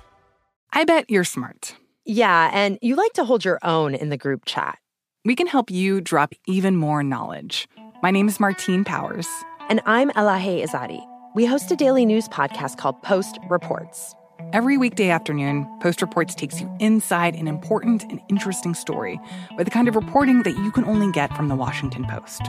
I 0.72 0.85
bet 0.85 1.11
you're 1.11 1.24
smart. 1.24 1.74
Yeah, 2.05 2.53
and 2.55 2.78
you 2.83 2.95
like 2.95 3.14
to 3.14 3.24
hold 3.24 3.45
your 3.45 3.59
own 3.64 3.97
in 3.97 4.11
the 4.11 4.16
group 4.16 4.43
chat. 4.47 4.78
We 5.24 5.35
can 5.35 5.49
help 5.49 5.72
you 5.72 6.01
drop 6.01 6.35
even 6.47 6.76
more 6.76 7.03
knowledge. 7.03 7.66
My 8.01 8.12
name 8.12 8.28
is 8.28 8.39
Martine 8.39 8.85
Powers. 8.85 9.26
And 9.68 9.80
I'm 9.87 10.11
Elahe 10.11 10.64
Izadi. 10.64 11.05
We 11.35 11.47
host 11.47 11.70
a 11.70 11.76
daily 11.76 12.05
news 12.05 12.28
podcast 12.28 12.76
called 12.76 13.01
Post 13.01 13.39
Reports. 13.49 14.14
Every 14.53 14.76
weekday 14.76 15.09
afternoon, 15.09 15.66
Post 15.80 16.03
Reports 16.03 16.35
takes 16.35 16.61
you 16.61 16.70
inside 16.78 17.37
an 17.37 17.49
important 17.49 18.03
and 18.03 18.20
interesting 18.28 18.74
story 18.74 19.18
with 19.57 19.66
the 19.66 19.70
kind 19.70 19.89
of 19.89 19.97
reporting 19.97 20.43
that 20.43 20.59
you 20.59 20.70
can 20.70 20.85
only 20.85 21.11
get 21.11 21.35
from 21.35 21.49
the 21.49 21.55
Washington 21.57 22.05
Post. 22.05 22.43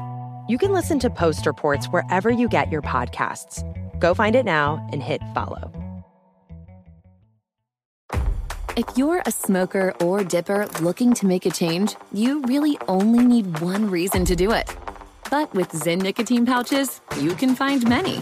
You 0.49 0.57
can 0.57 0.73
listen 0.73 0.99
to 0.99 1.09
Post 1.09 1.45
Reports 1.45 1.85
wherever 1.85 2.29
you 2.29 2.49
get 2.49 2.69
your 2.69 2.81
podcasts. 2.81 3.63
Go 4.01 4.13
find 4.13 4.35
it 4.35 4.43
now 4.43 4.85
and 4.91 5.01
hit 5.01 5.21
follow. 5.33 5.71
If 8.75 8.97
you're 8.97 9.23
a 9.25 9.31
smoker 9.31 9.93
or 10.01 10.25
dipper 10.25 10.67
looking 10.81 11.13
to 11.13 11.25
make 11.25 11.45
a 11.45 11.51
change, 11.51 11.95
you 12.11 12.41
really 12.41 12.77
only 12.89 13.23
need 13.23 13.61
one 13.61 13.89
reason 13.89 14.25
to 14.25 14.35
do 14.35 14.51
it. 14.51 14.75
But 15.31 15.53
with 15.53 15.69
Zyn 15.69 16.01
nicotine 16.01 16.45
pouches, 16.45 16.99
you 17.21 17.33
can 17.33 17.55
find 17.55 17.87
many. 17.87 18.21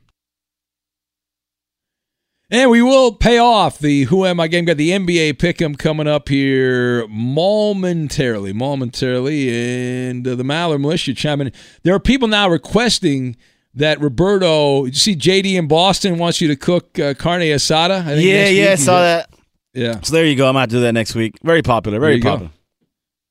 And 2.53 2.69
we 2.69 2.81
will 2.81 3.13
pay 3.13 3.37
off 3.37 3.79
the 3.79 4.03
Who 4.03 4.25
Am 4.25 4.41
I 4.41 4.49
game. 4.49 4.65
Got 4.65 4.75
the 4.75 4.89
NBA 4.89 5.35
pick'em 5.35 5.77
coming 5.79 6.05
up 6.05 6.27
here 6.27 7.07
momentarily, 7.07 8.51
momentarily. 8.51 9.49
And 10.09 10.27
uh, 10.27 10.35
the 10.35 10.43
Maller 10.43 10.79
Militia 10.79 11.13
chiming. 11.13 11.53
There 11.83 11.95
are 11.95 11.99
people 11.99 12.27
now 12.27 12.49
requesting 12.49 13.37
that 13.73 14.01
Roberto. 14.01 14.83
You 14.83 14.91
see, 14.91 15.15
JD 15.15 15.53
in 15.57 15.69
Boston 15.69 16.17
wants 16.17 16.41
you 16.41 16.49
to 16.49 16.57
cook 16.57 16.99
uh, 16.99 17.13
carne 17.13 17.41
asada. 17.43 18.01
I 18.01 18.15
think 18.15 18.27
Yeah, 18.27 18.47
yeah, 18.49 18.71
I 18.71 18.75
saw 18.75 18.99
that. 18.99 19.29
Yeah. 19.73 20.01
So 20.01 20.13
there 20.13 20.25
you 20.25 20.35
go. 20.35 20.49
I'm 20.49 20.55
to 20.55 20.67
do 20.67 20.81
that 20.81 20.91
next 20.91 21.15
week. 21.15 21.37
Very 21.43 21.61
popular. 21.61 22.01
Very 22.01 22.15
you 22.15 22.21
go. 22.21 22.31
popular. 22.31 22.51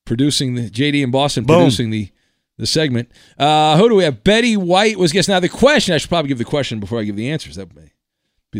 Producing 0.05 0.55
the 0.55 0.67
JD 0.67 1.03
in 1.03 1.11
Boston, 1.11 1.43
Boom. 1.43 1.57
producing 1.59 1.91
the 1.91 2.09
the 2.57 2.65
segment. 2.65 3.11
Uh, 3.37 3.77
who 3.77 3.87
do 3.87 3.95
we 3.95 4.03
have? 4.03 4.23
Betty 4.23 4.57
White 4.57 4.97
was 4.97 5.11
guest. 5.11 5.29
Now 5.29 5.39
the 5.39 5.47
question. 5.47 5.93
I 5.93 5.99
should 5.99 6.09
probably 6.09 6.29
give 6.29 6.39
the 6.39 6.43
question 6.43 6.79
before 6.79 6.99
I 6.99 7.03
give 7.03 7.15
the 7.15 7.29
answers. 7.29 7.55
That 7.57 7.67
would 7.67 7.75
Be 7.75 7.91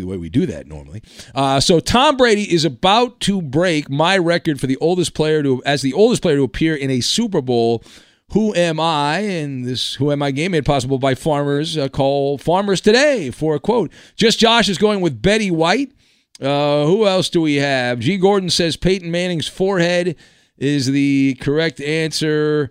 the 0.00 0.04
way 0.04 0.16
we 0.16 0.30
do 0.30 0.46
that 0.46 0.66
normally. 0.66 1.02
Uh, 1.34 1.60
so 1.60 1.78
Tom 1.78 2.16
Brady 2.16 2.52
is 2.52 2.64
about 2.64 3.20
to 3.20 3.42
break 3.42 3.90
my 3.90 4.16
record 4.16 4.58
for 4.58 4.66
the 4.66 4.78
oldest 4.78 5.14
player 5.14 5.42
to 5.42 5.62
as 5.64 5.82
the 5.82 5.92
oldest 5.92 6.22
player 6.22 6.36
to 6.36 6.42
appear 6.42 6.74
in 6.74 6.90
a 6.90 7.00
Super 7.00 7.42
Bowl. 7.42 7.84
Who 8.32 8.54
am 8.54 8.80
I? 8.80 9.18
And 9.18 9.66
this 9.66 9.94
Who 9.96 10.10
Am 10.10 10.22
I 10.22 10.30
game 10.30 10.52
made 10.52 10.64
possible 10.64 10.98
by 10.98 11.14
farmers. 11.14 11.76
Uh, 11.76 11.88
call 11.88 12.38
farmers 12.38 12.80
today 12.80 13.30
for 13.30 13.54
a 13.54 13.60
quote. 13.60 13.92
Just 14.16 14.38
Josh 14.38 14.70
is 14.70 14.78
going 14.78 15.02
with 15.02 15.20
Betty 15.20 15.50
White. 15.50 15.92
Uh, 16.40 16.86
who 16.86 17.06
else 17.06 17.28
do 17.28 17.42
we 17.42 17.56
have? 17.56 18.00
G. 18.00 18.16
Gordon 18.16 18.48
says 18.48 18.76
Peyton 18.76 19.10
Manning's 19.10 19.46
forehead 19.46 20.16
is 20.56 20.86
the 20.86 21.36
correct 21.40 21.80
answer. 21.82 22.70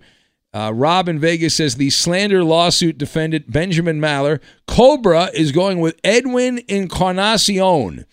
Uh, 0.54 0.72
Rob 0.74 1.08
in 1.08 1.18
Vegas 1.18 1.56
says 1.56 1.76
the 1.76 1.90
slander 1.90 2.44
lawsuit 2.44 2.98
defendant 2.98 3.52
Benjamin 3.52 4.02
Maller. 4.02 4.42
Cobra 4.68 5.30
is 5.34 5.52
going 5.52 5.80
with 5.80 6.00
Edwin 6.04 6.62
Encarnacion 6.68 8.06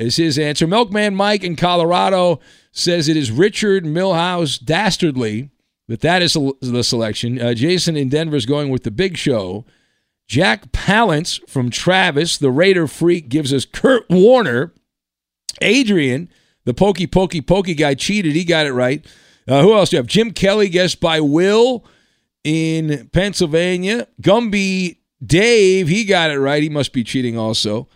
is 0.00 0.16
his 0.16 0.38
answer. 0.38 0.66
Milkman 0.66 1.14
Mike 1.14 1.44
in 1.44 1.56
Colorado 1.56 2.40
says 2.72 3.08
it 3.08 3.16
is 3.16 3.30
Richard 3.30 3.84
Milhouse 3.84 4.62
Dastardly, 4.62 5.50
but 5.88 6.00
that 6.00 6.22
is 6.22 6.36
the 6.60 6.82
selection. 6.82 7.40
Uh, 7.40 7.54
Jason 7.54 7.96
in 7.96 8.08
Denver 8.08 8.36
is 8.36 8.46
going 8.46 8.70
with 8.70 8.84
the 8.84 8.90
big 8.90 9.16
show. 9.16 9.64
Jack 10.26 10.72
Palance 10.72 11.46
from 11.48 11.70
Travis, 11.70 12.38
the 12.38 12.50
Raider 12.50 12.86
freak, 12.86 13.28
gives 13.28 13.52
us 13.52 13.64
Kurt 13.64 14.08
Warner. 14.08 14.72
Adrian, 15.60 16.30
the 16.64 16.72
pokey 16.72 17.06
pokey 17.06 17.40
pokey 17.40 17.74
guy, 17.74 17.94
cheated. 17.94 18.34
He 18.34 18.44
got 18.44 18.66
it 18.66 18.72
right. 18.72 19.04
Uh, 19.50 19.62
who 19.62 19.74
else 19.74 19.90
do 19.90 19.96
you 19.96 19.98
have? 19.98 20.06
Jim 20.06 20.30
Kelly, 20.30 20.68
guessed 20.68 21.00
by 21.00 21.20
Will 21.20 21.84
in 22.44 23.08
Pennsylvania. 23.12 24.06
Gumby 24.22 24.98
Dave, 25.24 25.88
he 25.88 26.04
got 26.04 26.30
it 26.30 26.38
right. 26.38 26.62
He 26.62 26.68
must 26.68 26.92
be 26.92 27.02
cheating 27.02 27.36
also. 27.36 27.88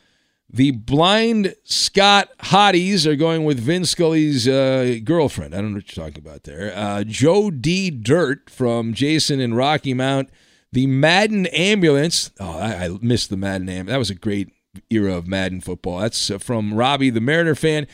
The 0.51 0.73
blind 0.73 1.55
Scott 1.65 2.31
Hotties 2.39 3.07
are 3.07 3.17
going 3.17 3.45
with 3.45 3.59
Vin 3.61 3.85
Scully's 3.85 4.47
uh, 4.49 4.99
girlfriend. 5.05 5.55
I 5.55 5.59
don't 5.59 5.71
know 5.71 5.77
what 5.79 5.97
you're 5.97 6.05
talking 6.05 6.25
about 6.25 6.43
there. 6.45 6.73
Uh, 6.77 7.05
Joe 7.05 7.51
D. 7.51 7.91
Dirt 7.91 8.51
from 8.51 8.93
Jason 8.93 9.41
and 9.41 9.57
Rocky 9.57 9.95
Mount. 9.95 10.31
The 10.73 10.87
Madden 10.87 11.47
Ambulance. 11.47 12.31
Oh, 12.41 12.59
I, 12.59 12.87
I 12.87 12.89
missed 13.01 13.31
the 13.31 13.37
Madden 13.37 13.69
Ambulance. 13.69 13.91
That 13.91 13.99
was 13.99 14.11
a 14.11 14.15
great 14.17 14.51
era 14.91 15.17
of 15.17 15.29
Madden 15.29 15.61
football. 15.61 16.01
That's 16.01 16.31
uh, 16.31 16.39
from 16.39 16.75
Robbie, 16.75 17.11
the 17.11 17.21
Mariner 17.21 17.55
fan. 17.55 17.87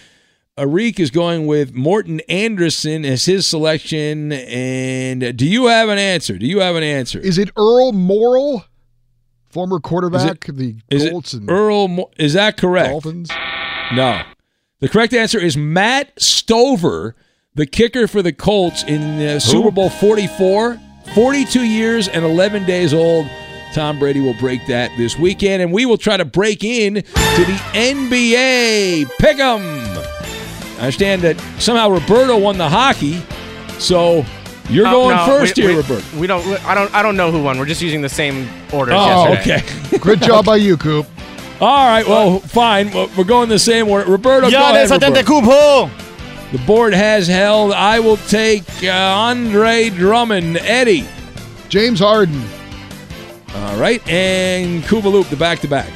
Arik 0.61 1.01
is 1.01 1.11
going 1.11 1.47
with 1.47 1.75
Morten 1.75 2.21
Andersen 2.29 3.07
as 3.07 3.25
his 3.25 3.47
selection. 3.47 4.31
And 4.33 5.35
do 5.35 5.47
you 5.47 5.69
have 5.69 5.89
an 5.89 5.97
answer? 5.97 6.37
Do 6.37 6.47
you 6.47 6.61
have 6.61 6.77
an 6.77 6.83
answer? 6.83 7.19
Is 7.19 7.39
it 7.39 7.49
Earl 7.57 7.93
Morrall, 7.93 8.65
former 9.49 9.81
quarterback 9.81 10.45
it, 10.45 10.49
of 10.51 10.59
the 10.59 10.77
Colts 10.91 11.33
and 11.33 11.51
Earl? 11.51 11.89
Mo- 11.89 12.11
is 12.19 12.35
that 12.35 12.59
correct? 12.59 12.91
Dolphins. 12.91 13.31
No, 13.95 14.23
the 14.81 14.89
correct 14.89 15.15
answer 15.15 15.41
is 15.41 15.57
Matt 15.57 16.13
Stover, 16.21 17.17
the 17.55 17.65
kicker 17.65 18.07
for 18.07 18.21
the 18.21 18.33
Colts 18.33 18.85
in 18.85 19.01
uh, 19.27 19.41
Super 19.41 19.71
Bowl 19.71 19.89
Forty 19.89 20.27
Four. 20.27 20.79
42 21.15 21.65
years 21.65 22.07
and 22.07 22.25
11 22.25 22.67
days 22.67 22.95
old. 22.95 23.27
Tom 23.75 23.99
Brady 23.99 24.21
will 24.21 24.35
break 24.35 24.65
that 24.69 24.93
this 24.97 25.19
weekend, 25.19 25.61
and 25.61 25.73
we 25.73 25.85
will 25.85 25.99
try 25.99 26.17
to 26.17 26.25
break 26.25 26.63
in 26.63 26.95
to 26.95 27.03
the 27.03 27.61
NBA. 27.73 29.11
Pick 29.19 29.39
'em. 29.41 30.20
I 30.81 30.85
understand 30.85 31.23
that 31.23 31.39
somehow 31.59 31.91
Roberto 31.91 32.39
won 32.39 32.57
the 32.59 32.69
hockey, 32.69 33.23
so 33.79 34.25
you're 34.71 34.87
Uh, 34.87 34.93
going 34.93 35.17
no, 35.17 35.27
first 35.27 35.57
we, 35.57 35.63
here, 35.63 35.73
we, 35.73 35.77
Roberto. 35.77 36.19
We 36.19 36.27
don't. 36.27 36.45
I 36.67 36.75
don't. 36.75 36.95
I 36.95 37.03
don't 37.03 37.17
know 37.17 37.31
who 37.31 37.43
won. 37.43 37.59
We're 37.59 37.67
just 37.67 37.83
using 37.83 38.01
the 38.03 38.09
same 38.09 38.49
order. 38.73 38.93
Oh, 38.95 39.29
yesterday. 39.29 39.63
okay. 39.91 39.99
Good 39.99 40.23
job 40.23 40.47
by 40.47 40.57
you, 40.57 40.77
Coop. 40.77 41.07
All 41.61 41.87
right, 41.87 42.07
well, 42.09 42.39
fine. 42.41 42.91
Well, 42.91 43.11
We're 43.19 43.25
going 43.25 43.51
the 43.51 43.59
same 43.59 43.89
order. 43.89 44.11
Roberto, 44.11 44.51
go 44.51 44.57
Giannis 44.57 44.91
ahead, 44.91 45.03
Roberto. 45.03 45.23
Antetokounmpo. 45.23 45.91
The 46.53 46.59
board 46.67 46.95
has 46.95 47.29
held. 47.29 47.73
I 47.73 48.01
will 48.01 48.17
take 48.17 48.65
uh, 48.83 48.89
Andre 48.91 49.91
Drummond. 49.91 50.57
Eddie. 50.57 51.07
James 51.69 52.01
Harden. 52.01 52.43
All 53.55 53.77
right, 53.77 54.01
and 54.09 54.83
Kubaloop, 54.85 55.29
the 55.29 55.37
back-to-back. 55.37 55.91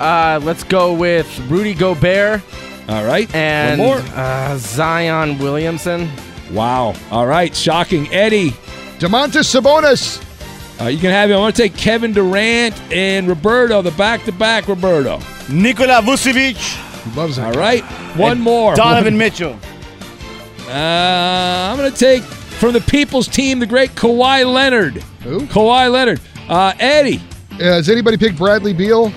Uh, 0.00 0.40
let's 0.42 0.64
go 0.64 0.94
with 0.94 1.26
Rudy 1.50 1.74
Gobert. 1.74 2.40
All 2.88 3.04
right, 3.04 3.32
and 3.34 3.78
one 3.80 3.88
more. 3.88 3.98
Uh, 4.14 4.56
Zion 4.56 5.38
Williamson. 5.38 6.08
Wow. 6.52 6.94
All 7.10 7.26
right, 7.26 7.54
shocking. 7.54 8.10
Eddie. 8.12 8.50
Demontis 8.98 9.44
Sabonis. 9.54 10.24
Uh, 10.80 10.86
you 10.86 10.98
can 10.98 11.10
have 11.10 11.28
him. 11.28 11.36
I'm 11.36 11.42
going 11.42 11.52
to 11.52 11.62
take 11.62 11.76
Kevin 11.76 12.12
Durant 12.12 12.80
and 12.92 13.28
Roberto, 13.28 13.82
the 13.82 13.90
back-to-back 13.92 14.68
Roberto. 14.68 15.18
Nikola 15.50 16.00
Vucevic. 16.02 16.56
Loves 17.16 17.36
it. 17.38 17.42
All 17.44 17.52
right, 17.52 17.82
one 18.16 18.32
And 18.32 18.40
more. 18.40 18.74
Donovan 18.74 19.14
One- 19.14 19.18
Mitchell. 19.18 19.58
Uh, 20.68 21.70
I'm 21.70 21.76
going 21.76 21.90
to 21.92 21.96
take 21.98 22.22
from 22.22 22.72
the 22.72 22.80
people's 22.80 23.26
team, 23.28 23.58
the 23.58 23.66
great 23.66 23.90
Kawhi 23.94 24.50
Leonard. 24.50 24.96
Who? 25.24 25.40
Kawhi 25.46 25.90
Leonard. 25.90 26.20
Uh, 26.48 26.72
Eddie. 26.78 27.20
Uh, 27.52 27.56
has 27.64 27.88
anybody 27.88 28.16
picked 28.16 28.36
Bradley 28.38 28.72
Beal? 28.72 29.12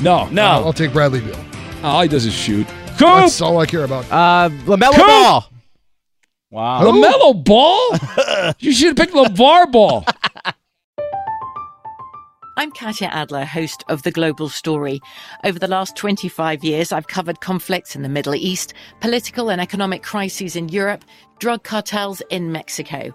No. 0.00 0.28
No. 0.28 0.42
I'll 0.44 0.72
take 0.72 0.92
Bradley 0.92 1.20
Beal. 1.20 1.38
All 1.82 2.02
he 2.02 2.08
does 2.08 2.24
is 2.26 2.32
shoot. 2.34 2.66
Coop. 2.98 3.08
That's 3.08 3.40
all 3.42 3.58
I 3.58 3.66
care 3.66 3.84
about. 3.84 4.04
Uh, 4.10 4.48
LaMelo 4.64 4.94
Coop! 4.94 5.06
Ball. 5.06 5.50
Wow. 6.50 6.82
LaMelo 6.82 7.44
Ball? 7.44 8.54
you 8.58 8.72
should 8.72 8.88
have 8.88 8.96
picked 8.96 9.12
LeVar 9.12 9.70
Ball. 9.70 10.04
I'm 12.58 12.70
Katya 12.70 13.08
Adler, 13.08 13.44
host 13.44 13.84
of 13.90 14.02
The 14.02 14.10
Global 14.10 14.48
Story. 14.48 14.98
Over 15.44 15.58
the 15.58 15.68
last 15.68 15.94
25 15.94 16.64
years, 16.64 16.90
I've 16.90 17.08
covered 17.08 17.42
conflicts 17.42 17.94
in 17.94 18.00
the 18.00 18.08
Middle 18.08 18.34
East, 18.34 18.72
political 19.00 19.50
and 19.50 19.60
economic 19.60 20.02
crises 20.02 20.56
in 20.56 20.70
Europe, 20.70 21.04
drug 21.38 21.64
cartels 21.64 22.22
in 22.30 22.52
Mexico. 22.52 23.14